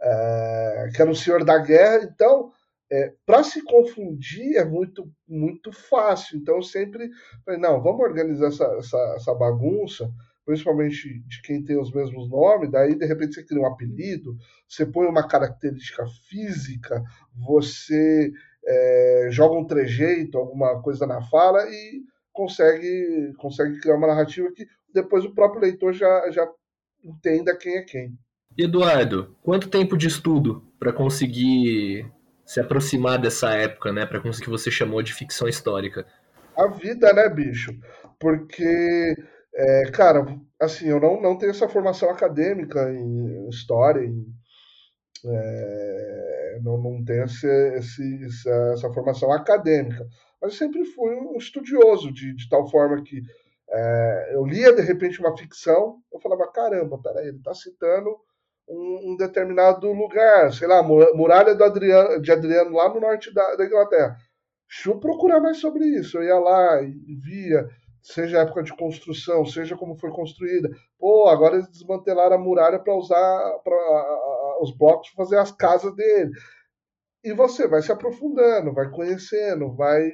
É, 0.00 0.90
que 0.94 1.00
era 1.00 1.10
um 1.10 1.14
senhor 1.14 1.44
da 1.44 1.58
guerra. 1.58 2.04
Então, 2.04 2.50
é, 2.92 3.14
para 3.24 3.42
se 3.42 3.62
confundir 3.64 4.56
é 4.56 4.64
muito, 4.64 5.10
muito 5.26 5.72
fácil. 5.72 6.38
Então, 6.38 6.56
eu 6.56 6.62
sempre 6.62 7.08
falei: 7.44 7.58
não, 7.58 7.82
vamos 7.82 8.02
organizar 8.02 8.48
essa, 8.48 8.64
essa, 8.78 9.14
essa 9.16 9.34
bagunça 9.34 10.12
principalmente 10.44 11.20
de 11.20 11.40
quem 11.42 11.62
tem 11.62 11.78
os 11.78 11.92
mesmos 11.92 12.28
nomes, 12.28 12.68
daí 12.68 12.96
de 12.96 13.06
repente 13.06 13.34
você 13.34 13.44
cria 13.44 13.62
um 13.62 13.66
apelido, 13.66 14.36
você 14.68 14.84
põe 14.84 15.06
uma 15.06 15.26
característica 15.26 16.04
física, 16.28 17.00
você 17.32 18.32
é, 18.66 19.28
joga 19.30 19.54
um 19.54 19.64
trejeito, 19.64 20.38
alguma 20.38 20.82
coisa 20.82 21.06
na 21.06 21.22
fala 21.22 21.64
e 21.70 22.02
consegue, 22.32 23.32
consegue 23.38 23.80
criar 23.80 23.96
uma 23.96 24.08
narrativa 24.08 24.50
que 24.52 24.66
depois 24.92 25.24
o 25.24 25.34
próprio 25.34 25.62
leitor 25.62 25.92
já, 25.92 26.30
já 26.30 26.48
entenda 27.04 27.56
quem 27.56 27.76
é 27.76 27.82
quem. 27.82 28.18
Eduardo, 28.58 29.36
quanto 29.42 29.70
tempo 29.70 29.96
de 29.96 30.08
estudo 30.08 30.62
para 30.78 30.92
conseguir 30.92 32.04
se 32.44 32.60
aproximar 32.60 33.20
dessa 33.20 33.50
época, 33.50 33.92
né? 33.92 34.06
Para 34.06 34.20
conseguir 34.20 34.44
que 34.44 34.50
você 34.50 34.70
chamou 34.70 35.02
de 35.02 35.14
ficção 35.14 35.48
histórica? 35.48 36.06
A 36.56 36.66
vida, 36.68 37.12
né, 37.12 37.28
bicho? 37.28 37.72
Porque, 38.18 39.14
é, 39.54 39.90
cara, 39.90 40.26
assim, 40.60 40.88
eu 40.88 41.00
não, 41.00 41.20
não 41.20 41.36
tenho 41.36 41.50
essa 41.50 41.68
formação 41.68 42.10
acadêmica 42.10 42.92
em 42.92 43.48
história, 43.48 44.04
em, 44.04 44.26
é, 45.24 46.58
não, 46.62 46.78
não 46.78 47.04
tenho 47.04 47.24
esse, 47.24 47.46
esse, 47.76 48.24
essa, 48.24 48.72
essa, 48.74 48.92
formação 48.92 49.32
acadêmica, 49.32 50.06
mas 50.40 50.52
eu 50.52 50.58
sempre 50.58 50.84
fui 50.84 51.14
um 51.14 51.36
estudioso, 51.36 52.12
de, 52.12 52.34
de 52.34 52.48
tal 52.48 52.68
forma 52.68 53.02
que 53.02 53.22
é, 53.70 54.30
eu 54.34 54.44
lia 54.44 54.74
de 54.74 54.82
repente 54.82 55.20
uma 55.20 55.36
ficção, 55.36 55.98
eu 56.12 56.20
falava: 56.20 56.50
caramba, 56.52 56.98
peraí, 56.98 57.28
ele 57.28 57.38
está 57.38 57.54
citando 57.54 58.16
um, 58.68 59.12
um, 59.12 59.16
determinado 59.16 59.90
lugar, 59.92 60.52
sei 60.52 60.66
lá, 60.68 60.82
muralha 60.82 61.52
Adriano, 61.52 62.20
de 62.20 62.32
Adriano, 62.32 62.76
lá 62.76 62.92
no 62.92 63.00
norte 63.00 63.32
da, 63.32 63.56
da 63.56 63.64
Inglaterra. 63.64 64.16
Deixa 64.68 64.90
eu 64.90 64.98
procurar 64.98 65.40
mais 65.40 65.58
sobre 65.58 65.84
isso. 65.84 66.18
Eu 66.18 66.24
ia 66.24 66.38
lá 66.38 66.82
e 66.82 67.14
via, 67.16 67.68
seja 68.02 68.38
a 68.38 68.42
época 68.42 68.62
de 68.62 68.74
construção, 68.74 69.44
seja 69.44 69.76
como 69.76 69.98
foi 69.98 70.10
construída. 70.10 70.70
Pô, 70.98 71.28
agora 71.28 71.56
eles 71.56 71.68
desmantelaram 71.68 72.36
a 72.36 72.38
muralha 72.38 72.78
para 72.78 72.94
usar 72.94 73.58
pra, 73.62 73.76
os 74.60 74.74
blocos 74.76 75.10
fazer 75.10 75.38
as 75.38 75.52
casas 75.52 75.94
dele. 75.94 76.30
E 77.24 77.32
você 77.34 77.68
vai 77.68 77.82
se 77.82 77.92
aprofundando, 77.92 78.72
vai 78.72 78.90
conhecendo, 78.90 79.74
vai, 79.74 80.10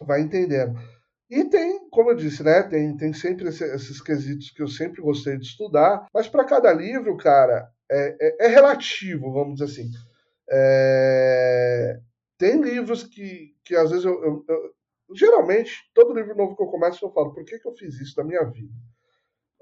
vai 0.00 0.20
entendendo. 0.22 0.74
E 1.30 1.44
tem, 1.44 1.88
como 1.90 2.10
eu 2.10 2.16
disse, 2.16 2.42
né? 2.42 2.62
Tem, 2.64 2.96
tem 2.96 3.12
sempre 3.12 3.48
esse, 3.48 3.62
esses 3.64 4.00
quesitos 4.02 4.50
que 4.50 4.62
eu 4.62 4.68
sempre 4.68 5.00
gostei 5.00 5.38
de 5.38 5.46
estudar, 5.46 6.06
mas 6.12 6.28
para 6.28 6.44
cada 6.44 6.72
livro, 6.72 7.16
cara, 7.16 7.70
é, 7.90 8.16
é, 8.20 8.46
é, 8.46 8.48
relativo, 8.48 9.32
vamos 9.32 9.60
dizer 9.60 9.66
assim. 9.66 9.90
É, 10.50 12.00
tem 12.36 12.60
livros 12.60 13.04
que, 13.04 13.54
que 13.64 13.76
às 13.76 13.90
vezes 13.90 14.04
eu, 14.04 14.24
eu, 14.24 14.44
eu, 14.48 14.74
Geralmente, 15.14 15.72
todo 15.92 16.14
livro 16.14 16.36
novo 16.36 16.56
que 16.56 16.62
eu 16.62 16.68
começo, 16.68 17.04
eu 17.04 17.10
falo, 17.10 17.34
por 17.34 17.44
que, 17.44 17.58
que 17.58 17.66
eu 17.66 17.74
fiz 17.74 18.00
isso 18.00 18.14
na 18.16 18.24
minha 18.24 18.44
vida? 18.44 18.72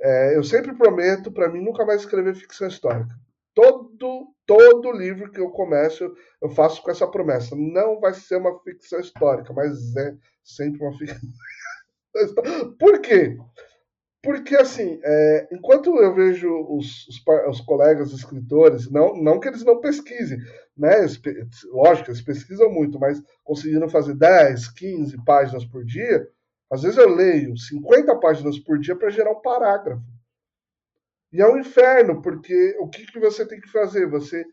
É, 0.01 0.37
eu 0.37 0.45
sempre 0.45 0.77
prometo 0.77 1.33
para 1.33 1.49
mim 1.49 1.63
nunca 1.63 1.85
mais 1.85 2.03
escrever 2.03 2.35
ficção 2.35 2.69
histórica. 2.69 3.15
Todo, 3.55 4.29
todo 4.47 4.93
livro 4.93 5.33
que 5.33 5.41
eu 5.41 5.51
começo, 5.51 6.15
eu 6.41 6.51
faço 6.51 6.83
com 6.83 6.91
essa 6.91 7.07
promessa. 7.07 7.57
Não 7.57 7.99
vai 7.99 8.15
ser 8.15 8.37
uma 8.37 8.61
ficção 8.61 9.01
histórica, 9.01 9.53
mas 9.53 9.97
é 9.97 10.15
sempre 10.45 10.81
uma 10.83 10.97
ficção. 10.97 11.29
Por 12.79 13.01
quê? 13.01 13.37
Porque, 14.23 14.57
assim, 14.57 15.01
é, 15.03 15.49
enquanto 15.53 15.97
eu 15.97 16.13
vejo 16.15 16.53
os, 16.69 17.07
os, 17.09 17.23
os, 17.49 17.61
colegas 17.61 18.13
escritores, 18.13 18.91
não, 18.91 19.15
não 19.15 19.39
que 19.39 19.47
eles 19.49 19.65
não 19.65 19.81
pesquisem, 19.81 20.39
né? 20.77 21.07
Lógico, 21.71 22.11
eles 22.11 22.21
pesquisam 22.21 22.71
muito, 22.71 22.99
mas 22.99 23.23
conseguindo 23.45 23.89
fazer 23.89 24.15
10, 24.15 24.73
15 24.73 25.25
páginas 25.25 25.65
por 25.65 25.85
dia, 25.85 26.29
às 26.71 26.83
vezes 26.83 26.99
eu 26.99 27.09
leio 27.09 27.57
50 27.57 28.17
páginas 28.17 28.59
por 28.59 28.79
dia 28.79 28.97
para 28.97 29.11
gerar 29.11 29.31
um 29.31 29.41
parágrafo. 29.41 30.03
E 31.33 31.41
é 31.41 31.47
um 31.47 31.59
inferno, 31.59 32.21
porque 32.21 32.77
o 32.81 32.89
que, 32.89 33.07
que 33.07 33.21
você 33.21 33.47
tem 33.47 33.61
que 33.61 33.71
fazer? 33.71 34.09
Você 34.09 34.45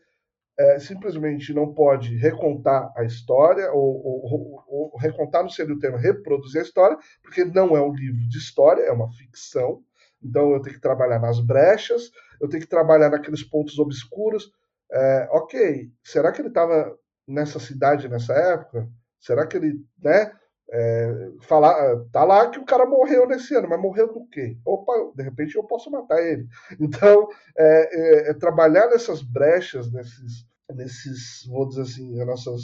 é, 0.58 0.78
simplesmente 0.78 1.52
não 1.52 1.72
pode 1.74 2.16
recontar 2.16 2.92
a 2.96 3.04
história, 3.04 3.70
ou, 3.72 4.04
ou, 4.04 4.24
ou, 4.24 4.64
ou 4.92 4.98
recontar 4.98 5.42
no 5.42 5.50
seria 5.50 5.74
o 5.74 5.78
termo 5.78 5.98
reproduzir 5.98 6.60
a 6.60 6.64
história, 6.64 6.96
porque 7.22 7.44
não 7.44 7.76
é 7.76 7.80
um 7.80 7.92
livro 7.92 8.26
de 8.28 8.38
história, 8.38 8.82
é 8.82 8.92
uma 8.92 9.10
ficção. 9.12 9.82
Então 10.22 10.52
eu 10.52 10.62
tenho 10.62 10.76
que 10.76 10.80
trabalhar 10.80 11.18
nas 11.18 11.40
brechas, 11.40 12.10
eu 12.40 12.48
tenho 12.48 12.62
que 12.62 12.68
trabalhar 12.68 13.10
naqueles 13.10 13.42
pontos 13.42 13.78
obscuros. 13.78 14.50
É, 14.90 15.28
ok, 15.30 15.90
será 16.02 16.32
que 16.32 16.40
ele 16.40 16.48
estava 16.48 16.96
nessa 17.26 17.58
cidade 17.58 18.08
nessa 18.08 18.32
época? 18.32 18.88
Será 19.20 19.46
que 19.46 19.56
ele, 19.56 19.84
né? 20.02 20.32
É, 20.68 21.30
falar, 21.42 21.76
tá 22.10 22.24
lá 22.24 22.50
que 22.50 22.58
o 22.58 22.64
cara 22.64 22.84
morreu 22.86 23.26
nesse 23.26 23.54
ano, 23.54 23.68
mas 23.68 23.80
morreu 23.80 24.12
do 24.12 24.26
quê? 24.26 24.56
Opa, 24.64 24.92
de 25.14 25.22
repente 25.22 25.54
eu 25.54 25.64
posso 25.64 25.90
matar 25.90 26.22
ele. 26.22 26.46
Então, 26.80 27.28
é, 27.56 28.28
é, 28.28 28.30
é 28.30 28.34
trabalhar 28.34 28.88
nessas 28.88 29.22
brechas, 29.22 29.92
nesses, 29.92 30.44
nesses, 30.74 31.46
vou 31.46 31.68
dizer 31.68 31.82
assim, 31.82 32.20
as 32.20 32.26
nossas 32.26 32.62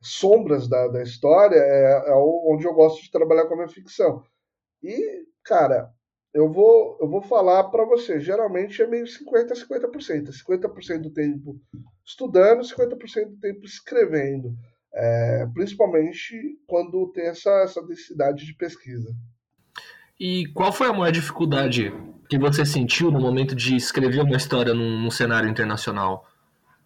sombras 0.00 0.68
da, 0.68 0.88
da 0.88 1.02
história, 1.02 1.58
é, 1.58 2.10
é 2.10 2.14
onde 2.14 2.66
eu 2.66 2.74
gosto 2.74 3.02
de 3.02 3.10
trabalhar 3.10 3.46
com 3.46 3.54
a 3.54 3.56
minha 3.56 3.68
ficção. 3.68 4.22
E, 4.82 5.24
cara, 5.44 5.90
eu 6.32 6.52
vou, 6.52 6.98
eu 7.00 7.08
vou 7.08 7.22
falar 7.22 7.64
para 7.64 7.84
você, 7.84 8.20
geralmente 8.20 8.82
é 8.82 8.86
meio 8.86 9.06
50 9.06 9.54
a 9.54 9.56
50%. 9.56 10.30
50% 10.30 11.00
do 11.00 11.10
tempo 11.10 11.58
estudando, 12.04 12.62
50% 12.62 13.30
do 13.30 13.40
tempo 13.40 13.64
escrevendo. 13.64 14.54
É, 14.98 15.46
principalmente 15.52 16.58
quando 16.66 17.12
tem 17.12 17.26
essa, 17.26 17.50
essa 17.62 17.82
densidade 17.86 18.46
de 18.46 18.54
pesquisa. 18.54 19.14
E 20.18 20.46
qual 20.54 20.72
foi 20.72 20.86
a 20.86 20.92
maior 20.92 21.12
dificuldade 21.12 21.92
que 22.30 22.38
você 22.38 22.64
sentiu 22.64 23.10
no 23.10 23.20
momento 23.20 23.54
de 23.54 23.76
escrever 23.76 24.22
uma 24.22 24.36
história 24.36 24.72
num, 24.72 24.98
num 25.02 25.10
cenário 25.10 25.50
internacional? 25.50 26.26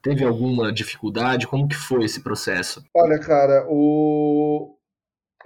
Teve 0.02 0.24
alguma 0.24 0.72
dificuldade? 0.72 1.46
Como 1.46 1.68
que 1.68 1.76
foi 1.76 2.04
esse 2.04 2.20
processo? 2.20 2.82
Olha, 2.94 3.18
cara, 3.20 3.64
o... 3.68 4.76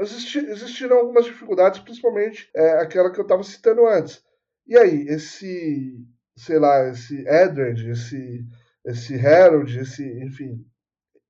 Existi, 0.00 0.38
existiram 0.38 0.96
algumas 0.96 1.26
dificuldades, 1.26 1.80
principalmente 1.80 2.48
é, 2.56 2.80
aquela 2.80 3.12
que 3.12 3.20
eu 3.20 3.24
estava 3.24 3.42
citando 3.42 3.86
antes. 3.86 4.24
E 4.66 4.76
aí, 4.78 5.06
esse, 5.08 6.02
sei 6.34 6.58
lá, 6.58 6.88
esse 6.88 7.24
Edward, 7.28 7.90
esse, 7.90 8.44
esse 8.86 9.14
Harold, 9.14 9.78
esse, 9.78 10.02
enfim, 10.24 10.64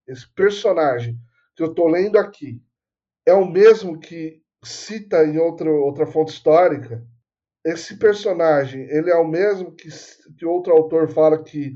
esse 0.06 0.28
personagem 0.34 1.16
que 1.56 1.62
eu 1.62 1.68
estou 1.68 1.88
lendo 1.88 2.18
aqui 2.18 2.62
é 3.26 3.32
o 3.32 3.46
mesmo 3.46 3.98
que 3.98 4.42
cita 4.62 5.24
em 5.24 5.38
outra, 5.38 5.70
outra 5.70 6.06
fonte 6.06 6.32
histórica? 6.32 7.02
Esse 7.64 7.98
personagem, 7.98 8.82
ele 8.90 9.10
é 9.10 9.16
o 9.16 9.26
mesmo 9.26 9.72
que, 9.72 9.88
que 10.36 10.44
outro 10.44 10.72
autor 10.72 11.08
fala 11.08 11.42
que 11.42 11.72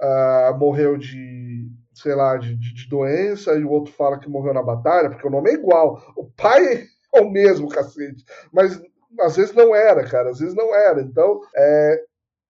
uh, 0.00 0.56
morreu 0.56 0.96
de, 0.96 1.68
sei 1.92 2.14
lá, 2.14 2.36
de, 2.36 2.54
de, 2.56 2.88
doença 2.88 3.54
e 3.54 3.64
o 3.64 3.70
outro 3.70 3.92
fala 3.92 4.18
que 4.18 4.28
morreu 4.28 4.54
na 4.54 4.62
batalha, 4.62 5.10
porque 5.10 5.26
o 5.26 5.30
nome 5.30 5.50
é 5.50 5.54
igual. 5.54 6.00
O 6.16 6.30
pai 6.30 6.86
é 7.12 7.20
o 7.20 7.30
mesmo, 7.30 7.68
cacete. 7.68 8.24
Mas 8.52 8.80
às 9.20 9.36
vezes 9.36 9.54
não 9.54 9.74
era, 9.74 10.08
cara, 10.08 10.30
às 10.30 10.38
vezes 10.38 10.54
não 10.54 10.74
era. 10.74 11.00
Então, 11.00 11.40
é, 11.56 12.04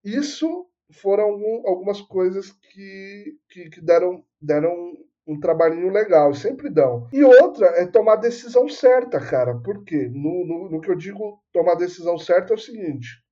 isso 0.05 0.67
foram 0.93 1.41
algumas 1.65 2.01
coisas 2.03 2.51
que, 2.51 3.37
que, 3.49 3.71
que 3.71 3.81
deram, 3.81 4.25
deram 4.41 4.93
um 5.27 5.41
trabalhinho 5.41 5.91
legal, 5.91 6.35
sempre 6.35 6.69
dão. 6.69 7.09
E 7.13 7.23
outra 7.25 7.67
é 7.81 7.87
tomar 7.87 8.15
a 8.15 8.17
decisão 8.17 8.69
certa, 8.69 9.19
cara. 9.19 9.55
Por 9.59 9.85
quê? 9.85 10.09
No, 10.13 10.47
no, 10.47 10.71
no 10.71 10.81
que 10.81 10.91
eu 10.91 10.95
digo 10.95 11.43
tomar 11.53 11.73
a 11.73 11.77
decisão 11.79 12.19
certa 12.19 12.53
é 12.53 12.57
o 12.57 12.59
seguinte: 12.59 13.23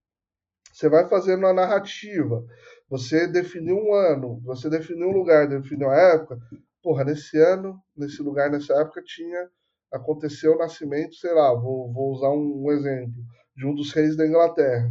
você 0.73 0.89
vai 0.89 1.07
fazendo 1.09 1.47
a 1.47 1.53
narrativa, 1.53 2.45
você 2.89 3.27
definiu 3.27 3.77
um 3.77 3.95
ano, 3.95 4.41
você 4.45 4.71
definiu 4.71 5.09
um 5.09 5.13
lugar, 5.13 5.47
definiu 5.47 5.91
a 5.91 5.97
época. 5.97 6.39
Porra, 6.83 7.05
nesse 7.05 7.39
ano, 7.39 7.79
nesse 7.97 8.23
lugar, 8.23 8.51
nessa 8.51 8.75
época, 8.81 9.03
tinha. 9.03 9.49
Aconteceu 9.93 10.55
o 10.55 10.59
nascimento, 10.59 11.15
sei 11.17 11.35
lá, 11.35 11.53
vou, 11.53 11.93
vou 11.93 12.13
usar 12.13 12.31
um, 12.31 12.65
um 12.65 12.73
exemplo, 12.73 13.23
de 13.55 13.67
um 13.67 13.75
dos 13.75 13.93
reis 13.93 14.17
da 14.17 14.27
Inglaterra. 14.27 14.91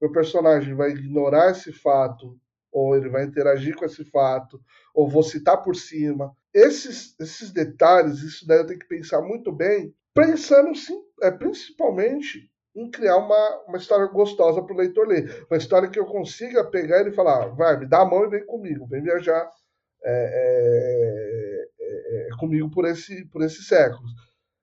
Meu 0.00 0.10
personagem 0.10 0.74
vai 0.74 0.90
ignorar 0.92 1.50
esse 1.50 1.70
fato 1.70 2.34
ou 2.72 2.96
ele 2.96 3.08
vai 3.08 3.24
interagir 3.24 3.74
com 3.76 3.84
esse 3.84 4.04
fato, 4.04 4.60
ou 4.94 5.08
vou 5.08 5.22
citar 5.22 5.62
por 5.62 5.74
cima. 5.74 6.34
Esses, 6.54 7.14
esses 7.20 7.50
detalhes, 7.50 8.20
isso 8.20 8.46
daí 8.46 8.58
eu 8.58 8.66
tenho 8.66 8.78
que 8.78 8.88
pensar 8.88 9.20
muito 9.20 9.52
bem, 9.52 9.94
pensando 10.14 10.74
sim, 10.74 10.98
é, 11.22 11.30
principalmente 11.30 12.50
em 12.74 12.90
criar 12.90 13.16
uma, 13.16 13.64
uma 13.66 13.76
história 13.76 14.06
gostosa 14.06 14.62
para 14.62 14.72
o 14.72 14.76
leitor 14.76 15.06
ler. 15.06 15.46
Uma 15.50 15.58
história 15.58 15.88
que 15.88 15.98
eu 15.98 16.06
consiga 16.06 16.64
pegar 16.64 17.00
ele 17.00 17.10
e 17.10 17.14
falar, 17.14 17.48
vai, 17.48 17.78
me 17.78 17.86
dá 17.86 18.02
a 18.02 18.04
mão 18.04 18.24
e 18.24 18.30
vem 18.30 18.46
comigo, 18.46 18.86
vem 18.86 19.02
viajar 19.02 19.50
é, 20.04 20.12
é, 20.12 21.66
é, 21.80 22.26
é, 22.26 22.36
comigo 22.38 22.70
por, 22.70 22.86
esse, 22.86 23.24
por 23.26 23.42
esses 23.42 23.66
séculos. 23.66 24.10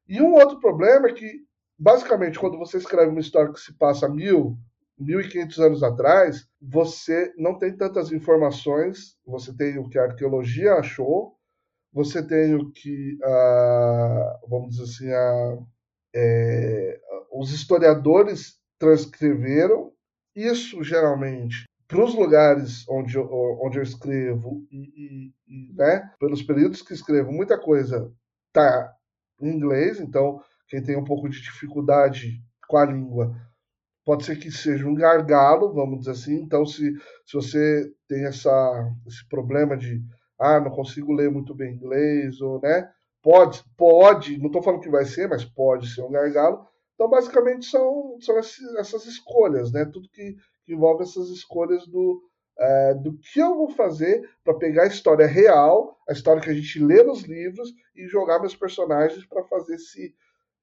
E 0.07 0.21
um 0.21 0.33
outro 0.33 0.59
problema 0.59 1.09
é 1.09 1.13
que, 1.13 1.41
basicamente, 1.77 2.39
quando 2.39 2.57
você 2.57 2.77
escreve 2.77 3.11
uma 3.11 3.19
história 3.19 3.51
que 3.51 3.59
se 3.59 3.73
passa 3.77 4.07
mil, 4.07 4.57
1.500 4.99 5.59
anos 5.59 5.83
atrás, 5.83 6.47
você 6.61 7.33
não 7.37 7.57
tem 7.57 7.75
tantas 7.75 8.11
informações, 8.13 9.17
você 9.25 9.53
tem 9.53 9.77
o 9.77 9.89
que 9.89 9.99
a 9.99 10.03
arqueologia 10.03 10.75
achou, 10.75 11.34
você 11.95 12.21
tem 12.21 12.53
o 12.53 12.69
que, 12.71 13.17
a, 13.23 14.39
vamos 14.49 14.75
dizer 14.75 14.83
assim, 14.83 15.11
a, 15.13 15.57
é, 16.13 16.99
os 17.31 17.53
historiadores 17.53 18.59
transcreveram, 18.77 19.93
isso 20.35 20.83
geralmente 20.83 21.63
para 21.87 22.03
os 22.03 22.13
lugares 22.13 22.85
onde 22.89 23.15
eu, 23.15 23.29
onde 23.63 23.77
eu 23.77 23.83
escrevo 23.83 24.67
e, 24.69 24.77
e, 24.77 25.33
e, 25.47 25.73
né, 25.73 26.11
pelos 26.19 26.43
períodos 26.43 26.81
que 26.81 26.93
escrevo, 26.93 27.31
muita 27.31 27.57
coisa 27.57 28.11
está 28.47 28.93
em 29.39 29.47
inglês, 29.47 30.01
então 30.01 30.41
quem 30.67 30.83
tem 30.83 30.97
um 30.97 31.03
pouco 31.03 31.29
de 31.29 31.41
dificuldade 31.41 32.41
com 32.67 32.77
a 32.77 32.85
língua 32.85 33.33
pode 34.03 34.25
ser 34.25 34.37
que 34.37 34.51
seja 34.51 34.85
um 34.85 34.93
gargalo, 34.93 35.73
vamos 35.73 35.99
dizer 35.99 36.11
assim. 36.11 36.35
Então, 36.35 36.65
se, 36.65 36.93
se 37.25 37.33
você 37.33 37.91
tem 38.07 38.25
essa, 38.25 38.93
esse 39.07 39.27
problema 39.27 39.75
de 39.75 40.03
ah, 40.39 40.59
não 40.59 40.71
consigo 40.71 41.13
ler 41.13 41.29
muito 41.31 41.53
bem 41.53 41.73
inglês, 41.73 42.41
ou 42.41 42.59
né? 42.61 42.89
Pode, 43.21 43.63
pode, 43.75 44.37
não 44.37 44.47
estou 44.47 44.61
falando 44.61 44.81
que 44.81 44.89
vai 44.89 45.05
ser, 45.05 45.27
mas 45.27 45.43
pode 45.43 45.89
ser 45.89 46.01
um 46.01 46.11
gargalo. 46.11 46.67
Então, 46.93 47.09
basicamente, 47.09 47.65
são, 47.65 48.17
são 48.21 48.37
essas 48.37 49.05
escolhas, 49.05 49.71
né? 49.71 49.85
Tudo 49.85 50.09
que, 50.09 50.35
que 50.63 50.73
envolve 50.73 51.03
essas 51.03 51.29
escolhas 51.29 51.87
do, 51.87 52.21
é, 52.57 52.93
do 52.93 53.17
que 53.17 53.39
eu 53.39 53.55
vou 53.55 53.69
fazer 53.69 54.29
para 54.43 54.53
pegar 54.53 54.83
a 54.83 54.87
história 54.87 55.25
real, 55.25 55.97
a 56.07 56.13
história 56.13 56.41
que 56.41 56.49
a 56.49 56.53
gente 56.53 56.79
lê 56.79 57.03
nos 57.03 57.23
livros, 57.23 57.73
e 57.95 58.07
jogar 58.07 58.39
meus 58.39 58.55
personagens 58.55 59.25
para 59.25 59.43
fazer 59.43 59.75
esse, 59.75 60.13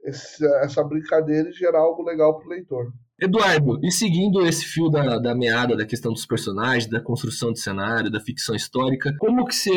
esse, 0.04 0.46
essa 0.58 0.84
brincadeira 0.84 1.48
e 1.48 1.52
gerar 1.52 1.80
algo 1.80 2.02
legal 2.02 2.36
para 2.36 2.46
o 2.46 2.50
leitor. 2.50 2.92
Eduardo, 3.22 3.78
e 3.84 3.92
seguindo 3.92 4.44
esse 4.44 4.64
fio 4.64 4.88
da, 4.88 5.16
da 5.16 5.32
meada 5.32 5.76
da 5.76 5.86
questão 5.86 6.12
dos 6.12 6.26
personagens, 6.26 6.90
da 6.90 7.00
construção 7.00 7.52
de 7.52 7.60
cenário, 7.60 8.10
da 8.10 8.18
ficção 8.18 8.52
histórica, 8.52 9.14
como 9.20 9.46
que 9.46 9.54
você 9.54 9.70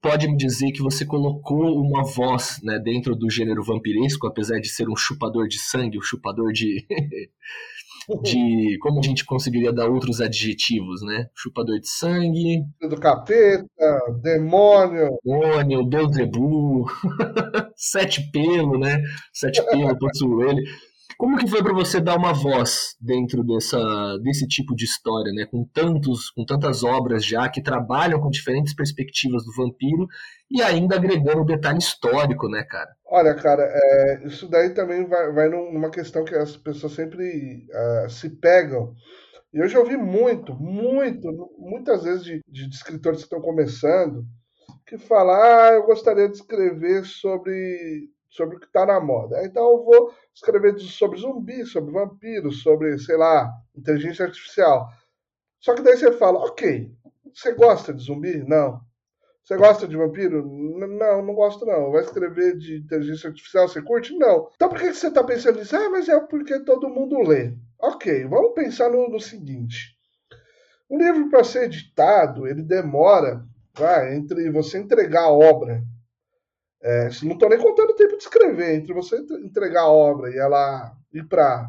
pode 0.00 0.28
me 0.28 0.36
dizer 0.36 0.70
que 0.70 0.80
você 0.80 1.04
colocou 1.04 1.80
uma 1.80 2.04
voz 2.04 2.60
né, 2.62 2.78
dentro 2.78 3.16
do 3.16 3.28
gênero 3.28 3.64
vampiresco, 3.64 4.28
apesar 4.28 4.60
de 4.60 4.68
ser 4.68 4.88
um 4.88 4.94
chupador 4.94 5.48
de 5.48 5.58
sangue, 5.58 5.98
um 5.98 6.02
chupador 6.02 6.52
de. 6.52 6.86
de 8.22 8.78
como 8.80 9.00
a 9.00 9.02
gente 9.02 9.24
conseguiria 9.24 9.72
dar 9.72 9.88
outros 9.88 10.20
adjetivos, 10.20 11.02
né? 11.02 11.26
Chupador 11.34 11.80
de 11.80 11.88
sangue. 11.88 12.62
Do 12.80 12.96
capeta, 13.00 13.66
demônio. 14.22 15.18
Demônio, 15.24 15.84
Beuzebu, 15.84 16.86
sete 17.74 18.30
pelo, 18.30 18.78
né? 18.78 19.02
Sete 19.32 19.60
pelo, 19.70 19.98
possuo 19.98 20.44
ele. 20.44 20.62
Como 21.16 21.36
que 21.38 21.46
foi 21.46 21.62
para 21.62 21.72
você 21.72 22.00
dar 22.00 22.16
uma 22.16 22.32
voz 22.32 22.94
dentro 23.00 23.42
dessa, 23.42 23.78
desse 24.22 24.46
tipo 24.46 24.74
de 24.74 24.84
história, 24.84 25.32
né? 25.32 25.46
Com 25.46 25.64
tantos, 25.64 26.30
com 26.30 26.44
tantas 26.44 26.84
obras 26.84 27.24
já 27.24 27.48
que 27.48 27.62
trabalham 27.62 28.20
com 28.20 28.28
diferentes 28.28 28.74
perspectivas 28.74 29.44
do 29.44 29.52
vampiro 29.52 30.06
e 30.50 30.62
ainda 30.62 30.96
agregando 30.96 31.42
o 31.42 31.46
detalhe 31.46 31.78
histórico, 31.78 32.48
né, 32.48 32.64
cara? 32.64 32.90
Olha, 33.06 33.34
cara, 33.34 33.62
é, 33.62 34.26
isso 34.26 34.48
daí 34.48 34.70
também 34.70 35.06
vai, 35.06 35.32
vai 35.32 35.48
numa 35.48 35.90
questão 35.90 36.24
que 36.24 36.34
as 36.34 36.56
pessoas 36.56 36.92
sempre 36.92 37.66
uh, 37.70 38.10
se 38.10 38.30
pegam. 38.30 38.92
E 39.54 39.58
eu 39.58 39.68
já 39.68 39.78
ouvi 39.78 39.96
muito, 39.96 40.54
muito, 40.54 41.28
muitas 41.58 42.02
vezes 42.02 42.24
de, 42.24 42.40
de 42.46 42.68
escritores 42.68 43.20
que 43.20 43.24
estão 43.24 43.40
começando 43.40 44.24
que 44.86 44.96
falam, 44.98 45.34
ah, 45.34 45.70
eu 45.74 45.84
gostaria 45.84 46.28
de 46.28 46.36
escrever 46.36 47.04
sobre 47.04 48.08
sobre 48.36 48.56
o 48.56 48.60
que 48.60 48.66
está 48.66 48.84
na 48.84 49.00
moda. 49.00 49.44
Então 49.44 49.62
eu 49.70 49.84
vou 49.84 50.12
escrever 50.34 50.78
sobre 50.78 51.18
zumbi, 51.18 51.64
sobre 51.64 51.92
vampiros, 51.92 52.62
sobre, 52.62 52.98
sei 52.98 53.16
lá, 53.16 53.50
inteligência 53.74 54.26
artificial. 54.26 54.88
Só 55.60 55.74
que 55.74 55.82
daí 55.82 55.96
você 55.96 56.12
fala, 56.12 56.38
ok, 56.38 56.92
você 57.34 57.52
gosta 57.52 57.92
de 57.92 58.04
zumbi? 58.04 58.44
Não. 58.46 58.80
Você 59.42 59.56
gosta 59.56 59.86
de 59.86 59.96
vampiro? 59.96 60.44
Não, 60.44 61.22
não 61.24 61.34
gosto 61.34 61.64
não. 61.64 61.92
Vai 61.92 62.02
escrever 62.02 62.56
de 62.56 62.78
inteligência 62.78 63.28
artificial, 63.28 63.68
você 63.68 63.80
curte? 63.80 64.16
Não. 64.18 64.50
Então 64.56 64.68
por 64.68 64.78
que 64.78 64.92
você 64.92 65.06
está 65.06 65.22
pensando 65.22 65.58
nisso? 65.58 65.76
Ah, 65.76 65.88
mas 65.88 66.08
é 66.08 66.18
porque 66.18 66.58
todo 66.60 66.88
mundo 66.88 67.20
lê. 67.20 67.54
Ok, 67.78 68.24
vamos 68.26 68.54
pensar 68.54 68.90
no, 68.90 69.08
no 69.08 69.20
seguinte. 69.20 69.96
Um 70.90 70.98
livro 70.98 71.30
para 71.30 71.44
ser 71.44 71.64
editado, 71.64 72.46
ele 72.46 72.62
demora 72.62 73.44
vai, 73.76 74.16
entre 74.16 74.50
você 74.50 74.78
entregar 74.78 75.24
a 75.24 75.30
obra 75.30 75.82
é, 76.82 77.08
não 77.22 77.32
estou 77.32 77.48
nem 77.48 77.58
contando 77.58 77.90
o 77.90 77.96
tempo 77.96 78.16
de 78.16 78.22
escrever, 78.22 78.76
entre 78.76 78.92
você 78.92 79.16
entregar 79.44 79.82
a 79.82 79.90
obra 79.90 80.30
e 80.30 80.38
ela 80.38 80.92
ir 81.12 81.26
para 81.26 81.68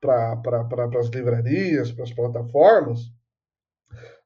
pra, 0.00 0.36
pra, 0.36 1.00
as 1.00 1.08
livrarias, 1.08 1.90
para 1.90 2.04
as 2.04 2.12
plataformas, 2.12 3.00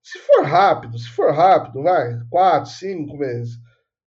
se 0.02 0.18
for 0.18 0.44
rápido, 0.44 0.98
se 0.98 1.08
for 1.10 1.32
rápido, 1.32 1.82
vai, 1.82 2.18
quatro, 2.30 2.70
cinco 2.70 3.16
meses. 3.16 3.56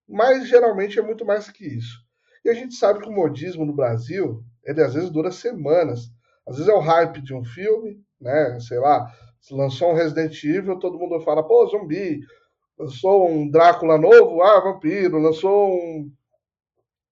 Mas 0.08 0.48
geralmente 0.48 1.00
é 1.00 1.02
muito 1.02 1.26
mais 1.26 1.50
que 1.50 1.66
isso. 1.66 2.00
E 2.44 2.50
a 2.50 2.54
gente 2.54 2.76
sabe 2.76 3.00
que 3.00 3.08
o 3.08 3.12
modismo 3.12 3.66
no 3.66 3.74
Brasil, 3.74 4.44
ele 4.64 4.82
às 4.82 4.94
vezes 4.94 5.10
dura 5.10 5.32
semanas. 5.32 6.12
Às 6.48 6.58
vezes 6.58 6.70
é 6.70 6.74
o 6.76 6.80
hype 6.80 7.22
de 7.22 7.34
um 7.34 7.44
filme, 7.44 8.04
né? 8.20 8.60
Sei 8.60 8.80
lá, 8.80 9.10
lançou 9.52 9.91
um 9.91 9.96
Resident 9.96 10.44
Evil, 10.44 10.80
todo 10.80 11.00
mundo 11.00 11.22
fala, 11.22 11.48
pô, 11.48 11.68
zumbi, 11.68 12.20
lançou 12.78 13.30
um 13.30 13.49
Drácula 13.49 13.97
novo, 13.97 14.41
ah, 14.41 14.59
vampiro, 14.59 15.19
lançou 15.19 15.74
um, 15.74 16.11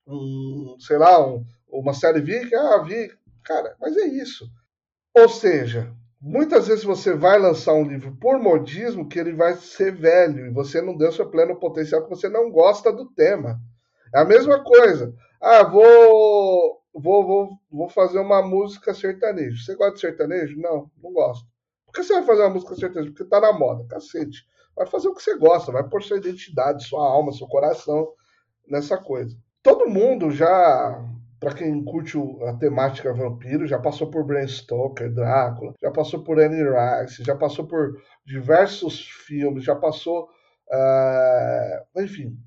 um 0.07 0.76
sei 0.80 0.97
lá, 0.97 1.26
um, 1.26 1.45
uma 1.70 1.93
série 1.93 2.22
Viking, 2.22 2.55
ah, 2.55 2.78
vi, 2.80 3.12
cara, 3.43 3.76
mas 3.80 3.95
é 3.97 4.07
isso. 4.07 4.49
Ou 5.16 5.28
seja, 5.30 5.93
muitas 6.20 6.68
vezes 6.68 6.84
você 6.84 7.14
vai 7.14 7.39
lançar 7.39 7.74
um 7.74 7.88
livro 7.88 8.16
por 8.20 8.39
modismo 8.39 9.07
que 9.07 9.20
ele 9.20 9.34
vai 9.34 9.55
ser 9.55 9.93
velho 9.93 10.45
e 10.45 10.51
você 10.51 10.82
não 10.82 10.95
deu 10.95 11.12
seu 11.12 11.30
pleno 11.30 11.59
potencial, 11.59 12.03
que 12.03 12.09
você 12.09 12.30
não 12.30 12.49
gosta 12.51 12.91
do 12.91 13.05
tema. 13.12 13.59
É 14.14 14.20
a 14.20 14.26
mesma 14.26 14.64
coisa. 14.64 15.14
Ah, 15.39 15.64
vou, 15.64 16.82
vou, 16.93 17.26
vou, 17.26 17.49
vou 17.72 17.89
fazer 17.89 18.20
uma 18.20 18.41
música 18.41 18.93
sertaneja. 18.93 19.64
Você 19.64 19.76
gosta 19.76 19.95
de 19.95 20.01
sertanejo? 20.01 20.59
Não, 20.59 20.89
não 21.01 21.12
gosto. 21.12 21.47
Por 21.86 21.93
que 21.93 22.03
você 22.03 22.14
vai 22.14 22.24
fazer 22.24 22.41
uma 22.43 22.51
música 22.51 22.76
sertaneja? 22.76 23.12
Porque 23.12 23.30
tá 23.30 23.39
na 23.39 23.51
moda, 23.51 23.86
cacete. 23.88 24.45
Vai 24.76 24.88
fazer 24.88 25.08
o 25.08 25.14
que 25.14 25.22
você 25.22 25.38
gosta, 25.38 25.72
vai 25.72 25.88
pôr 25.88 26.02
sua 26.02 26.18
identidade, 26.18 26.86
sua 26.86 27.04
alma, 27.06 27.32
seu 27.32 27.48
coração 27.48 28.14
nessa 28.68 28.98
coisa. 28.98 29.36
Todo 29.62 29.90
mundo 29.90 30.32
já, 30.32 31.06
para 31.40 31.54
quem 31.54 31.84
curte 31.84 32.18
a 32.48 32.54
temática 32.54 33.14
vampiro, 33.14 33.68
já 33.68 33.78
passou 33.78 34.10
por 34.10 34.26
Bram 34.26 34.48
Stoker, 34.48 35.14
Drácula, 35.14 35.74
já 35.82 35.92
passou 35.92 36.24
por 36.24 36.40
Anne 36.40 36.64
Rice, 36.64 37.24
já 37.24 37.36
passou 37.36 37.68
por 37.68 38.02
diversos 38.26 39.08
filmes, 39.26 39.64
já 39.64 39.76
passou, 39.76 40.30
uh, 40.72 42.02
enfim, 42.02 42.38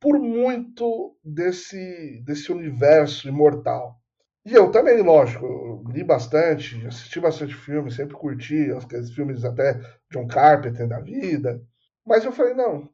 por 0.00 0.18
muito 0.18 1.16
desse, 1.24 2.22
desse 2.24 2.52
universo 2.52 3.28
imortal. 3.28 4.00
E 4.44 4.54
eu 4.54 4.70
também, 4.70 5.02
lógico, 5.02 5.84
li 5.92 6.02
bastante, 6.02 6.86
assisti 6.86 7.20
bastante 7.20 7.54
filmes, 7.54 7.94
sempre 7.94 8.16
curti 8.16 8.70
aqueles 8.72 9.12
filmes 9.12 9.44
até 9.44 9.78
John 10.10 10.26
Carpenter 10.26 10.88
da 10.88 11.00
vida. 11.00 11.62
Mas 12.04 12.24
eu 12.24 12.32
falei, 12.32 12.54
não, 12.54 12.88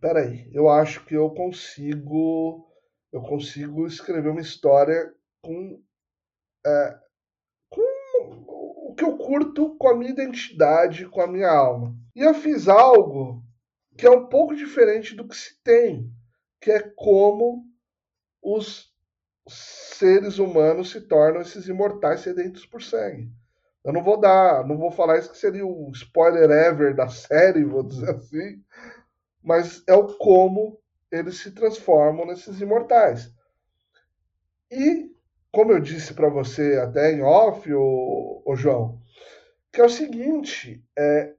peraí, 0.00 0.50
eu 0.52 0.68
acho 0.68 1.04
que 1.04 1.14
eu 1.14 1.30
consigo 1.30 2.68
eu 3.12 3.22
consigo 3.22 3.86
escrever 3.86 4.28
uma 4.28 4.40
história 4.40 5.12
com, 5.40 5.82
é, 6.66 6.98
com 7.70 7.80
o 8.90 8.94
que 8.94 9.04
eu 9.04 9.16
curto, 9.16 9.76
com 9.76 9.88
a 9.88 9.96
minha 9.96 10.10
identidade, 10.10 11.08
com 11.08 11.20
a 11.20 11.26
minha 11.26 11.50
alma. 11.50 11.96
E 12.14 12.20
eu 12.20 12.34
fiz 12.34 12.68
algo 12.68 13.42
que 13.96 14.06
é 14.06 14.10
um 14.10 14.26
pouco 14.26 14.54
diferente 14.54 15.14
do 15.14 15.26
que 15.26 15.36
se 15.36 15.60
tem, 15.62 16.12
que 16.60 16.70
é 16.70 16.80
como 16.80 17.64
os 18.42 18.92
seres 19.48 20.38
humanos 20.38 20.90
se 20.90 21.00
tornam 21.00 21.40
esses 21.40 21.66
imortais 21.66 22.20
sedentos 22.20 22.66
por 22.66 22.82
sangue. 22.82 23.30
Eu 23.84 23.92
não 23.92 24.02
vou 24.02 24.18
dar, 24.20 24.66
não 24.66 24.76
vou 24.76 24.90
falar 24.90 25.18
isso 25.18 25.30
que 25.30 25.38
seria 25.38 25.66
o 25.66 25.90
spoiler 25.92 26.50
ever 26.50 26.94
da 26.94 27.08
série, 27.08 27.64
vou 27.64 27.82
dizer 27.82 28.10
assim, 28.10 28.62
mas 29.42 29.82
é 29.86 29.94
o 29.94 30.06
como 30.18 30.78
eles 31.10 31.38
se 31.38 31.52
transformam 31.52 32.26
nesses 32.26 32.60
imortais. 32.60 33.32
E, 34.70 35.10
como 35.50 35.72
eu 35.72 35.80
disse 35.80 36.12
para 36.12 36.28
você 36.28 36.76
até 36.76 37.12
em 37.12 37.22
off, 37.22 37.72
ô, 37.72 38.42
ô, 38.44 38.54
João, 38.54 39.00
que 39.72 39.80
é 39.80 39.84
o 39.84 39.88
seguinte, 39.88 40.84
é, 40.98 41.32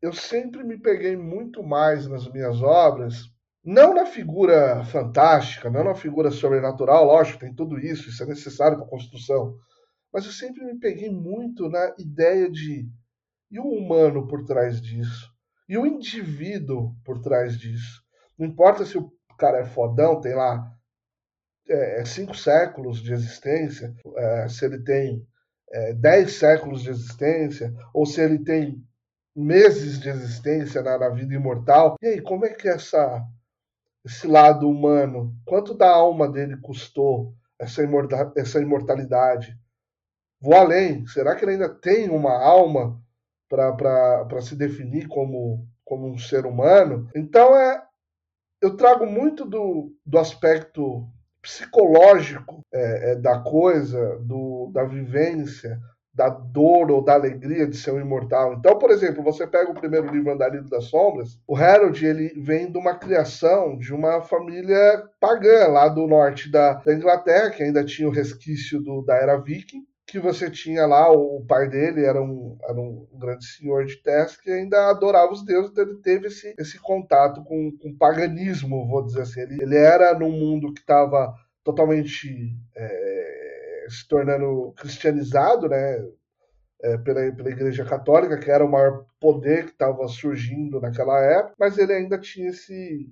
eu 0.00 0.12
sempre 0.12 0.64
me 0.64 0.78
peguei 0.78 1.16
muito 1.16 1.62
mais 1.62 2.06
nas 2.06 2.26
minhas 2.28 2.62
obras, 2.62 3.30
não 3.62 3.94
na 3.94 4.06
figura 4.06 4.84
fantástica, 4.84 5.70
não 5.70 5.84
na 5.84 5.94
figura 5.94 6.30
sobrenatural, 6.30 7.04
lógico, 7.06 7.40
tem 7.40 7.54
tudo 7.54 7.78
isso, 7.78 8.08
isso 8.08 8.22
é 8.22 8.26
necessário 8.26 8.76
para 8.76 8.86
a 8.86 8.90
construção, 8.90 9.56
mas 10.14 10.24
eu 10.24 10.30
sempre 10.30 10.64
me 10.64 10.78
peguei 10.78 11.10
muito 11.10 11.68
na 11.68 11.92
ideia 11.98 12.48
de 12.48 12.88
e 13.50 13.58
o 13.58 13.68
humano 13.68 14.28
por 14.28 14.44
trás 14.44 14.80
disso? 14.80 15.28
E 15.68 15.76
o 15.76 15.84
indivíduo 15.84 16.94
por 17.04 17.20
trás 17.20 17.58
disso? 17.58 18.00
Não 18.38 18.46
importa 18.46 18.86
se 18.86 18.96
o 18.96 19.12
cara 19.36 19.58
é 19.58 19.64
fodão, 19.64 20.20
tem 20.20 20.34
lá 20.34 20.72
é, 21.68 22.00
é, 22.00 22.04
cinco 22.04 22.36
séculos 22.36 23.02
de 23.02 23.12
existência, 23.12 23.92
é, 24.16 24.48
se 24.48 24.64
ele 24.64 24.82
tem 24.84 25.26
é, 25.72 25.92
dez 25.94 26.34
séculos 26.34 26.82
de 26.82 26.90
existência, 26.90 27.74
ou 27.92 28.06
se 28.06 28.20
ele 28.20 28.38
tem 28.38 28.84
meses 29.34 29.98
de 29.98 30.08
existência 30.08 30.80
na, 30.80 30.96
na 30.96 31.08
vida 31.08 31.34
imortal. 31.34 31.96
E 32.00 32.06
aí, 32.06 32.20
como 32.20 32.44
é 32.44 32.50
que 32.50 32.68
essa, 32.68 33.20
esse 34.04 34.28
lado 34.28 34.68
humano, 34.68 35.34
quanto 35.44 35.74
da 35.74 35.90
alma 35.90 36.28
dele 36.30 36.56
custou 36.58 37.34
essa, 37.58 37.82
imorta, 37.82 38.32
essa 38.36 38.60
imortalidade? 38.60 39.58
Vou 40.44 40.54
além, 40.54 41.06
será 41.06 41.34
que 41.34 41.42
ele 41.42 41.52
ainda 41.52 41.70
tem 41.70 42.10
uma 42.10 42.38
alma 42.38 43.00
para 43.48 44.42
se 44.42 44.54
definir 44.54 45.08
como, 45.08 45.66
como 45.82 46.06
um 46.06 46.18
ser 46.18 46.44
humano? 46.44 47.08
Então, 47.16 47.56
é, 47.56 47.82
eu 48.60 48.76
trago 48.76 49.06
muito 49.06 49.46
do, 49.46 49.90
do 50.04 50.18
aspecto 50.18 51.08
psicológico 51.40 52.60
é, 52.70 53.12
é, 53.12 53.16
da 53.16 53.38
coisa, 53.38 54.18
do, 54.18 54.70
da 54.70 54.84
vivência, 54.84 55.80
da 56.12 56.28
dor 56.28 56.90
ou 56.90 57.02
da 57.02 57.14
alegria 57.14 57.66
de 57.66 57.78
ser 57.78 57.92
um 57.92 58.00
imortal. 58.00 58.52
Então, 58.52 58.78
por 58.78 58.90
exemplo, 58.90 59.22
você 59.22 59.46
pega 59.46 59.70
o 59.70 59.74
primeiro 59.74 60.12
livro 60.12 60.30
Andarilho 60.30 60.68
das 60.68 60.84
Sombras, 60.84 61.40
o 61.48 61.56
Harold 61.56 62.04
ele 62.04 62.38
vem 62.42 62.70
de 62.70 62.76
uma 62.76 62.94
criação 62.98 63.78
de 63.78 63.94
uma 63.94 64.20
família 64.20 65.08
pagã 65.18 65.68
lá 65.68 65.88
do 65.88 66.06
norte 66.06 66.50
da, 66.50 66.74
da 66.74 66.92
Inglaterra, 66.92 67.48
que 67.48 67.62
ainda 67.62 67.82
tinha 67.82 68.06
o 68.06 68.12
resquício 68.12 68.78
do, 68.82 69.00
da 69.00 69.16
era 69.16 69.38
viking, 69.38 69.86
que 70.14 70.20
você 70.20 70.48
tinha 70.48 70.86
lá, 70.86 71.10
o 71.10 71.44
pai 71.44 71.68
dele 71.68 72.04
era 72.04 72.22
um, 72.22 72.56
era 72.62 72.80
um 72.80 73.04
grande 73.14 73.44
senhor 73.44 73.84
de 73.84 73.96
Tess 73.96 74.36
que 74.36 74.48
ainda 74.48 74.88
adorava 74.88 75.32
os 75.32 75.44
deuses, 75.44 75.72
então 75.72 75.82
ele 75.82 75.96
teve 75.96 76.28
esse, 76.28 76.54
esse 76.56 76.78
contato 76.78 77.42
com, 77.42 77.76
com 77.82 77.96
paganismo, 77.96 78.86
vou 78.86 79.04
dizer 79.04 79.22
assim. 79.22 79.40
Ele, 79.40 79.60
ele 79.60 79.76
era 79.76 80.16
num 80.16 80.30
mundo 80.30 80.72
que 80.72 80.80
estava 80.80 81.34
totalmente 81.64 82.56
é, 82.76 83.86
se 83.88 84.06
tornando 84.06 84.72
cristianizado, 84.76 85.68
né? 85.68 86.06
É, 86.82 86.98
pela, 86.98 87.32
pela 87.32 87.50
Igreja 87.50 87.84
Católica, 87.84 88.38
que 88.38 88.50
era 88.50 88.64
o 88.64 88.70
maior 88.70 89.06
poder 89.18 89.64
que 89.64 89.70
estava 89.70 90.06
surgindo 90.06 90.80
naquela 90.80 91.18
época, 91.18 91.54
mas 91.58 91.78
ele 91.78 91.94
ainda 91.94 92.18
tinha 92.18 92.50
esse, 92.50 93.10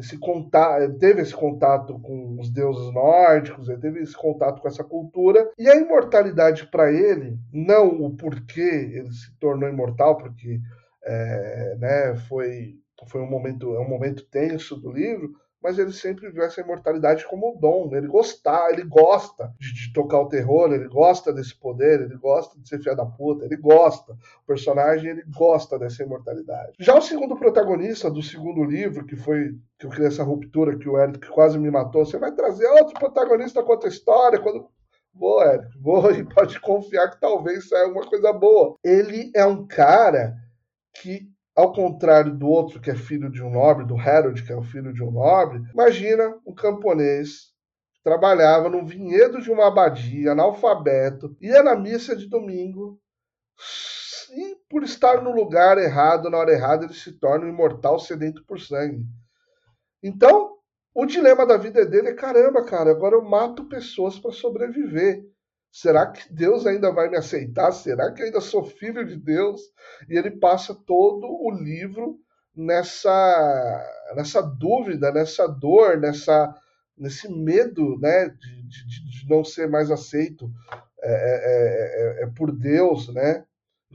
esse 0.00 0.18
contato, 0.18 0.98
teve 0.98 1.20
esse 1.20 1.34
contato 1.34 1.98
com 2.00 2.38
os 2.40 2.50
deuses 2.50 2.92
nórdicos, 2.92 3.68
ele 3.68 3.80
teve 3.80 4.00
esse 4.00 4.16
contato 4.16 4.60
com 4.60 4.68
essa 4.68 4.82
cultura, 4.82 5.50
e 5.58 5.68
a 5.68 5.76
imortalidade 5.76 6.66
para 6.66 6.90
ele, 6.90 7.38
não 7.52 7.88
o 8.02 8.16
porquê 8.16 8.92
ele 8.94 9.12
se 9.12 9.32
tornou 9.38 9.68
imortal, 9.68 10.16
porque 10.16 10.58
é, 11.04 11.76
né, 11.78 12.16
foi, 12.28 12.76
foi 13.08 13.20
um 13.20 13.30
momento, 13.30 13.74
é 13.74 13.80
um 13.80 13.88
momento 13.88 14.26
tenso 14.30 14.76
do 14.76 14.90
livro, 14.90 15.30
mas 15.62 15.78
ele 15.78 15.92
sempre 15.92 16.30
viu 16.30 16.42
essa 16.42 16.60
imortalidade 16.60 17.26
como 17.26 17.52
um 17.52 17.58
dom. 17.58 17.94
Ele 17.94 18.06
gostar, 18.06 18.70
ele 18.70 18.84
gosta 18.84 19.52
de, 19.58 19.72
de, 19.74 19.92
tocar 19.92 20.20
o 20.20 20.28
terror, 20.28 20.72
ele 20.72 20.88
gosta 20.88 21.32
desse 21.32 21.54
poder, 21.54 22.00
ele 22.00 22.16
gosta 22.16 22.58
de 22.58 22.68
ser 22.68 22.78
filha 22.78 22.96
da 22.96 23.04
puta, 23.04 23.44
ele 23.44 23.56
gosta. 23.56 24.12
O 24.12 24.46
personagem 24.46 25.10
ele 25.10 25.24
gosta 25.36 25.78
dessa 25.78 26.02
imortalidade. 26.02 26.72
Já 26.78 26.96
o 26.96 27.02
segundo 27.02 27.36
protagonista 27.36 28.10
do 28.10 28.22
segundo 28.22 28.64
livro, 28.64 29.04
que 29.04 29.16
foi 29.16 29.54
que 29.78 29.86
eu 29.86 29.90
criei 29.90 30.08
essa 30.08 30.22
ruptura 30.22 30.78
que 30.78 30.88
o 30.88 30.98
Eric 30.98 31.28
quase 31.28 31.58
me 31.58 31.70
matou, 31.70 32.04
você 32.04 32.18
vai 32.18 32.32
trazer 32.32 32.66
outro 32.66 32.94
protagonista 32.94 33.62
com 33.62 33.72
outra 33.72 33.88
história 33.88 34.40
quando 34.40 34.68
Vou, 35.12 35.42
Eric, 35.42 35.76
vou 35.78 36.10
e 36.12 36.24
pode 36.24 36.60
confiar 36.60 37.10
que 37.10 37.20
talvez 37.20 37.68
saia 37.68 37.84
alguma 37.84 38.06
coisa 38.06 38.32
boa. 38.32 38.76
Ele 38.82 39.30
é 39.34 39.44
um 39.44 39.66
cara 39.66 40.36
que 40.94 41.28
ao 41.60 41.72
contrário 41.72 42.34
do 42.34 42.48
outro 42.48 42.80
que 42.80 42.90
é 42.90 42.94
filho 42.94 43.30
de 43.30 43.42
um 43.42 43.50
nobre, 43.50 43.86
do 43.86 43.96
Harold, 43.96 44.42
que 44.42 44.52
é 44.52 44.56
o 44.56 44.62
filho 44.62 44.92
de 44.92 45.02
um 45.02 45.10
nobre, 45.10 45.62
imagina 45.72 46.36
um 46.46 46.54
camponês 46.54 47.50
que 47.92 48.02
trabalhava 48.02 48.68
no 48.68 48.84
vinhedo 48.84 49.40
de 49.40 49.50
uma 49.50 49.68
abadia, 49.68 50.32
analfabeto, 50.32 51.36
ia 51.40 51.62
na 51.62 51.76
missa 51.76 52.16
de 52.16 52.26
domingo 52.28 52.98
e 54.32 54.56
por 54.68 54.82
estar 54.82 55.22
no 55.22 55.32
lugar 55.32 55.76
errado, 55.76 56.30
na 56.30 56.38
hora 56.38 56.52
errada, 56.52 56.84
ele 56.84 56.94
se 56.94 57.12
torna 57.12 57.46
um 57.46 57.48
imortal 57.48 57.98
sedento 57.98 58.44
por 58.46 58.60
sangue. 58.60 59.04
Então, 60.02 60.56
o 60.94 61.04
dilema 61.04 61.44
da 61.44 61.56
vida 61.56 61.84
dele 61.84 62.08
é: 62.08 62.14
caramba, 62.14 62.64
cara, 62.64 62.90
agora 62.90 63.16
eu 63.16 63.22
mato 63.22 63.64
pessoas 63.68 64.18
para 64.18 64.32
sobreviver. 64.32 65.24
Será 65.72 66.06
que 66.06 66.32
Deus 66.32 66.66
ainda 66.66 66.92
vai 66.92 67.08
me 67.08 67.16
aceitar? 67.16 67.70
Será 67.72 68.12
que 68.12 68.22
eu 68.22 68.26
ainda 68.26 68.40
sou 68.40 68.64
filho 68.64 69.06
de 69.06 69.16
Deus? 69.16 69.60
E 70.08 70.18
ele 70.18 70.32
passa 70.32 70.74
todo 70.74 71.26
o 71.26 71.50
livro 71.50 72.18
nessa, 72.54 74.12
nessa 74.16 74.42
dúvida, 74.42 75.12
nessa 75.12 75.46
dor, 75.46 75.98
nessa, 75.98 76.52
nesse 76.98 77.32
medo 77.32 77.98
né, 78.00 78.28
de, 78.28 78.66
de, 78.66 79.10
de 79.10 79.28
não 79.28 79.44
ser 79.44 79.68
mais 79.68 79.90
aceito 79.90 80.50
é, 81.02 81.12
é, 81.12 82.22
é, 82.22 82.24
é, 82.24 82.26
por 82.26 82.50
Deus. 82.50 83.12
Né? 83.14 83.44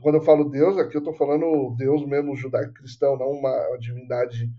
Quando 0.00 0.16
eu 0.16 0.24
falo 0.24 0.48
Deus, 0.48 0.78
aqui 0.78 0.96
eu 0.96 1.00
estou 1.00 1.14
falando 1.14 1.74
Deus 1.76 2.06
mesmo 2.06 2.34
judaico-cristão, 2.34 3.18
não 3.18 3.30
uma 3.30 3.76
divindade 3.78 4.50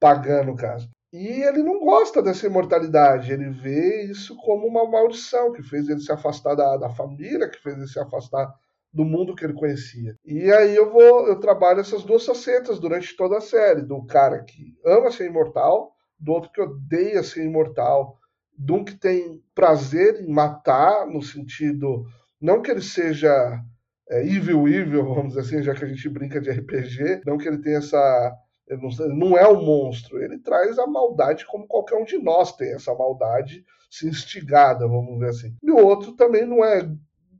pagã, 0.00 0.42
no 0.42 0.56
caso. 0.56 0.90
E 1.12 1.42
ele 1.42 1.62
não 1.62 1.78
gosta 1.78 2.22
dessa 2.22 2.46
imortalidade, 2.46 3.32
ele 3.32 3.50
vê 3.50 4.04
isso 4.04 4.34
como 4.36 4.66
uma 4.66 4.88
maldição 4.88 5.52
que 5.52 5.62
fez 5.62 5.86
ele 5.88 6.00
se 6.00 6.10
afastar 6.10 6.54
da, 6.54 6.78
da 6.78 6.88
família, 6.88 7.50
que 7.50 7.60
fez 7.60 7.76
ele 7.76 7.86
se 7.86 8.00
afastar 8.00 8.50
do 8.92 9.04
mundo 9.04 9.34
que 9.34 9.44
ele 9.44 9.52
conhecia. 9.52 10.16
E 10.24 10.50
aí 10.50 10.74
eu 10.74 10.90
vou, 10.90 11.26
eu 11.26 11.38
trabalho 11.38 11.80
essas 11.80 12.02
duas 12.02 12.24
facetas 12.24 12.78
durante 12.78 13.14
toda 13.16 13.38
a 13.38 13.42
série, 13.42 13.82
do 13.82 14.04
cara 14.06 14.42
que 14.42 14.74
ama 14.84 15.10
ser 15.10 15.26
imortal, 15.26 15.92
do 16.18 16.32
outro 16.32 16.50
que 16.50 16.60
odeia 16.60 17.22
ser 17.22 17.44
imortal, 17.44 18.16
de 18.56 18.72
um 18.72 18.84
que 18.84 18.98
tem 18.98 19.42
prazer 19.54 20.20
em 20.20 20.32
matar, 20.32 21.06
no 21.06 21.22
sentido, 21.22 22.06
não 22.40 22.62
que 22.62 22.70
ele 22.70 22.82
seja 22.82 23.60
é, 24.08 24.26
evil 24.26 24.68
evil, 24.68 25.04
vamos 25.04 25.34
dizer 25.34 25.40
assim, 25.40 25.62
já 25.62 25.74
que 25.74 25.84
a 25.84 25.88
gente 25.88 26.08
brinca 26.08 26.40
de 26.40 26.50
RPG, 26.50 27.22
não 27.26 27.38
que 27.38 27.48
ele 27.48 27.60
tenha 27.60 27.78
essa 27.78 28.32
não, 28.68 29.36
é 29.36 29.48
um 29.48 29.64
monstro, 29.64 30.22
ele 30.22 30.38
traz 30.38 30.78
a 30.78 30.86
maldade 30.86 31.46
como 31.46 31.66
qualquer 31.66 31.96
um 31.96 32.04
de 32.04 32.18
nós 32.18 32.54
tem 32.56 32.72
essa 32.74 32.94
maldade 32.94 33.64
se 33.90 34.08
instigada, 34.08 34.88
vamos 34.88 35.18
ver 35.18 35.28
assim. 35.28 35.54
E 35.62 35.70
o 35.70 35.76
outro 35.76 36.12
também 36.12 36.46
não 36.46 36.64
é, 36.64 36.88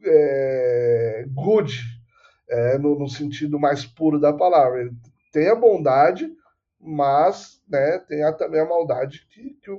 é 0.04 1.24
good, 1.28 1.72
é, 2.48 2.76
no, 2.76 2.98
no, 2.98 3.08
sentido 3.08 3.58
mais 3.58 3.86
puro 3.86 4.20
da 4.20 4.34
palavra. 4.34 4.82
Ele 4.82 4.92
tem 5.32 5.48
a 5.48 5.54
bondade, 5.54 6.30
mas 6.78 7.62
né, 7.66 7.98
tem 8.00 8.22
a, 8.22 8.32
também 8.32 8.60
a 8.60 8.66
maldade 8.66 9.26
que, 9.30 9.56
que, 9.62 9.70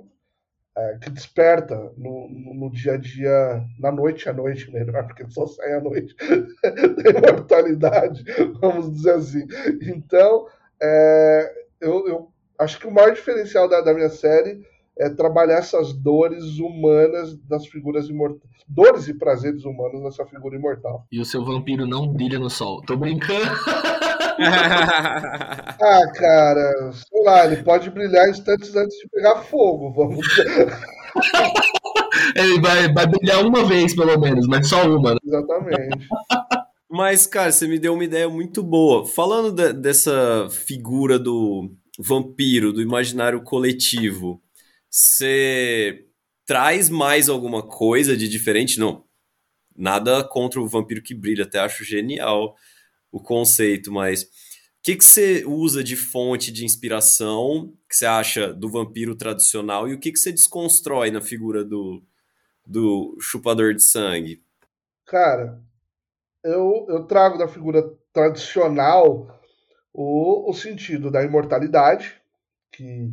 é, 0.75 0.97
que 0.97 1.11
desperta 1.11 1.75
no, 1.95 2.27
no, 2.27 2.53
no, 2.55 2.71
dia 2.71 2.93
a 2.93 2.97
dia, 2.97 3.63
na 3.79 3.91
noite 3.91 4.27
à 4.27 4.33
noite, 4.33 4.71
melhor, 4.73 5.05
porque 5.05 5.29
só 5.29 5.45
sai 5.45 5.73
à 5.73 5.79
noite 5.79 6.15
da 6.17 7.19
imortalidade, 7.29 8.23
vamos 8.59 8.91
dizer 8.95 9.13
assim. 9.13 9.45
Então, 9.83 10.47
é, 10.83 11.53
eu, 11.79 12.07
eu, 12.07 12.27
acho 12.59 12.77
que 12.77 12.87
o 12.87 12.91
maior 12.91 13.13
diferencial 13.13 13.69
da, 13.69 13.79
da, 13.79 13.93
minha 13.93 14.09
série 14.09 14.61
é 14.97 15.09
trabalhar 15.09 15.59
essas 15.59 15.93
dores 15.93 16.59
humanas 16.59 17.37
das 17.47 17.65
figuras 17.67 18.09
imortais. 18.09 18.51
Dores 18.67 19.07
e 19.07 19.13
prazeres 19.13 19.63
humanos 19.63 20.03
nessa 20.03 20.25
figura 20.25 20.57
imortal. 20.57 21.07
E 21.11 21.21
o 21.21 21.25
seu 21.25 21.43
vampiro 21.43 21.87
não 21.87 22.07
brilha 22.07 22.37
no 22.37 22.49
sol. 22.49 22.81
Tô 22.81 22.97
brincando. 22.97 23.43
ah, 25.81 26.11
cara, 26.15 26.91
sei 26.91 27.23
lá, 27.23 27.45
ele 27.45 27.63
pode 27.63 27.89
brilhar 27.89 28.29
instantes 28.29 28.75
antes 28.75 28.97
de 28.97 29.07
pegar 29.09 29.37
fogo, 29.43 29.93
vamos 29.93 30.27
ele 32.35 32.59
vai, 32.59 32.91
vai 32.91 33.07
brilhar 33.07 33.45
uma 33.45 33.63
vez, 33.65 33.95
pelo 33.95 34.19
menos, 34.19 34.47
mas 34.47 34.67
só 34.67 34.85
uma. 34.87 35.11
Né? 35.11 35.17
Exatamente. 35.25 36.07
Mas, 36.95 37.25
cara, 37.25 37.51
você 37.51 37.67
me 37.67 37.79
deu 37.79 37.95
uma 37.95 38.03
ideia 38.03 38.29
muito 38.29 38.61
boa. 38.61 39.03
Falando 39.03 39.51
de, 39.51 39.73
dessa 39.73 40.47
figura 40.51 41.17
do 41.17 41.75
vampiro 41.97 42.71
do 42.71 42.83
imaginário 42.83 43.41
coletivo, 43.41 44.39
você 44.87 46.05
traz 46.45 46.89
mais 46.89 47.29
alguma 47.29 47.63
coisa 47.63 48.15
de 48.15 48.29
diferente? 48.29 48.79
Não, 48.79 49.03
nada 49.75 50.23
contra 50.23 50.61
o 50.61 50.67
vampiro 50.67 51.01
que 51.01 51.15
brilha, 51.15 51.45
até 51.45 51.57
acho 51.57 51.83
genial 51.83 52.55
o 53.11 53.19
conceito, 53.19 53.91
mas 53.91 54.21
o 54.21 54.27
que, 54.83 54.95
que 54.95 55.03
você 55.03 55.43
usa 55.47 55.83
de 55.83 55.95
fonte 55.95 56.51
de 56.51 56.63
inspiração 56.63 57.75
que 57.89 57.95
você 57.95 58.05
acha 58.05 58.53
do 58.53 58.69
vampiro 58.69 59.15
tradicional 59.15 59.89
e 59.89 59.95
o 59.95 59.99
que, 59.99 60.11
que 60.11 60.19
você 60.19 60.31
desconstrói 60.31 61.09
na 61.09 61.21
figura 61.21 61.65
do, 61.65 62.03
do 62.63 63.17
chupador 63.19 63.73
de 63.73 63.81
sangue? 63.81 64.43
Cara, 65.07 65.59
eu, 66.43 66.85
eu 66.89 67.03
trago 67.05 67.37
da 67.37 67.47
figura 67.47 67.83
tradicional 68.11 69.39
o, 69.93 70.49
o 70.49 70.53
sentido 70.53 71.09
da 71.09 71.23
imortalidade, 71.23 72.21
que, 72.71 73.11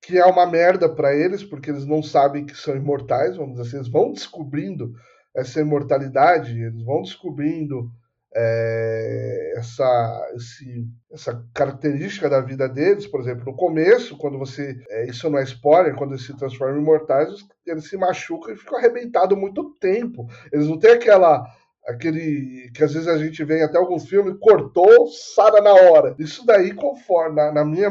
que 0.00 0.18
é 0.18 0.24
uma 0.24 0.46
merda 0.46 0.88
para 0.88 1.14
eles, 1.14 1.42
porque 1.42 1.70
eles 1.70 1.84
não 1.84 2.02
sabem 2.02 2.46
que 2.46 2.56
são 2.56 2.76
imortais, 2.76 3.36
vamos 3.36 3.52
dizer 3.52 3.68
assim, 3.68 3.76
eles 3.76 3.88
vão 3.88 4.12
descobrindo 4.12 4.94
essa 5.34 5.60
imortalidade, 5.60 6.60
eles 6.60 6.82
vão 6.84 7.02
descobrindo 7.02 7.90
é, 8.32 9.54
essa, 9.56 10.30
esse, 10.36 10.86
essa 11.10 11.44
característica 11.52 12.28
da 12.28 12.40
vida 12.40 12.68
deles, 12.68 13.06
por 13.06 13.20
exemplo, 13.20 13.44
no 13.44 13.56
começo, 13.56 14.16
quando 14.16 14.38
você. 14.38 14.80
É, 14.88 15.06
isso 15.06 15.28
não 15.28 15.38
é 15.38 15.42
spoiler, 15.42 15.96
quando 15.96 16.12
eles 16.12 16.24
se 16.24 16.36
transformam 16.36 16.78
em 16.78 16.82
imortais, 16.82 17.28
eles 17.66 17.88
se 17.88 17.96
machucam 17.96 18.52
e 18.52 18.56
ficam 18.56 18.78
arrebentados 18.78 19.36
muito 19.36 19.74
tempo. 19.80 20.28
Eles 20.52 20.68
não 20.68 20.78
têm 20.78 20.92
aquela 20.92 21.44
aquele 21.90 22.70
que 22.74 22.84
às 22.84 22.92
vezes 22.92 23.08
a 23.08 23.18
gente 23.18 23.44
vê 23.44 23.62
até 23.62 23.78
alguns 23.78 24.08
filmes, 24.08 24.36
cortou, 24.40 25.08
sara 25.08 25.60
na 25.60 25.72
hora. 25.72 26.14
Isso 26.18 26.44
daí, 26.46 26.72
conforme, 26.74 27.36
na, 27.36 27.52
na, 27.52 27.64
minha, 27.64 27.90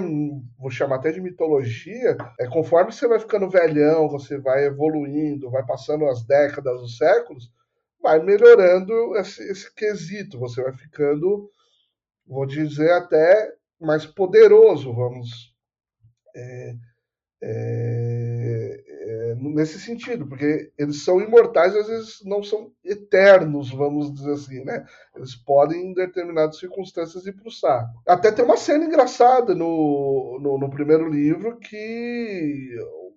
vou 0.57 0.71
chamar 0.71 0.97
até 0.97 1.11
de 1.11 1.21
mitologia, 1.21 2.17
é 2.39 2.47
conforme 2.47 2.91
você 2.91 3.07
vai 3.07 3.19
ficando 3.19 3.49
velhão, 3.49 4.09
você 4.09 4.37
vai 4.37 4.65
evoluindo, 4.65 5.51
vai 5.51 5.65
passando 5.65 6.05
as 6.05 6.25
décadas, 6.25 6.81
os 6.81 6.97
séculos, 6.97 7.51
vai 8.01 8.23
melhorando 8.23 9.17
esse, 9.17 9.43
esse 9.51 9.73
quesito, 9.75 10.39
você 10.39 10.63
vai 10.63 10.73
ficando, 10.73 11.51
vou 12.25 12.45
dizer, 12.45 12.91
até 12.91 13.53
mais 13.79 14.05
poderoso, 14.05 14.93
vamos. 14.93 15.53
É, 16.35 16.73
é, 17.41 18.28
nesse 19.59 19.77
sentido, 19.77 20.25
porque 20.25 20.71
eles 20.77 21.03
são 21.03 21.19
imortais, 21.19 21.75
às 21.75 21.87
vezes 21.87 22.21
não 22.23 22.41
são 22.41 22.71
eternos, 22.81 23.69
vamos 23.69 24.13
dizer 24.13 24.31
assim, 24.31 24.63
né? 24.63 24.85
Eles 25.13 25.35
podem, 25.35 25.87
em 25.87 25.93
determinadas 25.93 26.57
circunstâncias, 26.57 27.25
ir 27.25 27.33
para 27.33 27.49
o 27.49 27.51
saco. 27.51 28.01
Até 28.07 28.31
tem 28.31 28.45
uma 28.45 28.55
cena 28.55 28.85
engraçada 28.85 29.53
no, 29.53 30.39
no, 30.41 30.57
no, 30.57 30.69
primeiro 30.69 31.09
livro 31.09 31.59
que 31.59 32.73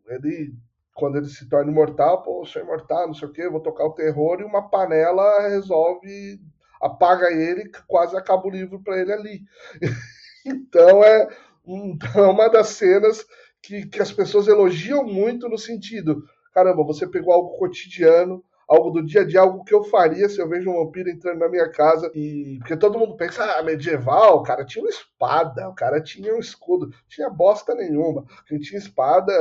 ele, 0.08 0.52
quando 0.92 1.18
ele 1.18 1.28
se 1.28 1.48
torna 1.48 1.70
imortal, 1.70 2.24
pô, 2.24 2.44
sou 2.44 2.60
imortal, 2.60 3.06
não 3.06 3.14
sei 3.14 3.28
o 3.28 3.32
quê, 3.32 3.48
vou 3.48 3.60
tocar 3.60 3.84
o 3.84 3.94
terror, 3.94 4.40
e 4.40 4.44
uma 4.44 4.68
panela 4.68 5.48
resolve, 5.48 6.40
apaga 6.80 7.30
ele, 7.30 7.70
quase 7.86 8.16
acaba 8.16 8.48
o 8.48 8.50
livro 8.50 8.82
para 8.82 9.00
ele 9.00 9.12
ali. 9.12 9.42
então 10.44 11.04
é, 11.04 11.28
então 11.64 12.24
é 12.26 12.28
uma 12.28 12.48
das 12.48 12.70
cenas 12.70 13.24
que, 13.62 13.86
que 13.86 14.02
as 14.02 14.12
pessoas 14.12 14.48
elogiam 14.48 15.04
muito 15.04 15.48
no 15.48 15.56
sentido, 15.56 16.24
caramba, 16.52 16.84
você 16.84 17.06
pegou 17.06 17.32
algo 17.32 17.56
cotidiano, 17.58 18.42
algo 18.68 18.90
do 18.90 19.04
dia 19.04 19.20
a 19.20 19.24
dia, 19.24 19.40
algo 19.40 19.64
que 19.64 19.74
eu 19.74 19.84
faria 19.84 20.28
se 20.28 20.40
eu 20.40 20.48
vejo 20.48 20.70
um 20.70 20.84
vampiro 20.84 21.10
entrando 21.10 21.38
na 21.38 21.48
minha 21.48 21.68
casa. 21.70 22.10
E 22.14 22.58
porque 22.58 22.76
todo 22.76 22.98
mundo 22.98 23.16
pensa, 23.16 23.44
ah, 23.44 23.62
medieval, 23.62 24.38
o 24.38 24.42
cara 24.42 24.64
tinha 24.64 24.82
uma 24.82 24.90
espada, 24.90 25.68
o 25.68 25.74
cara 25.74 26.00
tinha 26.00 26.34
um 26.34 26.38
escudo, 26.38 26.90
tinha 27.08 27.28
bosta 27.28 27.74
nenhuma. 27.74 28.24
Quem 28.46 28.58
tinha 28.58 28.78
espada, 28.78 29.32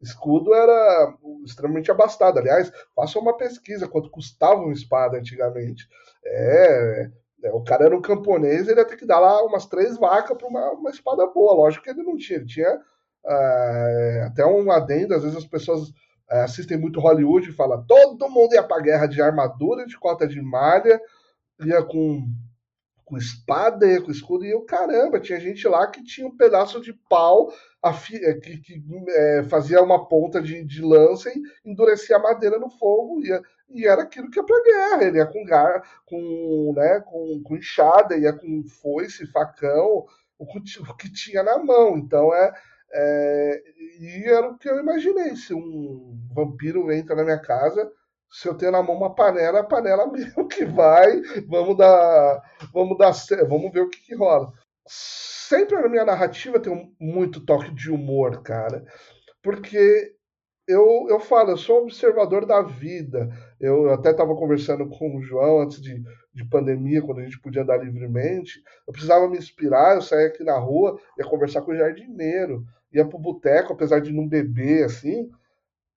escudo 0.00 0.54
era 0.54 1.14
extremamente 1.44 1.90
abastado. 1.90 2.38
Aliás, 2.38 2.72
faça 2.94 3.18
uma 3.18 3.36
pesquisa 3.36 3.88
quanto 3.88 4.10
custava 4.10 4.60
uma 4.60 4.72
espada 4.72 5.18
antigamente. 5.18 5.86
É, 6.24 7.10
é, 7.44 7.52
o 7.52 7.62
cara 7.62 7.84
era 7.84 7.96
um 7.96 8.02
camponês, 8.02 8.68
ele 8.68 8.80
ia 8.80 8.86
ter 8.86 8.96
que 8.96 9.06
dar 9.06 9.20
lá 9.20 9.42
umas 9.44 9.66
três 9.66 9.98
vacas 9.98 10.36
para 10.36 10.48
uma, 10.48 10.72
uma 10.72 10.90
espada 10.90 11.26
boa. 11.26 11.54
Lógico 11.54 11.84
que 11.84 11.90
ele 11.90 12.02
não 12.02 12.16
tinha, 12.16 12.38
ele 12.38 12.46
tinha 12.46 12.80
é, 13.26 14.24
até 14.26 14.46
um 14.46 14.70
adendo, 14.70 15.14
às 15.14 15.22
vezes 15.22 15.36
as 15.36 15.44
pessoas 15.44 15.92
assistem 16.28 16.78
muito 16.78 17.00
Hollywood 17.00 17.48
e 17.48 17.52
falam 17.52 17.84
todo 17.86 18.28
mundo 18.28 18.54
ia 18.54 18.62
pra 18.62 18.80
guerra 18.80 19.06
de 19.06 19.20
armadura, 19.20 19.86
de 19.86 19.98
cota 19.98 20.26
de 20.26 20.40
malha, 20.40 21.00
ia 21.64 21.82
com, 21.82 22.22
com 23.04 23.16
espada, 23.16 23.86
ia 23.86 24.02
com 24.02 24.10
escudo, 24.10 24.44
e 24.44 24.50
eu, 24.50 24.60
caramba, 24.62 25.18
tinha 25.18 25.40
gente 25.40 25.66
lá 25.66 25.86
que 25.86 26.04
tinha 26.04 26.26
um 26.26 26.36
pedaço 26.36 26.80
de 26.80 26.92
pau 27.08 27.50
é, 27.82 28.34
que, 28.34 28.58
que 28.58 28.82
é, 29.08 29.44
fazia 29.44 29.82
uma 29.82 30.06
ponta 30.08 30.42
de, 30.42 30.64
de 30.64 30.82
lança 30.82 31.30
e 31.30 31.42
endurecia 31.64 32.16
a 32.16 32.22
madeira 32.22 32.58
no 32.58 32.68
fogo, 32.68 33.24
ia, 33.24 33.40
e 33.70 33.86
era 33.86 34.02
aquilo 34.02 34.30
que 34.30 34.38
ia 34.38 34.44
pra 34.44 34.62
guerra, 34.62 35.04
ele 35.04 35.18
ia 35.18 35.26
com 35.26 35.44
gar, 35.44 35.82
com, 36.04 36.72
né, 36.76 37.00
com, 37.00 37.40
com 37.42 37.56
enxada, 37.56 38.16
ia 38.16 38.32
com 38.32 38.64
foice, 38.64 39.30
facão, 39.30 40.04
o 40.38 40.46
que, 40.46 40.58
o 40.80 40.96
que 40.96 41.12
tinha 41.12 41.42
na 41.42 41.58
mão, 41.58 41.96
então 41.96 42.34
é 42.34 42.52
é, 42.92 43.62
e 44.00 44.24
era 44.24 44.48
o 44.48 44.58
que 44.58 44.68
eu 44.68 44.78
imaginei. 44.78 45.36
Se 45.36 45.54
um 45.54 46.18
vampiro 46.34 46.90
entra 46.92 47.16
na 47.16 47.24
minha 47.24 47.40
casa, 47.40 47.90
se 48.30 48.48
eu 48.48 48.54
tenho 48.54 48.72
na 48.72 48.82
mão 48.82 48.96
uma 48.96 49.14
panela, 49.14 49.60
a 49.60 49.64
panela 49.64 50.06
mesmo 50.10 50.46
que 50.48 50.64
vai, 50.64 51.20
vamos 51.46 51.76
dar, 51.76 52.42
vamos 52.72 52.98
dar, 52.98 53.12
vamos 53.48 53.72
ver 53.72 53.80
o 53.82 53.88
que, 53.88 54.00
que 54.00 54.14
rola. 54.14 54.52
Sempre 54.86 55.80
na 55.80 55.88
minha 55.88 56.04
narrativa 56.04 56.60
tem 56.60 56.94
muito 56.98 57.44
toque 57.44 57.70
de 57.74 57.90
humor, 57.90 58.42
cara, 58.42 58.84
porque 59.42 60.14
eu, 60.68 61.06
eu 61.08 61.18
falo, 61.18 61.50
eu 61.50 61.56
sou 61.56 61.80
um 61.80 61.82
observador 61.84 62.46
da 62.46 62.62
vida. 62.62 63.28
Eu 63.58 63.92
até 63.92 64.10
estava 64.10 64.34
conversando 64.36 64.88
com 64.88 65.16
o 65.16 65.22
João 65.22 65.62
antes 65.62 65.80
de, 65.80 66.00
de 66.32 66.44
pandemia, 66.44 67.02
quando 67.02 67.20
a 67.20 67.24
gente 67.24 67.40
podia 67.40 67.62
andar 67.62 67.78
livremente. 67.78 68.62
Eu 68.86 68.92
precisava 68.92 69.28
me 69.28 69.38
inspirar, 69.38 69.96
eu 69.96 70.02
saía 70.02 70.28
aqui 70.28 70.44
na 70.44 70.58
rua, 70.58 70.98
ia 71.18 71.24
conversar 71.24 71.62
com 71.62 71.72
o 71.72 71.76
jardineiro 71.76 72.64
ia 72.92 73.06
pro 73.06 73.18
boteco, 73.18 73.72
apesar 73.72 74.00
de 74.00 74.12
não 74.12 74.26
beber, 74.26 74.84
assim, 74.84 75.30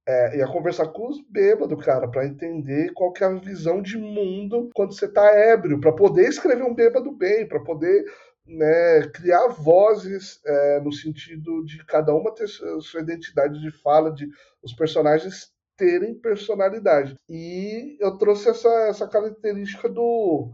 é, 0.07 0.37
ia 0.37 0.47
conversar 0.47 0.87
com 0.87 1.07
os 1.07 1.21
bêbados, 1.21 1.83
cara, 1.83 2.07
para 2.07 2.25
entender 2.25 2.91
qual 2.93 3.13
que 3.13 3.23
é 3.23 3.27
a 3.27 3.33
visão 3.33 3.81
de 3.81 3.97
mundo 3.97 4.69
quando 4.73 4.93
você 4.93 5.07
tá 5.07 5.25
ébrio, 5.31 5.79
para 5.79 5.93
poder 5.93 6.27
escrever 6.27 6.63
um 6.63 6.73
bêbado 6.73 7.11
bem, 7.11 7.47
para 7.47 7.59
poder 7.59 8.03
né, 8.45 9.07
criar 9.13 9.47
vozes 9.47 10.39
é, 10.45 10.79
no 10.81 10.91
sentido 10.91 11.63
de 11.65 11.83
cada 11.85 12.13
uma 12.13 12.33
ter 12.33 12.47
sua, 12.47 13.01
identidade 13.01 13.59
de 13.59 13.71
fala, 13.71 14.11
de 14.11 14.27
os 14.63 14.73
personagens 14.73 15.51
terem 15.77 16.15
personalidade. 16.15 17.15
E 17.29 17.97
eu 17.99 18.17
trouxe 18.17 18.49
essa, 18.49 18.69
essa 18.87 19.07
característica 19.07 19.89
do 19.89 20.51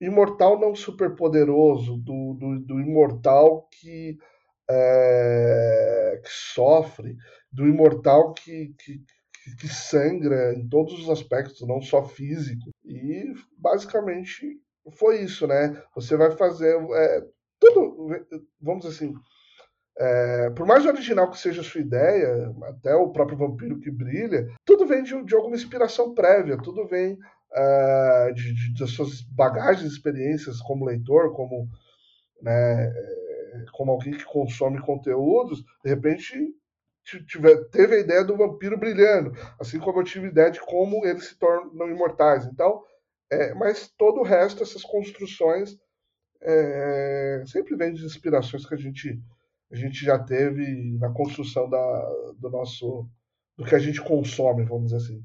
imortal 0.00 0.58
não 0.58 0.74
superpoderoso, 0.74 1.96
do, 1.96 2.34
do, 2.34 2.60
do 2.60 2.80
imortal 2.80 3.68
que 3.70 4.18
é, 4.68 6.20
que 6.22 6.30
sofre, 6.30 7.16
do 7.50 7.66
imortal 7.66 8.32
que, 8.32 8.74
que, 8.78 9.00
que 9.58 9.68
sangra 9.68 10.54
em 10.54 10.68
todos 10.68 10.94
os 11.00 11.10
aspectos, 11.10 11.66
não 11.66 11.80
só 11.82 12.04
físico. 12.04 12.70
E 12.84 13.32
basicamente 13.58 14.60
foi 14.90 15.20
isso, 15.22 15.46
né? 15.46 15.80
Você 15.94 16.16
vai 16.16 16.30
fazer 16.32 16.76
é, 16.94 17.24
tudo, 17.60 18.08
vamos 18.60 18.84
dizer 18.84 18.96
assim, 18.96 19.14
é, 19.98 20.50
por 20.50 20.66
mais 20.66 20.84
original 20.86 21.30
que 21.30 21.38
seja 21.38 21.60
a 21.60 21.64
sua 21.64 21.80
ideia, 21.80 22.52
até 22.64 22.94
o 22.94 23.10
próprio 23.10 23.38
vampiro 23.38 23.78
que 23.78 23.90
brilha, 23.90 24.48
tudo 24.64 24.86
vem 24.86 25.02
de, 25.02 25.22
de 25.24 25.34
alguma 25.34 25.56
inspiração 25.56 26.14
prévia, 26.14 26.56
tudo 26.56 26.86
vem 26.86 27.18
é, 27.52 28.32
de, 28.32 28.54
de, 28.54 28.78
das 28.78 28.90
suas 28.90 29.22
bagagens, 29.22 29.92
experiências 29.92 30.60
como 30.60 30.86
leitor, 30.86 31.32
como 31.34 31.68
né, 32.40 32.92
como 33.72 33.92
alguém 33.92 34.14
que 34.14 34.24
consome 34.24 34.80
conteúdos, 34.80 35.64
de 35.84 35.90
repente 35.90 36.54
tiver, 37.26 37.64
teve 37.70 37.96
a 37.96 38.00
ideia 38.00 38.24
do 38.24 38.36
vampiro 38.36 38.78
brilhando, 38.78 39.32
assim 39.58 39.78
como 39.78 40.00
eu 40.00 40.04
tive 40.04 40.26
a 40.26 40.30
ideia 40.30 40.50
de 40.50 40.60
como 40.60 41.04
eles 41.04 41.26
se 41.26 41.38
tornam 41.38 41.88
imortais. 41.88 42.46
Então, 42.46 42.82
é, 43.32 43.54
mas 43.54 43.90
todo 43.96 44.20
o 44.20 44.24
resto, 44.24 44.62
essas 44.62 44.82
construções, 44.82 45.76
é, 46.42 47.42
sempre 47.46 47.76
vem 47.76 47.94
de 47.94 48.04
inspirações 48.04 48.66
que 48.66 48.74
a 48.74 48.78
gente, 48.78 49.18
a 49.70 49.76
gente 49.76 50.04
já 50.04 50.18
teve 50.18 50.98
na 50.98 51.10
construção 51.10 51.68
da, 51.70 52.10
do 52.38 52.50
nosso, 52.50 53.08
do 53.56 53.64
que 53.64 53.74
a 53.74 53.78
gente 53.78 54.02
consome, 54.02 54.64
vamos 54.64 54.92
dizer 54.92 54.96
assim. 54.96 55.22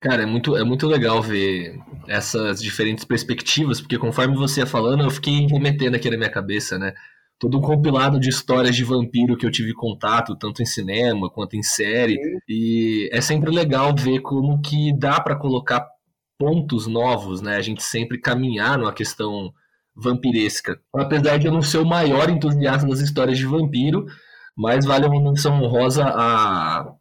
Cara, 0.00 0.22
é 0.22 0.26
muito, 0.26 0.56
é 0.56 0.64
muito 0.64 0.86
legal 0.86 1.22
ver 1.22 1.78
essas 2.08 2.60
diferentes 2.60 3.04
perspectivas, 3.04 3.80
porque 3.80 3.98
conforme 3.98 4.36
você 4.36 4.60
ia 4.60 4.66
falando, 4.66 5.04
eu 5.04 5.10
fiquei 5.10 5.46
remetendo 5.46 5.96
aqui 5.96 6.10
na 6.10 6.16
minha 6.16 6.30
cabeça, 6.30 6.78
né? 6.78 6.94
todo 7.42 7.58
um 7.58 7.60
compilado 7.60 8.20
de 8.20 8.28
histórias 8.28 8.76
de 8.76 8.84
vampiro 8.84 9.36
que 9.36 9.44
eu 9.44 9.50
tive 9.50 9.74
contato, 9.74 10.36
tanto 10.36 10.62
em 10.62 10.64
cinema 10.64 11.28
quanto 11.28 11.56
em 11.56 11.62
série. 11.62 12.16
E 12.48 13.10
é 13.12 13.20
sempre 13.20 13.50
legal 13.50 13.92
ver 13.96 14.20
como 14.20 14.62
que 14.62 14.96
dá 14.96 15.20
para 15.20 15.34
colocar 15.34 15.84
pontos 16.42 16.88
novos, 16.88 17.40
né? 17.40 17.54
A 17.54 17.62
gente 17.62 17.84
sempre 17.84 18.18
caminhar 18.18 18.76
numa 18.76 18.92
questão 18.92 19.52
vampiresca. 19.94 20.80
Apesar 20.92 21.38
de 21.38 21.46
eu 21.46 21.52
não 21.52 21.62
ser 21.62 21.78
o 21.78 21.86
maior 21.86 22.28
entusiasta 22.28 22.84
das 22.84 22.98
histórias 22.98 23.38
de 23.38 23.46
vampiro, 23.46 24.06
Mas 24.56 24.84
vale 24.84 25.06
uma 25.06 25.22
menção 25.22 25.62
honrosa 25.62 26.04
a. 26.04 26.92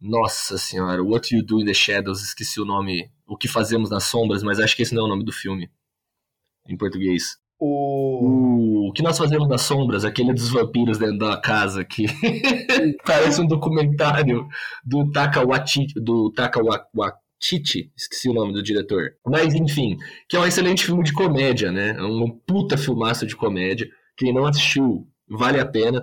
Nossa 0.00 0.58
senhora, 0.58 1.02
What 1.02 1.34
You 1.34 1.44
Do 1.44 1.60
in 1.60 1.66
the 1.66 1.74
Shadows, 1.74 2.22
esqueci 2.22 2.60
o 2.60 2.64
nome. 2.64 3.10
O 3.26 3.36
que 3.36 3.48
Fazemos 3.48 3.90
nas 3.90 4.04
Sombras, 4.04 4.42
mas 4.42 4.58
acho 4.58 4.76
que 4.76 4.82
esse 4.82 4.94
não 4.94 5.02
é 5.02 5.06
o 5.06 5.08
nome 5.08 5.24
do 5.24 5.32
filme. 5.32 5.70
Em 6.68 6.76
português. 6.76 7.38
O... 7.58 8.88
O 8.88 8.92
que 8.92 9.02
nós 9.02 9.16
fazemos 9.16 9.48
nas 9.48 9.62
sombras, 9.62 10.04
aquele 10.04 10.32
dos 10.32 10.50
vampiros 10.50 10.98
dentro 10.98 11.18
da 11.18 11.40
casa 11.40 11.84
que 11.84 12.06
parece 13.04 13.40
um 13.40 13.46
documentário 13.46 14.46
do 14.84 15.10
Taka 15.10 15.44
Waititi, 15.44 15.94
do 16.00 16.30
Taka 16.32 16.60
Waititi, 17.44 17.92
esqueci 17.94 18.28
o 18.28 18.32
nome 18.32 18.52
do 18.52 18.62
diretor. 18.62 19.14
Mas 19.26 19.54
enfim, 19.54 19.98
que 20.28 20.36
é 20.36 20.40
um 20.40 20.46
excelente 20.46 20.84
filme 20.84 21.04
de 21.04 21.12
comédia, 21.12 21.70
né? 21.70 21.90
É 21.90 22.02
um 22.02 22.30
puta 22.30 22.76
filmaço 22.78 23.26
de 23.26 23.36
comédia. 23.36 23.86
Quem 24.16 24.32
não 24.32 24.46
assistiu, 24.46 25.06
vale 25.28 25.60
a 25.60 25.66
pena. 25.66 26.00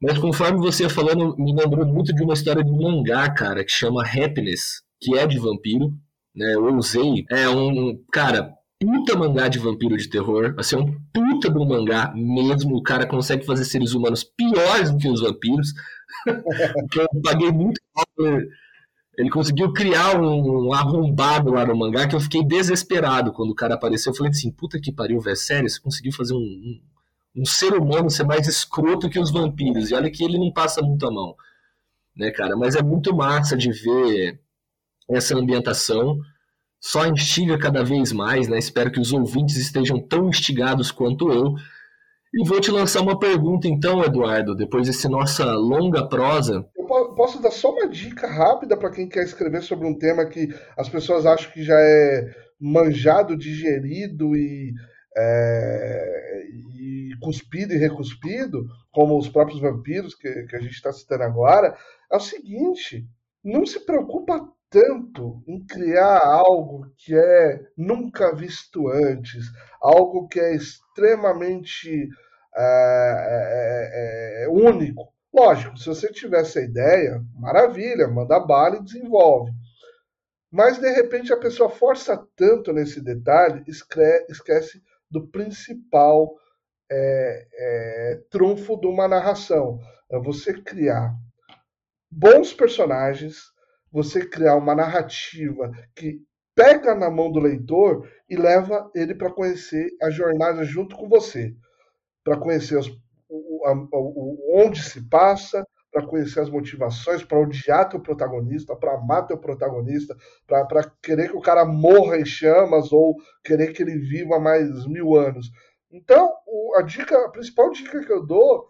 Mas 0.00 0.18
conforme 0.18 0.58
você 0.58 0.88
falando, 0.88 1.34
me 1.38 1.54
lembrou 1.54 1.86
muito 1.86 2.14
de 2.14 2.22
uma 2.22 2.34
história 2.34 2.62
de 2.62 2.70
mangá, 2.70 3.32
cara, 3.32 3.64
que 3.64 3.72
chama 3.72 4.02
Happiness, 4.02 4.82
que 5.00 5.16
é 5.16 5.26
de 5.26 5.38
vampiro. 5.38 5.92
Né, 6.34 6.54
eu 6.54 6.76
usei. 6.76 7.24
É 7.30 7.48
um. 7.48 7.98
Cara, 8.12 8.52
puta 8.78 9.16
mangá 9.16 9.48
de 9.48 9.58
vampiro 9.58 9.96
de 9.96 10.10
terror. 10.10 10.54
Assim, 10.58 10.76
é 10.76 10.78
um 10.78 10.94
puta 11.14 11.50
um 11.50 11.64
mangá 11.64 12.12
mesmo. 12.14 12.76
O 12.76 12.82
cara 12.82 13.06
consegue 13.06 13.46
fazer 13.46 13.64
seres 13.64 13.94
humanos 13.94 14.22
piores 14.22 14.90
do 14.90 14.98
que 14.98 15.08
os 15.08 15.22
vampiros. 15.22 15.72
Eu 16.26 17.22
paguei 17.22 17.50
muito 17.50 17.80
ele 19.16 19.30
conseguiu 19.30 19.72
criar 19.72 20.20
um, 20.20 20.72
arrombado 20.72 21.50
lá 21.50 21.64
no 21.64 21.76
mangá 21.76 22.06
que 22.06 22.14
eu 22.14 22.20
fiquei 22.20 22.44
desesperado 22.44 23.32
quando 23.32 23.50
o 23.50 23.54
cara 23.54 23.74
apareceu. 23.74 24.12
Eu 24.12 24.16
falei 24.16 24.30
assim, 24.30 24.50
puta 24.50 24.78
que 24.78 24.92
pariu, 24.92 25.20
velho, 25.20 25.36
sério, 25.36 25.68
você 25.68 25.80
conseguiu 25.80 26.12
fazer 26.12 26.34
um, 26.34 26.38
um, 26.38 26.80
um, 27.36 27.46
ser 27.46 27.72
humano 27.72 28.10
ser 28.10 28.24
mais 28.24 28.46
escroto 28.46 29.08
que 29.08 29.18
os 29.18 29.32
vampiros. 29.32 29.90
E 29.90 29.94
olha 29.94 30.10
que 30.10 30.22
ele 30.22 30.38
não 30.38 30.52
passa 30.52 30.82
muito 30.82 31.06
a 31.06 31.10
mão, 31.10 31.34
né, 32.14 32.30
cara? 32.30 32.56
Mas 32.56 32.76
é 32.76 32.82
muito 32.82 33.16
massa 33.16 33.56
de 33.56 33.72
ver 33.72 34.38
essa 35.08 35.34
ambientação 35.34 36.18
só 36.80 37.06
instiga 37.06 37.58
cada 37.58 37.82
vez 37.82 38.12
mais, 38.12 38.48
né? 38.48 38.58
Espero 38.58 38.90
que 38.90 39.00
os 39.00 39.12
ouvintes 39.12 39.56
estejam 39.56 39.98
tão 39.98 40.28
instigados 40.28 40.90
quanto 40.90 41.32
eu. 41.32 41.54
E 42.34 42.46
vou 42.46 42.60
te 42.60 42.70
lançar 42.70 43.00
uma 43.00 43.18
pergunta 43.18 43.66
então, 43.66 44.04
Eduardo, 44.04 44.54
depois 44.54 44.86
dessa 44.86 45.08
nossa 45.08 45.44
longa 45.54 46.06
prosa. 46.06 46.66
Posso 47.14 47.40
dar 47.40 47.50
só 47.50 47.72
uma 47.72 47.88
dica 47.88 48.26
rápida 48.26 48.76
para 48.76 48.90
quem 48.90 49.08
quer 49.08 49.24
escrever 49.24 49.62
sobre 49.62 49.86
um 49.86 49.96
tema 49.96 50.26
que 50.26 50.48
as 50.76 50.88
pessoas 50.88 51.26
acham 51.26 51.50
que 51.52 51.62
já 51.62 51.78
é 51.78 52.34
manjado, 52.60 53.36
digerido 53.36 54.34
e, 54.36 54.72
é, 55.16 56.42
e 56.74 57.10
cuspido 57.20 57.74
e 57.74 57.78
recuspido, 57.78 58.66
como 58.90 59.18
os 59.18 59.28
próprios 59.28 59.60
vampiros 59.60 60.14
que, 60.14 60.44
que 60.44 60.56
a 60.56 60.60
gente 60.60 60.74
está 60.74 60.92
citando 60.92 61.24
agora. 61.24 61.76
É 62.10 62.16
o 62.16 62.20
seguinte: 62.20 63.06
não 63.44 63.66
se 63.66 63.80
preocupa 63.84 64.40
tanto 64.70 65.42
em 65.46 65.64
criar 65.64 66.18
algo 66.18 66.92
que 66.96 67.14
é 67.14 67.60
nunca 67.76 68.34
visto 68.34 68.88
antes, 68.88 69.44
algo 69.80 70.26
que 70.28 70.40
é 70.40 70.54
extremamente 70.54 72.08
é, 72.56 74.42
é, 74.42 74.44
é, 74.44 74.48
único. 74.48 75.15
Lógico, 75.36 75.76
se 75.76 75.84
você 75.84 76.10
tiver 76.10 76.40
essa 76.40 76.62
ideia, 76.62 77.22
maravilha, 77.34 78.08
manda 78.08 78.40
bala 78.40 78.76
e 78.76 78.82
desenvolve. 78.82 79.52
Mas 80.50 80.78
de 80.78 80.90
repente 80.90 81.30
a 81.30 81.36
pessoa 81.36 81.68
força 81.68 82.16
tanto 82.34 82.72
nesse 82.72 83.02
detalhe, 83.02 83.62
esquece 83.68 84.82
do 85.10 85.28
principal 85.28 86.34
é, 86.90 87.46
é, 87.52 88.22
trunfo 88.30 88.80
de 88.80 88.86
uma 88.86 89.06
narração. 89.06 89.78
É 90.10 90.18
você 90.18 90.54
criar 90.54 91.14
bons 92.10 92.54
personagens, 92.54 93.52
você 93.92 94.26
criar 94.26 94.56
uma 94.56 94.74
narrativa 94.74 95.70
que 95.94 96.18
pega 96.54 96.94
na 96.94 97.10
mão 97.10 97.30
do 97.30 97.40
leitor 97.40 98.10
e 98.26 98.36
leva 98.36 98.90
ele 98.94 99.14
para 99.14 99.30
conhecer 99.30 99.90
a 100.00 100.08
jornada 100.08 100.64
junto 100.64 100.96
com 100.96 101.06
você, 101.06 101.54
para 102.24 102.38
conhecer 102.38 102.78
os, 102.78 102.90
a, 103.70 103.72
o, 103.92 104.38
onde 104.54 104.82
se 104.82 105.08
passa, 105.08 105.66
para 105.90 106.06
conhecer 106.06 106.40
as 106.40 106.50
motivações, 106.50 107.24
para 107.24 107.40
odiar 107.40 107.88
teu 107.88 108.00
protagonista, 108.00 108.76
para 108.76 108.94
amar 108.94 109.26
teu 109.26 109.38
protagonista, 109.38 110.14
para 110.46 110.90
querer 111.02 111.30
que 111.30 111.36
o 111.36 111.40
cara 111.40 111.64
morra 111.64 112.18
em 112.18 112.24
chamas 112.24 112.92
ou 112.92 113.16
querer 113.42 113.72
que 113.72 113.82
ele 113.82 113.98
viva 113.98 114.38
mais 114.38 114.86
mil 114.86 115.16
anos. 115.16 115.50
Então, 115.90 116.34
o, 116.46 116.76
a 116.76 116.82
dica, 116.82 117.16
a 117.24 117.30
principal 117.30 117.70
dica 117.70 118.04
que 118.04 118.12
eu 118.12 118.26
dou 118.26 118.68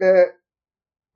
é 0.00 0.34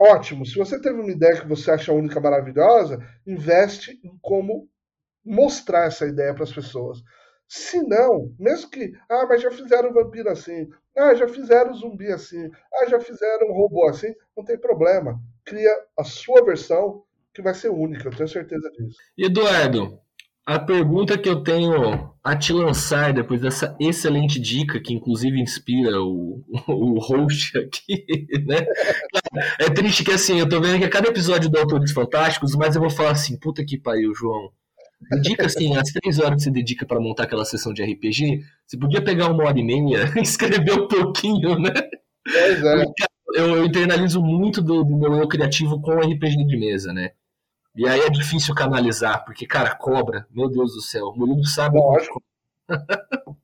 Ótimo. 0.03 0.45
Se 0.45 0.57
você 0.57 0.81
teve 0.81 1.01
uma 1.01 1.12
ideia 1.12 1.41
que 1.41 1.47
você 1.47 1.70
acha 1.70 1.93
única 1.93 2.18
maravilhosa, 2.18 2.99
investe 3.25 4.01
em 4.03 4.18
como 4.20 4.68
mostrar 5.25 5.87
essa 5.87 6.05
ideia 6.07 6.35
para 6.35 6.43
as 6.43 6.53
pessoas. 6.53 6.99
Se 7.55 7.82
não, 7.82 8.34
mesmo 8.38 8.70
que, 8.70 8.94
ah, 9.11 9.26
mas 9.28 9.42
já 9.42 9.50
fizeram 9.50 9.92
vampiro 9.92 10.30
assim, 10.30 10.70
ah, 10.96 11.14
já 11.14 11.28
fizeram 11.28 11.74
zumbi 11.74 12.11
assim, 12.11 12.50
ah, 12.72 12.86
já 12.88 12.98
fizeram 12.98 13.53
robô 13.53 13.86
assim, 13.90 14.11
não 14.34 14.42
tem 14.42 14.57
problema. 14.59 15.20
Cria 15.44 15.70
a 15.98 16.03
sua 16.03 16.42
versão 16.42 17.03
que 17.34 17.42
vai 17.42 17.53
ser 17.53 17.68
única, 17.68 18.09
eu 18.09 18.16
tenho 18.16 18.26
certeza 18.26 18.70
disso. 18.70 18.96
Eduardo, 19.18 19.98
a 20.46 20.59
pergunta 20.59 21.18
que 21.18 21.28
eu 21.28 21.42
tenho 21.42 22.14
a 22.24 22.34
te 22.34 22.55
lançar 22.55 23.12
depois 23.12 23.42
dessa 23.42 23.76
excelente 23.78 24.40
dica, 24.40 24.80
que 24.80 24.94
inclusive 24.94 25.38
inspira 25.38 26.00
o, 26.00 26.42
o 26.66 26.98
host 27.00 27.59
aqui, 27.59 28.07
né? 28.48 28.64
É 29.61 29.68
triste 29.68 30.05
que 30.05 30.12
assim, 30.12 30.38
eu 30.38 30.48
tô 30.48 30.59
vendo 30.59 30.78
que 30.78 30.86
a 30.86 30.90
cada 30.90 31.11
episódio 31.11 31.50
do 31.50 31.59
Autores 31.59 31.92
Fantásticos, 31.92 32.57
mas 32.57 32.74
eu 32.74 32.80
vou 32.80 32.90
falar 32.90 33.11
assim, 33.11 33.38
puta 33.38 33.62
que 33.62 33.78
pariu, 33.78 34.14
João. 34.14 34.50
Dedica 35.11 35.46
assim, 35.46 35.76
as 35.76 35.90
três 35.90 36.18
horas 36.18 36.36
que 36.36 36.42
você 36.44 36.50
dedica 36.50 36.86
para 36.86 37.00
montar 37.00 37.24
aquela 37.24 37.44
sessão 37.44 37.72
de 37.72 37.82
RPG, 37.82 38.44
você 38.66 38.78
podia 38.78 39.03
pegar 39.03 39.30
uma 39.30 39.44
hora 39.44 39.59
e 39.59 39.62
meia 39.64 40.12
e 40.16 40.20
escrever 40.22 40.72
um 40.72 40.88
pouquinho, 40.88 41.59
né? 41.59 41.72
Pois 42.24 42.64
é. 42.64 42.84
Eu, 43.34 43.57
eu 43.57 43.64
internalizo 43.64 44.22
muito 44.22 44.61
do, 44.62 44.84
do 44.84 44.96
meu 44.96 45.14
eu 45.14 45.28
criativo 45.28 45.80
com 45.80 45.98
RPG 45.98 46.46
de 46.46 46.57
mesa, 46.57 46.92
né? 46.92 47.12
E 47.74 47.88
aí 47.88 48.00
é 48.00 48.11
difícil 48.11 48.55
canalizar, 48.55 49.24
porque, 49.24 49.46
cara, 49.46 49.74
cobra, 49.74 50.26
meu 50.30 50.48
Deus 50.48 50.74
do 50.74 50.82
céu, 50.82 51.07
o 51.07 51.16
Murilo 51.16 51.44
sabe. 51.46 51.78
Lógico. 51.78 52.22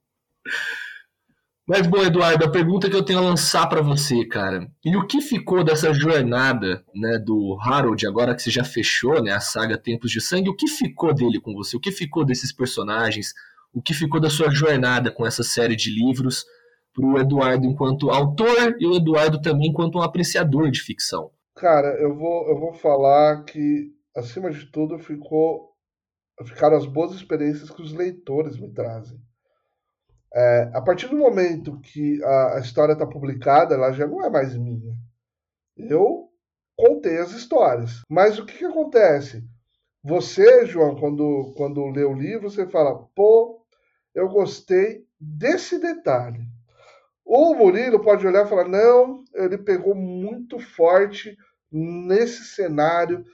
Mas, 1.69 1.87
bom, 1.87 2.03
Eduardo, 2.03 2.47
a 2.47 2.51
pergunta 2.51 2.89
que 2.89 2.97
eu 2.97 3.05
tenho 3.05 3.19
a 3.19 3.23
lançar 3.23 3.67
para 3.69 3.83
você, 3.83 4.25
cara, 4.25 4.67
e 4.83 4.97
o 4.97 5.07
que 5.07 5.21
ficou 5.21 5.63
dessa 5.63 5.93
jornada, 5.93 6.83
né, 6.95 7.19
do 7.19 7.59
Harold, 7.61 8.07
agora 8.07 8.35
que 8.35 8.41
você 8.41 8.51
já 8.51 8.65
fechou, 8.65 9.23
né, 9.23 9.33
a 9.33 9.41
saga 9.41 9.77
Tempos 9.77 10.11
de 10.11 10.19
Sangue, 10.19 10.49
o 10.49 10.57
que 10.57 10.67
ficou 10.67 11.13
dele 11.13 11.39
com 11.39 11.53
você? 11.53 11.77
O 11.77 11.81
que 11.81 11.93
ficou 11.93 12.25
desses 12.25 12.55
personagens? 12.55 13.35
O 13.71 13.83
que 13.83 13.93
ficou 13.93 14.19
da 14.19 14.31
sua 14.31 14.49
jornada 14.51 15.11
com 15.11 15.27
essa 15.27 15.43
série 15.43 15.77
de 15.77 15.91
livros 15.91 16.47
pro 16.95 17.19
Eduardo 17.19 17.67
enquanto 17.67 18.09
autor 18.09 18.75
e 18.81 18.87
o 18.87 18.97
Eduardo 18.97 19.39
também 19.39 19.69
enquanto 19.69 19.99
um 19.99 20.03
apreciador 20.03 20.71
de 20.71 20.81
ficção? 20.81 21.31
Cara, 21.55 21.89
eu 22.01 22.17
vou, 22.17 22.49
eu 22.49 22.59
vou 22.59 22.73
falar 22.73 23.45
que 23.45 23.93
acima 24.17 24.51
de 24.51 24.65
tudo, 24.73 24.99
ficou, 24.99 25.69
ficaram 26.47 26.79
as 26.79 26.87
boas 26.87 27.13
experiências 27.13 27.69
que 27.69 27.83
os 27.83 27.93
leitores 27.93 28.59
me 28.59 28.73
trazem. 28.73 29.19
É, 30.35 30.71
a 30.75 30.81
partir 30.83 31.09
do 31.09 31.17
momento 31.17 31.81
que 31.81 32.23
a, 32.23 32.57
a 32.57 32.61
história 32.61 32.93
está 32.93 33.07
publicada, 33.07 33.75
ela 33.75 33.93
já 33.93 34.07
não 34.07 34.25
é 34.25 34.31
mais 34.31 34.57
minha. 34.57 34.95
Eu 35.77 36.29
contei 36.77 37.19
as 37.19 37.33
histórias. 37.33 38.03
Mas 38.09 38.39
o 38.39 38.45
que, 38.45 38.59
que 38.59 38.65
acontece? 38.65 39.45
Você, 40.03 40.67
João, 40.67 40.97
quando, 40.97 41.53
quando 41.57 41.91
lê 41.91 42.05
o 42.05 42.15
livro, 42.15 42.51
você 42.51 42.67
fala, 42.67 43.07
pô, 43.15 43.63
eu 44.15 44.29
gostei 44.29 45.05
desse 45.21 45.79
detalhe. 45.79 46.41
O 47.25 47.55
Murilo 47.55 48.01
pode 48.01 48.27
olhar 48.27 48.47
e 48.47 48.49
falar, 48.49 48.69
não, 48.69 49.25
ele 49.35 49.59
pegou 49.59 49.95
muito 49.95 50.59
forte 50.59 51.37
nesse 51.71 52.45
cenário, 52.45 53.25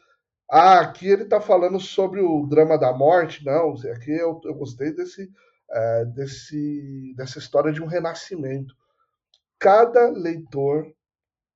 ah, 0.51 0.81
aqui 0.81 1.09
ele 1.09 1.23
está 1.23 1.41
falando 1.41 1.81
sobre 1.81 2.21
o 2.21 2.47
drama 2.47 2.79
da 2.79 2.93
morte. 2.93 3.45
Não, 3.45 3.73
aqui 3.93 4.11
eu, 4.13 4.41
eu 4.45 4.55
gostei 4.55 4.93
desse, 4.93 5.31
é, 5.75 6.05
desse, 6.05 7.13
dessa 7.17 7.39
história 7.39 7.73
de 7.73 7.83
um 7.83 7.87
renascimento. 7.87 8.75
Cada 9.59 10.09
leitor, 10.11 10.87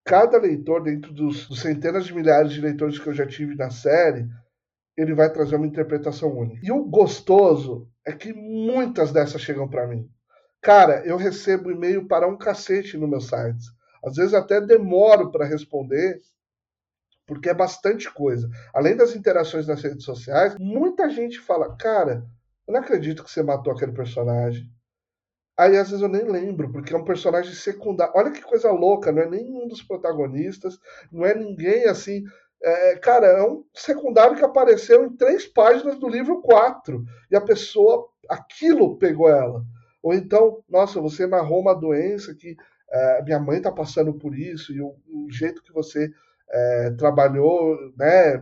cada 0.05 0.39
leitor, 0.39 0.83
dentro 0.83 1.13
dos, 1.13 1.47
dos 1.47 1.61
centenas 1.61 2.07
de 2.07 2.15
milhares 2.15 2.53
de 2.53 2.61
leitores 2.61 2.99
que 2.99 3.07
eu 3.07 3.15
já 3.15 3.27
tive 3.27 3.55
na 3.55 3.71
série, 3.71 4.29
ele 4.97 5.15
vai 5.15 5.33
trazer 5.33 5.55
uma 5.55 5.67
interpretação 5.67 6.37
única. 6.37 6.67
E 6.67 6.73
o 6.73 6.85
gostoso 6.85 7.89
é 8.05 8.13
que 8.13 8.33
muitas 8.33 9.13
dessas 9.13 9.41
chegam 9.41 9.69
para 9.69 9.87
mim. 9.87 10.11
Cara, 10.61 11.07
eu 11.07 11.17
recebo 11.17 11.71
e-mail 11.71 12.09
para 12.09 12.27
um 12.27 12.37
cacete 12.37 12.97
no 12.97 13.07
meu 13.07 13.21
site. 13.21 13.65
Às 14.05 14.17
vezes 14.17 14.35
até 14.35 14.61
demoro 14.61 15.31
para 15.31 15.47
responder, 15.47 16.21
porque 17.27 17.49
é 17.49 17.55
bastante 17.55 18.13
coisa. 18.13 18.49
Além 18.75 18.97
das 18.97 19.15
interações 19.15 19.69
nas 19.69 19.83
redes 19.83 20.05
sociais, 20.05 20.57
muita 20.59 21.09
gente 21.09 21.39
fala: 21.39 21.77
Cara, 21.77 22.27
eu 22.69 22.73
não 22.75 22.81
acredito 22.81 23.25
que 23.25 23.31
você 23.31 23.43
matou 23.43 23.73
aquele 23.73 23.93
personagem. 23.93 24.71
Aí 25.59 25.77
às 25.77 25.89
vezes 25.89 26.03
eu 26.03 26.09
nem 26.09 26.23
lembro, 26.23 26.71
porque 26.71 26.95
é 26.95 26.97
um 26.97 27.05
personagem 27.05 27.53
secundário. 27.55 28.13
Olha 28.15 28.31
que 28.31 28.43
coisa 28.43 28.71
louca, 28.71 29.11
não 29.11 29.23
é 29.23 29.29
nenhum 29.29 29.67
dos 29.67 29.83
protagonistas, 29.83 30.79
não 31.11 31.25
é 31.25 31.35
ninguém 31.35 31.87
assim. 31.87 32.23
É, 32.63 32.97
cara, 32.97 33.27
é 33.27 33.43
um 33.43 33.65
secundário 33.75 34.37
que 34.37 34.45
apareceu 34.45 35.05
em 35.05 35.17
três 35.17 35.47
páginas 35.47 35.99
do 35.99 36.09
livro 36.09 36.43
4. 36.43 37.03
E 37.31 37.37
a 37.37 37.41
pessoa, 37.41 38.09
aquilo 38.29 38.99
pegou 38.99 39.31
ela. 39.31 39.65
Ou 40.03 40.13
então, 40.13 40.63
nossa, 40.69 41.01
você 41.01 41.27
narrou 41.27 41.61
uma 41.61 41.75
doença 41.75 42.35
que 42.35 42.55
é, 42.91 43.23
minha 43.23 43.41
mãe 43.41 43.59
está 43.59 43.73
passando 43.73 44.15
por 44.15 44.37
isso, 44.37 44.73
e 44.73 44.81
o, 44.81 44.95
o 45.09 45.31
jeito 45.31 45.63
que 45.63 45.73
você 45.73 46.11
é, 46.51 46.91
trabalhou, 46.93 47.77
né? 47.97 48.39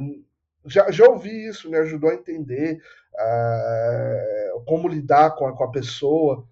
Já, 0.67 0.91
já 0.91 1.09
ouvi 1.09 1.47
isso, 1.49 1.71
me 1.71 1.77
ajudou 1.79 2.11
a 2.11 2.15
entender 2.15 2.81
é, 3.19 4.53
como 4.67 4.89
lidar 4.89 5.35
com 5.37 5.47
a, 5.47 5.57
com 5.57 5.65
a 5.65 5.71
pessoa. 5.71 6.47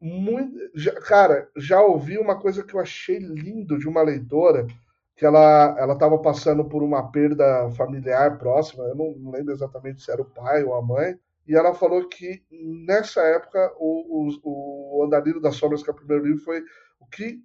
Muito, 0.00 0.56
já, 0.74 0.92
cara, 1.00 1.48
já 1.56 1.82
ouvi 1.82 2.18
uma 2.18 2.38
coisa 2.38 2.62
que 2.62 2.74
eu 2.74 2.80
achei 2.80 3.18
lindo 3.18 3.78
de 3.78 3.88
uma 3.88 4.02
leitora 4.02 4.66
que 5.16 5.26
ela 5.26 5.76
ela 5.76 5.94
estava 5.94 6.16
passando 6.18 6.64
por 6.64 6.80
uma 6.80 7.10
perda 7.10 7.68
familiar 7.72 8.38
próxima, 8.38 8.84
eu 8.84 8.94
não, 8.94 9.10
não, 9.18 9.32
lembro 9.32 9.52
exatamente 9.52 10.00
se 10.00 10.12
era 10.12 10.22
o 10.22 10.24
pai 10.24 10.62
ou 10.62 10.74
a 10.74 10.80
mãe, 10.80 11.18
e 11.44 11.56
ela 11.56 11.74
falou 11.74 12.06
que 12.08 12.44
nessa 12.86 13.20
época 13.22 13.72
o, 13.78 14.28
o, 14.44 15.00
o 15.00 15.04
Andarilho 15.04 15.40
das 15.40 15.56
Sombras, 15.56 15.82
que 15.82 15.90
é 15.90 15.92
o 15.92 15.96
primeiro 15.96 16.24
livro, 16.24 16.44
foi 16.44 16.62
o 17.00 17.06
que 17.06 17.40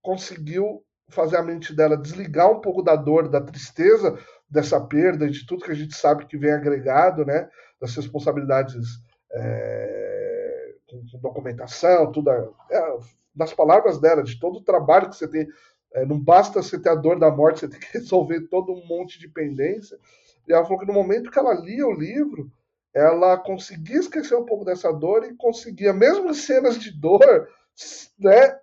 conseguiu 0.00 0.82
fazer 1.10 1.36
a 1.36 1.42
mente 1.42 1.74
dela 1.74 1.96
desligar 1.96 2.50
um 2.50 2.60
pouco 2.60 2.82
da 2.82 2.96
dor, 2.96 3.28
da 3.28 3.40
tristeza 3.40 4.18
dessa 4.50 4.80
perda, 4.80 5.28
de 5.28 5.46
tudo 5.46 5.64
que 5.64 5.70
a 5.70 5.74
gente 5.74 5.94
sabe 5.94 6.26
que 6.26 6.36
vem 6.36 6.52
agregado, 6.52 7.24
né, 7.24 7.48
das 7.80 7.94
responsabilidades 7.94 8.86
é, 9.32 10.74
com, 10.88 11.04
com, 11.10 11.18
documentação, 11.18 12.10
tudo, 12.10 12.30
é, 12.30 12.98
das 13.34 13.54
palavras 13.54 14.00
dela, 14.00 14.22
de 14.22 14.38
todo 14.40 14.58
o 14.58 14.64
trabalho 14.64 15.08
que 15.08 15.16
você 15.16 15.28
tem 15.28 15.46
é, 15.92 16.04
não 16.04 16.18
basta 16.18 16.62
você 16.62 16.78
ter 16.78 16.90
a 16.90 16.94
dor 16.94 17.18
da 17.18 17.30
morte, 17.30 17.60
você 17.60 17.68
tem 17.68 17.80
que 17.80 17.92
resolver 17.98 18.42
todo 18.48 18.72
um 18.72 18.86
monte 18.86 19.18
de 19.18 19.28
pendência. 19.28 19.98
E 20.46 20.52
ela 20.52 20.64
falou 20.64 20.78
que 20.78 20.86
no 20.86 20.92
momento 20.92 21.30
que 21.30 21.38
ela 21.38 21.54
lia 21.54 21.86
o 21.86 21.92
livro, 21.92 22.50
ela 22.94 23.36
conseguia 23.36 23.98
esquecer 23.98 24.36
um 24.36 24.44
pouco 24.44 24.64
dessa 24.64 24.92
dor 24.92 25.24
e 25.24 25.36
conseguia, 25.36 25.92
mesmo 25.92 26.30
em 26.30 26.34
cenas 26.34 26.78
de 26.78 26.90
dor, 26.92 27.48
né, 28.18 28.58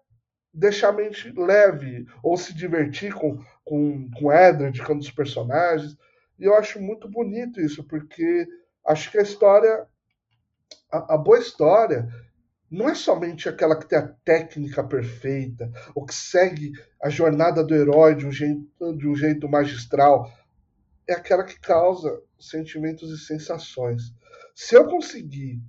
deixar 0.58 0.90
a 0.90 0.94
mente 0.94 1.32
leve, 1.38 2.08
ou 2.24 2.36
se 2.36 2.52
divertir 2.52 3.14
com, 3.14 3.38
com, 3.64 4.10
com 4.12 4.34
Edred, 4.34 4.82
com 4.82 4.94
um 4.94 4.98
dos 4.98 5.12
personagens. 5.12 5.96
E 6.40 6.46
eu 6.46 6.56
acho 6.56 6.82
muito 6.82 7.08
bonito 7.08 7.62
isso, 7.62 7.84
porque 7.84 8.48
acho 8.86 9.12
que 9.12 9.20
a 9.20 9.22
história, 9.22 9.86
a, 10.92 11.14
a 11.14 11.18
boa 11.18 11.38
história, 11.38 12.08
não 12.72 12.90
é 12.90 12.96
somente 12.96 13.48
aquela 13.48 13.78
que 13.78 13.88
tem 13.88 14.00
a 14.00 14.08
técnica 14.26 14.84
perfeita, 14.84 15.72
ou 15.94 16.06
que 16.06 16.16
segue 16.16 16.72
a 17.02 17.08
jornada 17.08 17.64
do 17.64 17.76
herói 17.76 18.16
de 18.16 18.26
um 18.26 18.32
jeito, 18.32 18.98
de 18.98 19.08
um 19.08 19.16
jeito 19.16 19.48
magistral. 19.48 20.32
É 21.08 21.14
aquela 21.14 21.44
que 21.44 21.60
causa 21.60 22.20
sentimentos 22.40 23.12
e 23.12 23.26
sensações. 23.26 24.12
Se 24.56 24.76
eu 24.76 24.88
conseguir 24.88 25.62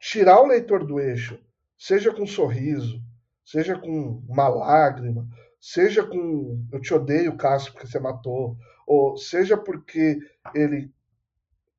tirar 0.00 0.40
o 0.40 0.46
leitor 0.46 0.84
do 0.84 0.98
eixo, 0.98 1.38
seja 1.78 2.12
com 2.12 2.24
um 2.24 2.26
sorriso, 2.26 3.00
seja 3.46 3.78
com 3.78 4.22
uma 4.28 4.48
lágrima, 4.48 5.26
seja 5.60 6.04
com 6.04 6.66
eu 6.72 6.80
te 6.80 6.92
odeio, 6.92 7.36
Cássio, 7.36 7.72
porque 7.72 7.86
você 7.86 7.98
matou, 7.98 8.56
ou 8.86 9.16
seja 9.16 9.56
porque 9.56 10.18
ele 10.54 10.92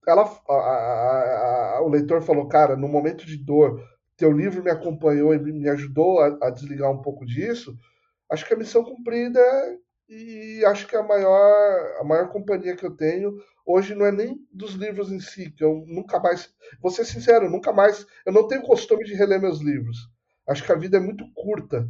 ela, 0.08 0.24
a, 0.50 0.54
a, 0.54 1.78
a, 1.78 1.82
o 1.82 1.90
leitor 1.90 2.22
falou, 2.22 2.48
cara, 2.48 2.78
no 2.78 2.88
momento 2.88 3.26
de 3.26 3.36
dor, 3.36 3.84
teu 4.16 4.32
livro 4.32 4.64
me 4.64 4.72
acompanhou 4.72 5.34
e 5.34 5.40
me 5.40 5.68
ajudou 5.68 6.22
a, 6.22 6.50
desligar 6.50 6.90
um 6.90 7.02
pouco 7.02 7.26
disso, 7.26 7.78
acho 8.32 8.46
que 8.46 8.54
a 8.54 8.58
missão 8.58 8.86
cumprida 8.86 9.42
e 10.08 10.64
acho 10.66 10.88
que 10.88 10.96
a 10.96 11.04
maior, 11.04 11.98
a 12.00 12.04
maior 12.06 12.30
companhia 12.30 12.78
que 12.78 12.86
eu 12.86 12.96
tenho 12.96 13.38
hoje 13.66 13.94
não 13.94 14.06
é 14.06 14.12
nem 14.14 14.40
dos 14.50 14.76
livros 14.76 15.12
em 15.12 15.20
si, 15.20 15.52
que 15.52 15.64
eu 15.64 15.84
nunca 15.86 16.20
mais, 16.22 16.54
vou 16.82 16.90
ser 16.90 17.04
sincero, 17.04 17.50
nunca 17.50 17.74
mais, 17.74 18.08
eu 18.26 18.32
não 18.32 18.48
tenho 18.48 18.62
costume 18.62 19.04
de 19.04 19.14
reler 19.14 19.42
meus 19.42 19.60
livros. 19.60 20.10
Acho 20.48 20.64
que 20.64 20.72
a 20.72 20.76
vida 20.76 20.98
é 20.98 21.00
muito 21.00 21.26
curta 21.34 21.88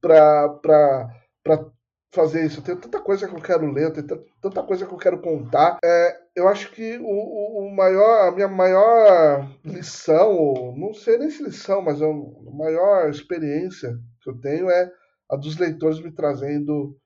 para 0.00 1.10
fazer 2.14 2.46
isso. 2.46 2.62
Tem 2.62 2.76
tanta 2.76 3.00
coisa 3.00 3.28
que 3.28 3.34
eu 3.34 3.40
quero 3.40 3.70
ler, 3.70 3.92
tem 3.92 4.04
tanta 4.40 4.62
coisa 4.62 4.86
que 4.86 4.92
eu 4.92 4.98
quero 4.98 5.20
contar. 5.20 5.78
É, 5.84 6.16
eu 6.34 6.48
acho 6.48 6.72
que 6.72 6.98
o, 6.98 7.66
o, 7.66 7.74
maior, 7.74 8.28
a 8.28 8.32
minha 8.32 8.48
maior 8.48 9.46
lição, 9.64 10.74
não 10.76 10.94
sei 10.94 11.18
nem 11.18 11.30
se 11.30 11.42
lição, 11.42 11.82
mas 11.82 12.00
a 12.00 12.08
maior 12.52 13.10
experiência 13.10 13.98
que 14.22 14.30
eu 14.30 14.40
tenho 14.40 14.70
é 14.70 14.90
a 15.30 15.36
dos 15.36 15.58
leitores 15.58 16.00
me 16.00 16.10
trazendo 16.10 16.96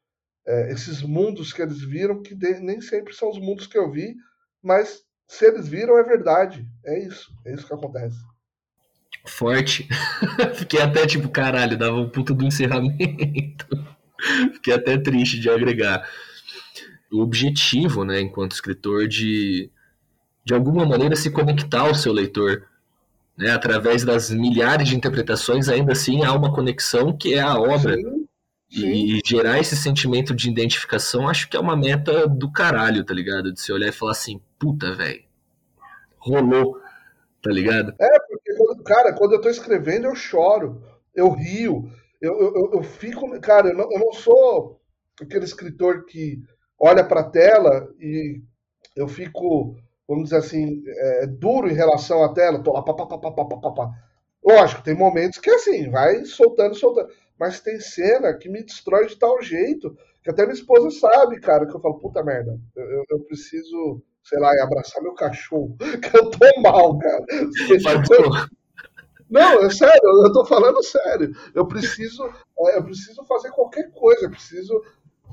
é, 0.47 0.73
esses 0.73 1.03
mundos 1.03 1.53
que 1.53 1.63
eles 1.63 1.83
viram, 1.83 2.23
que 2.23 2.35
de, 2.35 2.61
nem 2.61 2.81
sempre 2.81 3.15
são 3.15 3.31
os 3.31 3.39
mundos 3.39 3.67
que 3.67 3.79
eu 3.79 3.91
vi, 3.91 4.15
mas 4.63 5.03
se 5.29 5.47
eles 5.47 5.69
viram 5.69 5.99
é 5.99 6.03
verdade. 6.03 6.67
É 6.85 6.99
isso, 6.99 7.33
é 7.47 7.55
isso 7.55 7.67
que 7.67 7.75
acontece. 7.75 8.19
Forte. 9.27 9.89
Fiquei 10.55 10.81
até 10.81 11.07
tipo, 11.07 11.29
caralho, 11.29 11.77
dava 11.77 11.97
um 11.97 12.09
puta 12.09 12.35
do 12.35 12.45
encerramento. 12.45 13.67
Fiquei 14.55 14.75
até 14.75 14.99
triste 14.99 15.39
de 15.39 15.49
agregar. 15.49 16.09
O 17.13 17.21
objetivo, 17.21 18.05
né, 18.05 18.21
enquanto 18.21 18.53
escritor, 18.53 19.09
de 19.09 19.71
de 20.45 20.55
alguma 20.55 20.85
maneira 20.85 21.15
se 21.15 21.31
conectar 21.31 21.83
ao 21.83 21.95
seu 21.95 22.13
leitor. 22.13 22.67
Né, 23.39 23.51
através 23.53 24.05
das 24.05 24.31
milhares 24.31 24.89
de 24.89 24.97
interpretações, 24.97 25.69
ainda 25.69 25.93
assim 25.93 26.25
há 26.25 26.33
uma 26.35 26.53
conexão 26.53 27.17
que 27.17 27.35
é 27.35 27.41
a 27.41 27.59
obra. 27.59 27.97
Sim, 27.97 28.27
sim. 28.69 28.87
E 28.93 29.21
gerar 29.25 29.59
esse 29.59 29.75
sentimento 29.77 30.35
de 30.35 30.51
identificação, 30.51 31.27
acho 31.27 31.49
que 31.49 31.57
é 31.57 31.61
uma 31.61 31.77
meta 31.77 32.29
do 32.29 32.53
caralho, 32.53 33.03
tá 33.03 33.15
ligado? 33.15 33.51
De 33.53 33.59
se 33.59 33.73
olhar 33.73 33.89
e 33.89 33.93
falar 33.93 34.13
assim, 34.13 34.41
puta, 34.59 34.95
velho, 34.95 35.23
rolou, 36.19 36.79
tá 37.43 37.51
ligado? 37.51 37.95
É, 37.99 38.19
cara, 38.83 39.13
quando 39.15 39.33
eu 39.35 39.41
tô 39.41 39.49
escrevendo, 39.49 40.07
eu 40.07 40.15
choro, 40.15 40.83
eu 41.15 41.31
rio, 41.31 41.91
eu, 42.21 42.39
eu, 42.41 42.71
eu 42.75 42.83
fico. 42.83 43.29
Cara, 43.41 43.69
eu 43.71 43.77
não, 43.77 43.91
eu 43.91 43.99
não 43.99 44.13
sou 44.13 44.81
aquele 45.21 45.45
escritor 45.45 46.05
que 46.07 46.39
olha 46.79 47.05
para 47.05 47.21
a 47.21 47.31
tela 47.31 47.89
e 48.01 48.41
eu 48.97 49.09
fico, 49.09 49.77
vamos 50.09 50.25
dizer 50.25 50.39
assim, 50.39 50.83
é, 50.87 51.27
duro 51.27 51.69
em 51.71 51.75
relação 51.75 52.23
à 52.25 52.33
tela, 52.33 52.63
tô 52.63 52.73
lá, 52.73 52.83
pá, 52.83 52.95
pá, 52.95 53.07
pá, 53.07 53.19
pá, 53.19 53.33
pá, 53.33 53.45
pá, 53.59 53.71
pá. 53.73 53.91
Lógico, 54.45 54.83
tem 54.83 54.95
momentos 54.95 55.39
que 55.39 55.51
assim, 55.51 55.91
vai 55.91 56.25
soltando, 56.25 56.75
soltando. 56.75 57.09
Mas 57.39 57.61
tem 57.61 57.81
cena 57.81 58.35
que 58.35 58.49
me 58.49 58.63
destrói 58.63 59.07
de 59.07 59.17
tal 59.19 59.41
jeito 59.43 59.97
que 60.23 60.31
até 60.31 60.43
minha 60.43 60.55
esposa 60.55 60.91
sabe, 60.91 61.41
cara, 61.41 61.67
que 61.67 61.75
eu 61.75 61.81
falo, 61.81 61.99
puta 61.99 62.23
merda, 62.23 62.59
eu, 62.77 63.05
eu 63.11 63.21
preciso, 63.21 64.03
sei 64.23 64.39
lá, 64.39 64.51
abraçar 64.63 65.03
meu 65.03 65.15
cachorro, 65.15 65.77
que 66.03 66.17
eu 66.17 66.31
tô 66.31 66.61
mal, 66.63 66.99
cara. 66.99 67.25
Não, 69.31 69.65
é 69.65 69.71
sério, 69.71 70.25
eu 70.25 70.33
tô 70.33 70.45
falando 70.45 70.83
sério. 70.83 71.33
Eu 71.55 71.67
preciso, 71.67 72.25
é, 72.67 72.79
eu 72.79 72.85
preciso 72.85 73.25
fazer 73.25 73.51
qualquer 73.53 73.91
coisa, 73.93 74.27
eu 74.27 74.31
preciso. 74.31 74.83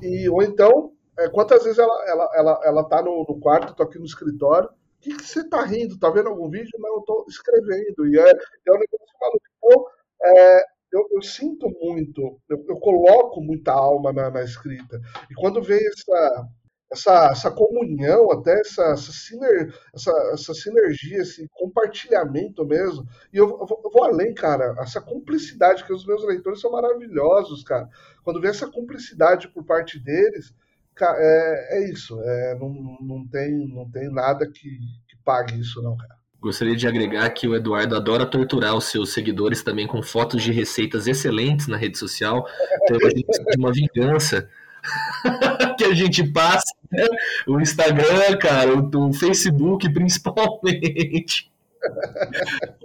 E, 0.00 0.28
ou 0.28 0.42
então, 0.42 0.92
é, 1.18 1.28
quantas 1.28 1.64
vezes 1.64 1.78
ela, 1.78 2.04
ela, 2.08 2.30
ela, 2.34 2.60
ela 2.64 2.84
tá 2.84 3.02
no, 3.02 3.26
no 3.28 3.40
quarto, 3.40 3.74
tô 3.74 3.82
aqui 3.82 3.98
no 3.98 4.04
escritório. 4.04 4.68
O 4.68 5.00
que, 5.00 5.16
que 5.16 5.24
você 5.24 5.48
tá 5.48 5.62
rindo? 5.62 5.98
Tá 5.98 6.10
vendo 6.10 6.28
algum 6.28 6.48
vídeo? 6.48 6.70
Não, 6.78 6.96
eu 6.96 7.02
tô 7.02 7.24
escrevendo. 7.28 8.06
E 8.06 8.18
é, 8.18 8.30
é 8.30 8.72
um 8.72 8.78
negócio 8.78 9.18
maluco. 9.20 9.42
Então, 9.58 9.84
é, 10.22 10.62
eu, 10.92 11.08
eu, 11.12 11.22
sinto 11.22 11.68
muito, 11.80 12.40
eu, 12.48 12.64
eu, 12.68 12.76
coloco 12.76 13.40
muita 13.40 13.72
alma 13.72 14.12
na, 14.12 14.30
na 14.30 14.42
escrita. 14.42 15.00
E 15.30 15.34
quando 15.34 15.62
vem 15.62 15.78
essa, 15.78 16.48
essa, 16.90 17.30
essa 17.30 17.50
comunhão, 17.50 18.30
até 18.30 18.60
essa, 18.60 18.82
essa, 18.92 19.12
siner, 19.12 19.74
essa, 19.94 20.10
essa 20.32 20.54
sinergia, 20.54 21.18
esse 21.18 21.46
compartilhamento 21.52 22.64
mesmo. 22.64 23.06
E 23.32 23.36
eu, 23.36 23.46
eu, 23.48 23.90
vou, 23.92 24.04
além, 24.04 24.34
cara, 24.34 24.74
essa 24.80 25.00
cumplicidade, 25.00 25.84
que 25.84 25.92
os 25.92 26.06
meus 26.06 26.24
leitores 26.24 26.60
são 26.60 26.72
maravilhosos, 26.72 27.62
cara. 27.62 27.88
Quando 28.24 28.40
vem 28.40 28.50
essa 28.50 28.66
cumplicidade 28.66 29.48
por 29.48 29.64
parte 29.64 29.98
deles, 29.98 30.54
cara, 30.94 31.18
é, 31.20 31.78
é 31.78 31.90
isso. 31.90 32.18
É, 32.22 32.58
não, 32.58 32.70
não, 33.00 33.26
tem, 33.28 33.68
não 33.68 33.88
tem 33.90 34.10
nada 34.10 34.46
que, 34.46 34.70
que 35.08 35.16
pague 35.24 35.60
isso, 35.60 35.82
não, 35.82 35.96
cara. 35.96 36.16
Gostaria 36.40 36.76
de 36.76 36.86
agregar 36.86 37.28
que 37.30 37.48
o 37.48 37.56
Eduardo 37.56 37.96
adora 37.96 38.24
torturar 38.24 38.76
os 38.76 38.84
seus 38.84 39.12
seguidores 39.12 39.60
também 39.60 39.88
com 39.88 40.00
fotos 40.00 40.40
de 40.40 40.52
receitas 40.52 41.08
excelentes 41.08 41.66
na 41.66 41.76
rede 41.76 41.98
social. 41.98 42.46
Então, 42.90 42.96
de 42.96 43.58
uma 43.58 43.70
vingança 43.70 44.48
que 45.76 45.84
a 45.84 45.94
gente 45.94 46.24
passa, 46.24 46.74
né? 46.90 47.06
o 47.46 47.60
Instagram, 47.60 48.36
cara, 48.40 48.74
o, 48.76 49.12
Facebook 49.12 49.88
principalmente. 49.92 51.50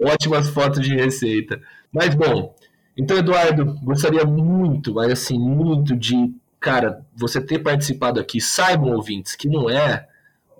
Ótimas 0.00 0.48
fotos 0.48 0.80
de 0.80 0.94
receita. 0.94 1.60
Mas 1.92 2.14
bom, 2.14 2.54
então 2.96 3.16
Eduardo, 3.16 3.78
gostaria 3.82 4.24
muito, 4.24 4.94
mas 4.94 5.10
assim, 5.12 5.38
muito 5.38 5.96
de, 5.96 6.32
cara, 6.60 7.04
você 7.16 7.40
ter 7.40 7.58
participado 7.58 8.20
aqui. 8.20 8.40
Saibam, 8.40 8.92
ouvintes, 8.92 9.34
que 9.34 9.48
não 9.48 9.68
é 9.68 10.06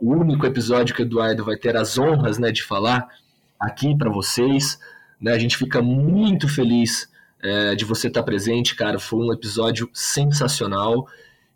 o 0.01 0.13
único 0.13 0.47
episódio 0.47 0.95
que 0.95 1.03
o 1.03 1.05
Eduardo 1.05 1.45
vai 1.45 1.57
ter 1.57 1.77
as 1.77 1.99
honras, 1.99 2.39
né, 2.39 2.51
de 2.51 2.63
falar 2.63 3.09
aqui 3.59 3.97
para 3.97 4.11
vocês. 4.11 4.79
Né? 5.21 5.33
A 5.33 5.39
gente 5.39 5.57
fica 5.57 5.81
muito 5.81 6.49
feliz 6.49 7.09
é, 7.45 7.75
de 7.75 7.85
você 7.85 8.09
estar 8.09 8.23
presente, 8.23 8.75
cara. 8.75 8.99
Foi 8.99 9.21
um 9.21 9.33
episódio 9.33 9.89
sensacional. 9.93 11.07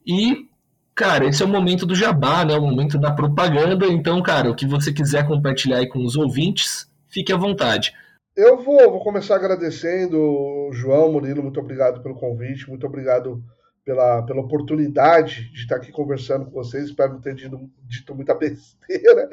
E, 0.07 0.47
cara, 0.95 1.27
esse 1.27 1.43
é 1.43 1.47
o 1.47 1.49
momento 1.49 1.87
do 1.87 1.95
jabá, 1.95 2.45
né? 2.45 2.55
O 2.55 2.63
momento 2.63 2.99
da 2.99 3.11
propaganda. 3.11 3.87
Então, 3.87 4.23
cara, 4.23 4.51
o 4.51 4.55
que 4.55 4.67
você 4.67 4.93
quiser 4.93 5.27
compartilhar 5.27 5.79
aí 5.79 5.89
com 5.89 6.05
os 6.05 6.17
ouvintes, 6.17 6.89
fique 7.09 7.33
à 7.33 7.37
vontade. 7.37 7.93
Eu 8.37 8.63
vou, 8.63 8.79
vou 8.91 9.03
começar 9.03 9.35
agradecendo, 9.35 10.71
João 10.73 11.11
Murilo, 11.11 11.43
muito 11.43 11.59
obrigado 11.59 12.01
pelo 12.01 12.15
convite, 12.15 12.69
muito 12.69 12.87
obrigado 12.87 13.43
pela, 13.89 14.23
pela 14.23 14.43
oportunidade 14.43 15.51
de 15.51 15.63
estar 15.63 15.77
aqui 15.77 15.91
conversando 15.91 16.45
com 16.45 16.51
vocês. 16.51 16.85
Espero 16.85 17.15
não 17.15 17.21
ter 17.23 17.35
dito, 17.35 17.59
dito 17.87 18.15
muita 18.15 18.35
besteira. 18.35 19.31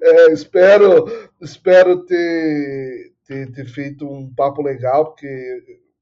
É, 0.00 0.32
espero 0.32 1.04
espero 1.40 2.04
ter, 2.06 3.12
ter, 3.26 3.50
ter, 3.50 3.66
feito 3.66 4.08
um 4.08 4.32
papo 4.32 4.62
legal, 4.62 5.06
porque, 5.06 5.26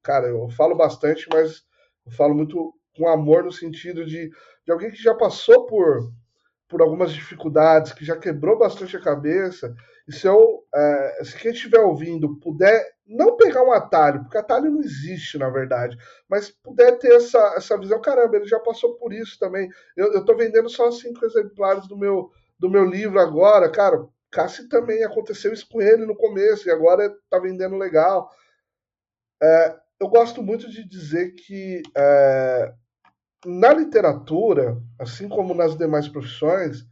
cara, 0.05 0.29
eu 0.29 0.49
falo 0.51 0.77
bastante, 0.77 1.27
mas 1.33 1.65
eu 2.07 2.13
falo 2.13 2.35
muito 2.35 2.75
com 2.97 3.09
amor 3.09 3.43
no 3.43 3.51
sentido 3.51 4.05
de, 4.05 4.31
de 4.65 4.73
alguém 4.73 4.91
que 4.91 5.03
já 5.03 5.15
passou 5.15 5.67
por, 5.67 6.13
por 6.69 6.81
algumas 6.81 7.13
dificuldades, 7.13 7.93
que 7.93 8.05
já 8.05 8.17
quebrou 8.17 8.59
bastante 8.59 8.97
a 8.97 9.03
cabeça 9.03 9.75
e 10.07 10.13
se, 10.13 10.27
eu, 10.27 10.63
é, 10.75 11.25
se 11.25 11.37
quem 11.39 11.51
estiver 11.51 11.81
ouvindo 11.81 12.39
puder 12.39 12.87
não 13.07 13.37
pegar 13.37 13.63
um 13.63 13.73
atalho, 13.73 14.23
porque 14.23 14.37
atalho 14.37 14.71
não 14.71 14.81
existe, 14.81 15.39
na 15.39 15.49
verdade, 15.49 15.97
mas 16.29 16.51
puder 16.51 16.99
ter 16.99 17.15
essa, 17.15 17.55
essa 17.57 17.79
visão, 17.79 18.01
caramba, 18.01 18.37
ele 18.37 18.47
já 18.47 18.61
passou 18.61 18.97
por 18.97 19.13
isso 19.13 19.39
também. 19.39 19.69
Eu, 19.97 20.19
estou 20.19 20.37
vendendo 20.37 20.69
só 20.69 20.91
cinco 20.91 21.25
exemplares 21.25 21.87
do 21.89 21.97
meu, 21.97 22.31
do 22.59 22.71
meu 22.71 22.85
livro 22.85 23.19
agora, 23.19 23.71
cara. 23.71 24.07
Cassi 24.31 24.69
também 24.69 25.05
aconteceu 25.05 25.53
isso 25.53 25.67
com 25.71 25.81
ele 25.81 26.05
no 26.05 26.17
começo 26.17 26.69
e 26.69 26.71
agora 26.71 27.07
está 27.07 27.39
vendendo 27.39 27.77
legal. 27.77 28.29
É, 29.43 29.77
eu 30.05 30.09
gosto 30.09 30.43
muito 30.43 30.71
de 30.71 30.87
dizer 30.87 31.35
que 31.35 31.83
é, 31.97 32.73
na 33.47 33.73
literatura, 33.73 34.77
assim 34.99 35.29
como 35.29 35.55
nas 35.55 35.77
demais 35.77 36.09
profissões, 36.09 36.87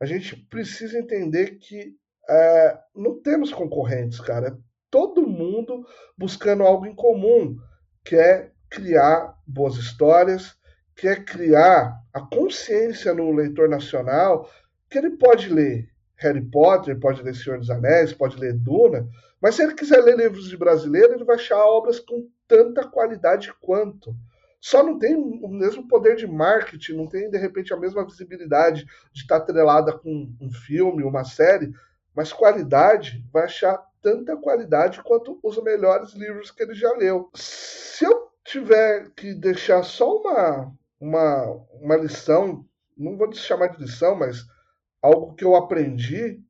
a 0.00 0.06
gente 0.06 0.36
precisa 0.36 0.98
entender 0.98 1.58
que 1.58 1.96
é, 2.28 2.78
não 2.94 3.20
temos 3.20 3.52
concorrentes, 3.52 4.20
cara. 4.20 4.48
É 4.48 4.56
todo 4.88 5.26
mundo 5.26 5.84
buscando 6.16 6.62
algo 6.62 6.86
em 6.86 6.94
comum, 6.94 7.56
que 8.04 8.14
é 8.14 8.52
criar 8.70 9.34
boas 9.44 9.74
histórias, 9.74 10.56
que 10.94 11.08
é 11.08 11.16
criar 11.16 12.00
a 12.12 12.20
consciência 12.20 13.12
no 13.12 13.32
leitor 13.32 13.68
nacional 13.68 14.48
que 14.88 14.98
ele 14.98 15.10
pode 15.10 15.52
ler 15.52 15.88
Harry 16.18 16.40
Potter, 16.40 17.00
pode 17.00 17.20
ler 17.20 17.34
Senhor 17.34 17.58
dos 17.58 17.68
Anéis, 17.68 18.12
pode 18.12 18.38
ler 18.38 18.52
Duna, 18.52 19.08
mas 19.42 19.56
se 19.56 19.62
ele 19.62 19.74
quiser 19.74 20.00
ler 20.02 20.16
livros 20.16 20.48
de 20.48 20.56
brasileiro, 20.56 21.14
ele 21.14 21.24
vai 21.24 21.34
achar 21.36 21.58
obras 21.58 21.98
com 21.98 22.28
tanta 22.46 22.86
qualidade 22.86 23.52
quanto. 23.60 24.14
Só 24.60 24.82
não 24.82 24.98
tem 24.98 25.14
o 25.14 25.48
mesmo 25.48 25.86
poder 25.86 26.16
de 26.16 26.26
marketing, 26.26 26.94
não 26.94 27.06
tem 27.06 27.30
de 27.30 27.36
repente 27.36 27.74
a 27.74 27.76
mesma 27.76 28.04
visibilidade 28.04 28.86
de 29.12 29.20
estar 29.20 29.36
atrelada 29.36 29.92
com 29.92 30.32
um 30.40 30.50
filme, 30.50 31.02
uma 31.02 31.22
série, 31.22 31.70
mas 32.14 32.32
qualidade 32.32 33.22
vai 33.30 33.44
achar 33.44 33.78
tanta 34.00 34.36
qualidade 34.36 35.02
quanto 35.02 35.38
os 35.42 35.62
melhores 35.62 36.14
livros 36.14 36.50
que 36.50 36.62
ele 36.62 36.74
já 36.74 36.90
leu. 36.92 37.30
Se 37.34 38.04
eu 38.06 38.28
tiver 38.44 39.10
que 39.16 39.34
deixar 39.34 39.82
só 39.82 40.16
uma, 40.16 40.72
uma, 41.00 41.44
uma 41.80 41.96
lição, 41.96 42.64
não 42.96 43.16
vou 43.16 43.30
chamar 43.32 43.68
de 43.68 43.82
lição, 43.82 44.14
mas 44.14 44.46
algo 45.02 45.34
que 45.34 45.44
eu 45.44 45.56
aprendi, 45.56 46.42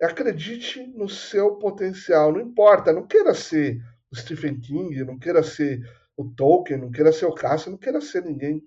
é 0.00 0.06
acredite 0.06 0.86
no 0.86 1.08
seu 1.08 1.56
potencial. 1.56 2.32
Não 2.32 2.40
importa, 2.40 2.92
não 2.92 3.06
queira 3.06 3.34
ser 3.34 3.78
o 4.10 4.16
Stephen 4.16 4.58
King, 4.60 5.04
não 5.04 5.18
queira 5.18 5.42
ser 5.42 5.80
o 6.16 6.24
Tolkien, 6.24 6.80
não 6.80 6.90
queira 6.90 7.12
ser 7.12 7.26
o 7.26 7.34
Cássio, 7.34 7.70
não 7.70 7.78
queira 7.78 8.00
ser 8.00 8.24
ninguém. 8.24 8.62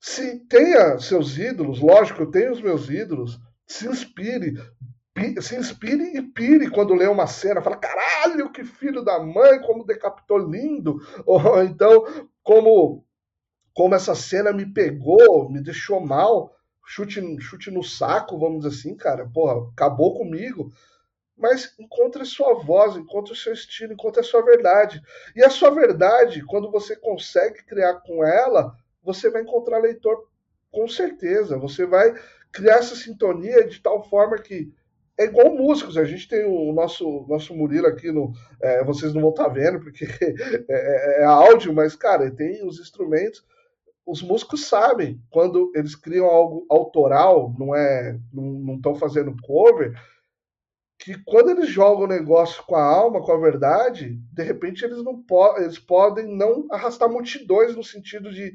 Se 0.00 0.40
tenha 0.46 0.98
seus 0.98 1.38
ídolos, 1.38 1.80
lógico, 1.80 2.22
eu 2.22 2.30
tenho 2.30 2.52
os 2.52 2.60
meus 2.60 2.88
ídolos, 2.88 3.38
se 3.66 3.88
inspire, 3.88 4.54
se 5.40 5.56
inspire 5.56 6.16
e 6.16 6.22
pire 6.22 6.70
quando 6.70 6.94
lê 6.94 7.06
uma 7.06 7.26
cena, 7.26 7.62
fala, 7.62 7.76
caralho, 7.76 8.52
que 8.52 8.64
filho 8.64 9.02
da 9.02 9.18
mãe, 9.18 9.60
como 9.62 9.84
decapitou 9.84 10.38
lindo, 10.38 11.00
ou 11.26 11.62
então, 11.62 12.04
como, 12.42 13.04
como 13.72 13.94
essa 13.94 14.14
cena 14.14 14.52
me 14.52 14.66
pegou, 14.66 15.50
me 15.50 15.62
deixou 15.62 16.00
mal, 16.00 16.54
chute, 16.86 17.20
chute 17.40 17.70
no 17.70 17.82
saco, 17.82 18.38
vamos 18.38 18.62
dizer 18.64 18.76
assim, 18.76 18.96
cara, 18.96 19.26
porra, 19.26 19.68
acabou 19.72 20.18
comigo. 20.18 20.72
Mas 21.36 21.74
encontre 21.78 22.24
sua 22.24 22.54
voz, 22.54 22.96
encontre 22.96 23.32
o 23.32 23.36
seu 23.36 23.52
estilo, 23.52 23.92
encontre 23.92 24.20
a 24.20 24.24
sua 24.24 24.42
verdade. 24.42 25.02
E 25.34 25.44
a 25.44 25.50
sua 25.50 25.70
verdade, 25.70 26.44
quando 26.44 26.70
você 26.70 26.94
consegue 26.94 27.64
criar 27.64 27.94
com 28.00 28.24
ela, 28.24 28.76
você 29.02 29.28
vai 29.28 29.42
encontrar 29.42 29.78
leitor 29.78 30.28
com 30.70 30.86
certeza. 30.88 31.58
Você 31.58 31.86
vai 31.86 32.14
criar 32.52 32.76
essa 32.76 32.94
sintonia 32.94 33.66
de 33.66 33.80
tal 33.80 34.02
forma 34.08 34.38
que 34.38 34.72
é 35.16 35.24
igual 35.24 35.54
músicos, 35.54 35.96
a 35.96 36.04
gente 36.04 36.28
tem 36.28 36.44
o 36.44 36.72
nosso, 36.72 37.24
nosso 37.28 37.54
Murilo 37.54 37.86
aqui, 37.86 38.10
no, 38.10 38.32
é, 38.60 38.82
vocês 38.82 39.14
não 39.14 39.20
vão 39.20 39.30
estar 39.30 39.44
tá 39.44 39.48
vendo 39.48 39.78
porque 39.78 40.04
é, 40.20 40.64
é, 40.68 41.22
é, 41.22 41.24
áudio, 41.24 41.72
mas, 41.72 41.94
cara, 41.94 42.30
tem 42.30 42.66
os 42.66 42.80
instrumentos. 42.80 43.44
Os 44.04 44.22
músicos 44.22 44.66
sabem 44.66 45.20
quando 45.30 45.72
eles 45.74 45.94
criam 45.94 46.26
algo 46.26 46.66
autoral, 46.68 47.54
não 47.58 47.74
é, 47.74 48.18
não 48.32 48.74
estão 48.74 48.94
fazendo 48.94 49.34
cover, 49.42 49.98
que 51.04 51.22
quando 51.22 51.50
eles 51.50 51.68
jogam 51.68 52.04
o 52.04 52.08
negócio 52.08 52.64
com 52.64 52.74
a 52.74 52.82
alma, 52.82 53.20
com 53.20 53.30
a 53.30 53.38
verdade, 53.38 54.18
de 54.32 54.42
repente 54.42 54.82
eles 54.86 55.04
não 55.04 55.22
po 55.22 55.54
eles 55.58 55.78
podem 55.78 56.26
não 56.26 56.66
arrastar 56.70 57.10
multidões 57.10 57.76
no 57.76 57.84
sentido 57.84 58.32
de 58.32 58.54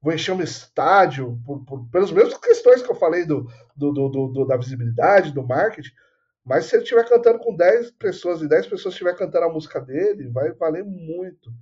vou 0.00 0.14
encher 0.14 0.32
um 0.32 0.40
estádio, 0.40 1.38
por, 1.44 1.62
por, 1.62 1.86
pelas 1.90 2.10
mesmas 2.10 2.38
questões 2.38 2.82
que 2.82 2.90
eu 2.90 2.94
falei 2.94 3.26
do, 3.26 3.46
do, 3.76 3.92
do, 3.92 4.28
do, 4.28 4.44
da 4.46 4.56
visibilidade, 4.56 5.30
do 5.30 5.46
marketing. 5.46 5.92
Mas 6.42 6.64
se 6.64 6.74
ele 6.74 6.84
estiver 6.84 7.06
cantando 7.06 7.38
com 7.38 7.54
10 7.54 7.90
pessoas 7.90 8.40
e 8.40 8.48
10 8.48 8.68
pessoas 8.68 8.94
estiver 8.94 9.14
cantando 9.14 9.44
a 9.44 9.52
música 9.52 9.78
dele, 9.78 10.30
vai 10.30 10.52
valer 10.52 10.82
muito. 10.82 11.52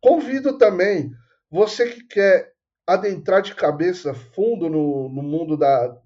Convido 0.00 0.58
também 0.58 1.12
você 1.48 1.86
que 1.86 2.02
quer 2.08 2.52
adentrar 2.84 3.40
de 3.40 3.54
cabeça 3.54 4.12
fundo 4.12 4.68
no, 4.68 5.08
no 5.08 5.22
mundo 5.22 5.56
da, 5.56 5.96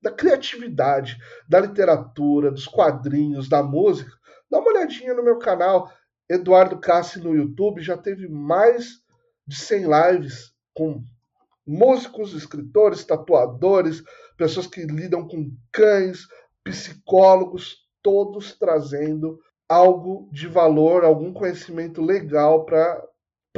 da 0.00 0.10
criatividade, 0.10 1.18
da 1.48 1.60
literatura, 1.60 2.50
dos 2.50 2.66
quadrinhos, 2.66 3.48
da 3.48 3.62
música, 3.62 4.10
dá 4.50 4.58
uma 4.58 4.70
olhadinha 4.70 5.14
no 5.14 5.24
meu 5.24 5.38
canal 5.38 5.90
Eduardo 6.28 6.78
Cassi 6.78 7.18
no 7.18 7.34
YouTube, 7.34 7.82
já 7.82 7.96
teve 7.96 8.28
mais 8.28 9.00
de 9.46 9.56
100 9.56 9.86
lives 9.86 10.52
com 10.74 11.02
músicos, 11.66 12.34
escritores, 12.34 13.04
tatuadores, 13.04 14.02
pessoas 14.36 14.66
que 14.66 14.82
lidam 14.82 15.26
com 15.26 15.50
cães, 15.72 16.26
psicólogos, 16.64 17.76
todos 18.02 18.56
trazendo 18.58 19.38
algo 19.68 20.28
de 20.32 20.46
valor, 20.46 21.04
algum 21.04 21.32
conhecimento 21.32 22.00
legal 22.00 22.64
para 22.64 23.02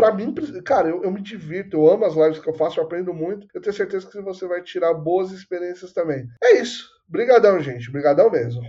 para 0.01 0.15
mim, 0.15 0.35
cara, 0.65 0.89
eu, 0.89 1.03
eu, 1.03 1.11
me 1.11 1.21
divirto, 1.21 1.77
eu 1.77 1.91
amo 1.91 2.07
as 2.07 2.15
lives 2.15 2.39
que 2.39 2.49
eu 2.49 2.55
faço, 2.55 2.81
eu 2.81 2.85
aprendo 2.85 3.13
muito. 3.13 3.47
Eu 3.53 3.61
tenho 3.61 3.75
certeza 3.75 4.07
que 4.07 4.21
você 4.21 4.47
vai 4.47 4.63
tirar 4.63 4.95
boas 4.95 5.31
experiências 5.31 5.93
também. 5.93 6.27
É 6.43 6.61
isso. 6.61 6.89
Obrigadão, 7.09 7.61
gente. 7.61 7.89
Obrigadão 7.89 8.31
mesmo. 8.31 8.63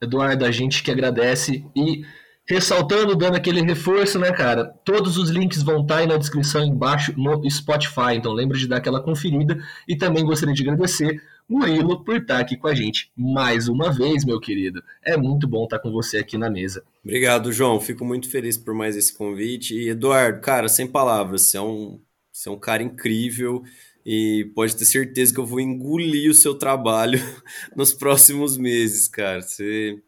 Eduardo, 0.00 0.44
a 0.44 0.50
gente 0.50 0.82
que 0.82 0.90
agradece 0.90 1.64
e 1.76 2.02
ressaltando, 2.46 3.14
dando 3.14 3.36
aquele 3.36 3.60
reforço, 3.60 4.18
né, 4.18 4.32
cara? 4.32 4.64
Todos 4.84 5.18
os 5.18 5.28
links 5.28 5.62
vão 5.62 5.82
estar 5.82 5.98
aí 5.98 6.06
na 6.06 6.16
descrição 6.16 6.64
embaixo 6.64 7.12
no 7.16 7.48
Spotify, 7.50 8.14
então 8.14 8.32
lembre 8.32 8.58
de 8.58 8.66
dar 8.66 8.78
aquela 8.78 9.02
conferida 9.02 9.58
e 9.86 9.94
também 9.94 10.24
gostaria 10.24 10.54
de 10.54 10.62
agradecer 10.62 11.20
Murilo 11.48 12.04
por 12.04 12.16
estar 12.16 12.38
aqui 12.40 12.56
com 12.56 12.68
a 12.68 12.74
gente 12.74 13.10
mais 13.16 13.68
uma 13.68 13.90
vez, 13.90 14.24
meu 14.24 14.38
querido. 14.38 14.82
É 15.02 15.16
muito 15.16 15.48
bom 15.48 15.64
estar 15.64 15.78
com 15.78 15.90
você 15.90 16.18
aqui 16.18 16.36
na 16.36 16.50
mesa. 16.50 16.84
Obrigado, 17.02 17.52
João. 17.52 17.80
Fico 17.80 18.04
muito 18.04 18.28
feliz 18.30 18.58
por 18.58 18.74
mais 18.74 18.96
esse 18.96 19.16
convite. 19.16 19.74
E 19.74 19.88
Eduardo, 19.88 20.40
cara, 20.42 20.68
sem 20.68 20.86
palavras, 20.86 21.42
você 21.42 21.56
é 21.56 21.62
um, 21.62 21.98
você 22.30 22.48
é 22.50 22.52
um 22.52 22.58
cara 22.58 22.82
incrível 22.82 23.62
E 24.04 24.50
pode 24.54 24.76
ter 24.76 24.84
certeza 24.84 25.32
que 25.32 25.40
eu 25.40 25.46
vou 25.46 25.60
engolir 25.60 26.30
o 26.30 26.34
seu 26.34 26.54
trabalho 26.54 27.18
nos 27.74 27.94
próximos 27.94 28.58
meses, 28.58 29.08
cara. 29.08 29.40
Você, 29.40 30.02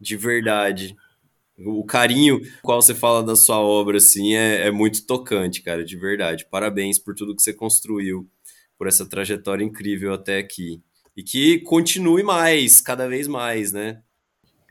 de 0.00 0.16
verdade. 0.16 0.96
O 1.58 1.84
carinho 1.84 2.40
qual 2.62 2.80
você 2.80 2.94
fala 2.94 3.22
da 3.22 3.36
sua 3.36 3.58
obra, 3.60 3.98
assim, 3.98 4.34
é, 4.34 4.68
é 4.68 4.70
muito 4.70 5.04
tocante, 5.06 5.60
cara, 5.60 5.84
de 5.84 5.94
verdade. 5.96 6.46
Parabéns 6.50 6.98
por 6.98 7.14
tudo 7.14 7.36
que 7.36 7.42
você 7.42 7.52
construiu, 7.52 8.26
por 8.80 8.88
essa 8.88 9.04
trajetória 9.04 9.62
incrível 9.62 10.14
até 10.14 10.38
aqui. 10.38 10.80
E 11.14 11.22
que 11.22 11.58
continue 11.58 12.22
mais, 12.22 12.80
cada 12.80 13.06
vez 13.06 13.28
mais, 13.28 13.72
né? 13.72 13.98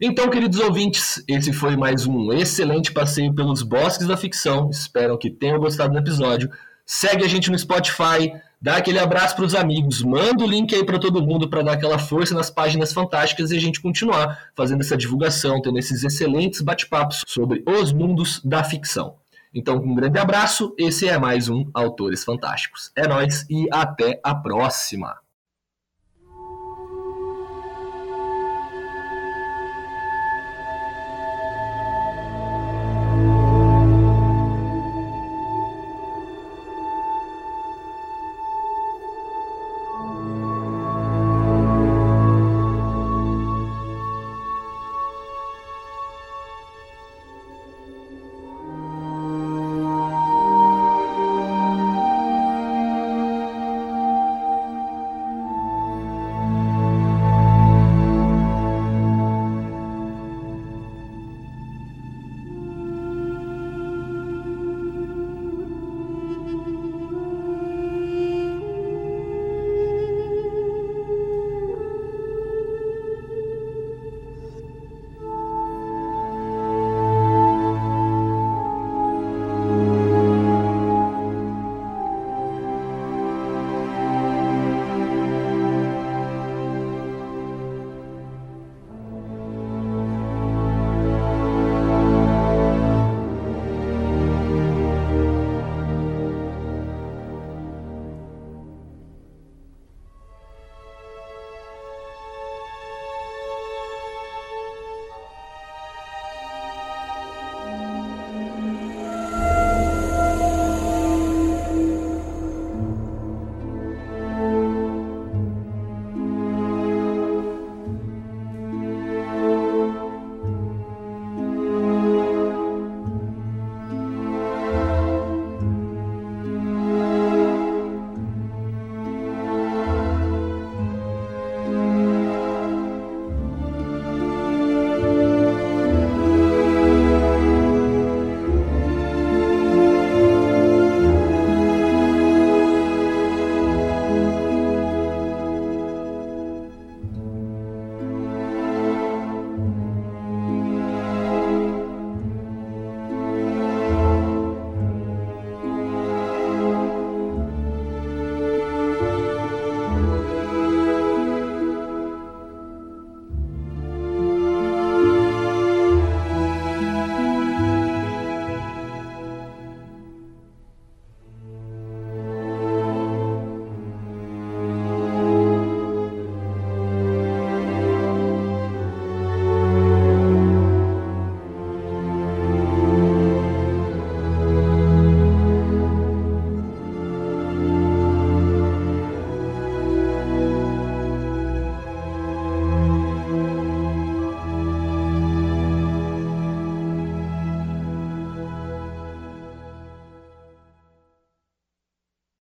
Então, 0.01 0.31
queridos 0.31 0.59
ouvintes, 0.59 1.23
esse 1.27 1.53
foi 1.53 1.77
mais 1.77 2.07
um 2.07 2.33
excelente 2.33 2.91
passeio 2.91 3.35
pelos 3.35 3.61
bosques 3.61 4.07
da 4.07 4.17
ficção. 4.17 4.67
Espero 4.71 5.15
que 5.15 5.29
tenham 5.29 5.59
gostado 5.59 5.93
do 5.93 5.99
episódio. 5.99 6.49
Segue 6.87 7.23
a 7.23 7.27
gente 7.27 7.51
no 7.51 7.59
Spotify, 7.59 8.33
dá 8.59 8.77
aquele 8.77 8.97
abraço 8.97 9.35
para 9.35 9.45
os 9.45 9.53
amigos, 9.53 10.01
manda 10.01 10.43
o 10.43 10.47
link 10.47 10.73
aí 10.73 10.83
para 10.83 10.97
todo 10.97 11.21
mundo 11.21 11.47
para 11.47 11.61
dar 11.61 11.73
aquela 11.73 11.99
força 11.99 12.33
nas 12.33 12.49
páginas 12.49 12.91
fantásticas 12.91 13.51
e 13.51 13.57
a 13.57 13.61
gente 13.61 13.79
continuar 13.79 14.49
fazendo 14.55 14.81
essa 14.81 14.97
divulgação, 14.97 15.61
tendo 15.61 15.77
esses 15.77 16.03
excelentes 16.03 16.61
bate-papos 16.61 17.23
sobre 17.27 17.63
os 17.63 17.93
mundos 17.93 18.41
da 18.43 18.63
ficção. 18.63 19.17
Então, 19.53 19.77
um 19.77 19.95
grande 19.95 20.19
abraço. 20.19 20.75
Esse 20.77 21.07
é 21.07 21.17
mais 21.17 21.49
um 21.49 21.69
Autores 21.73 22.23
Fantásticos. 22.23 22.91
É 22.95 23.07
nós 23.07 23.45
e 23.49 23.67
até 23.71 24.19
a 24.23 24.35
próxima. 24.35 25.17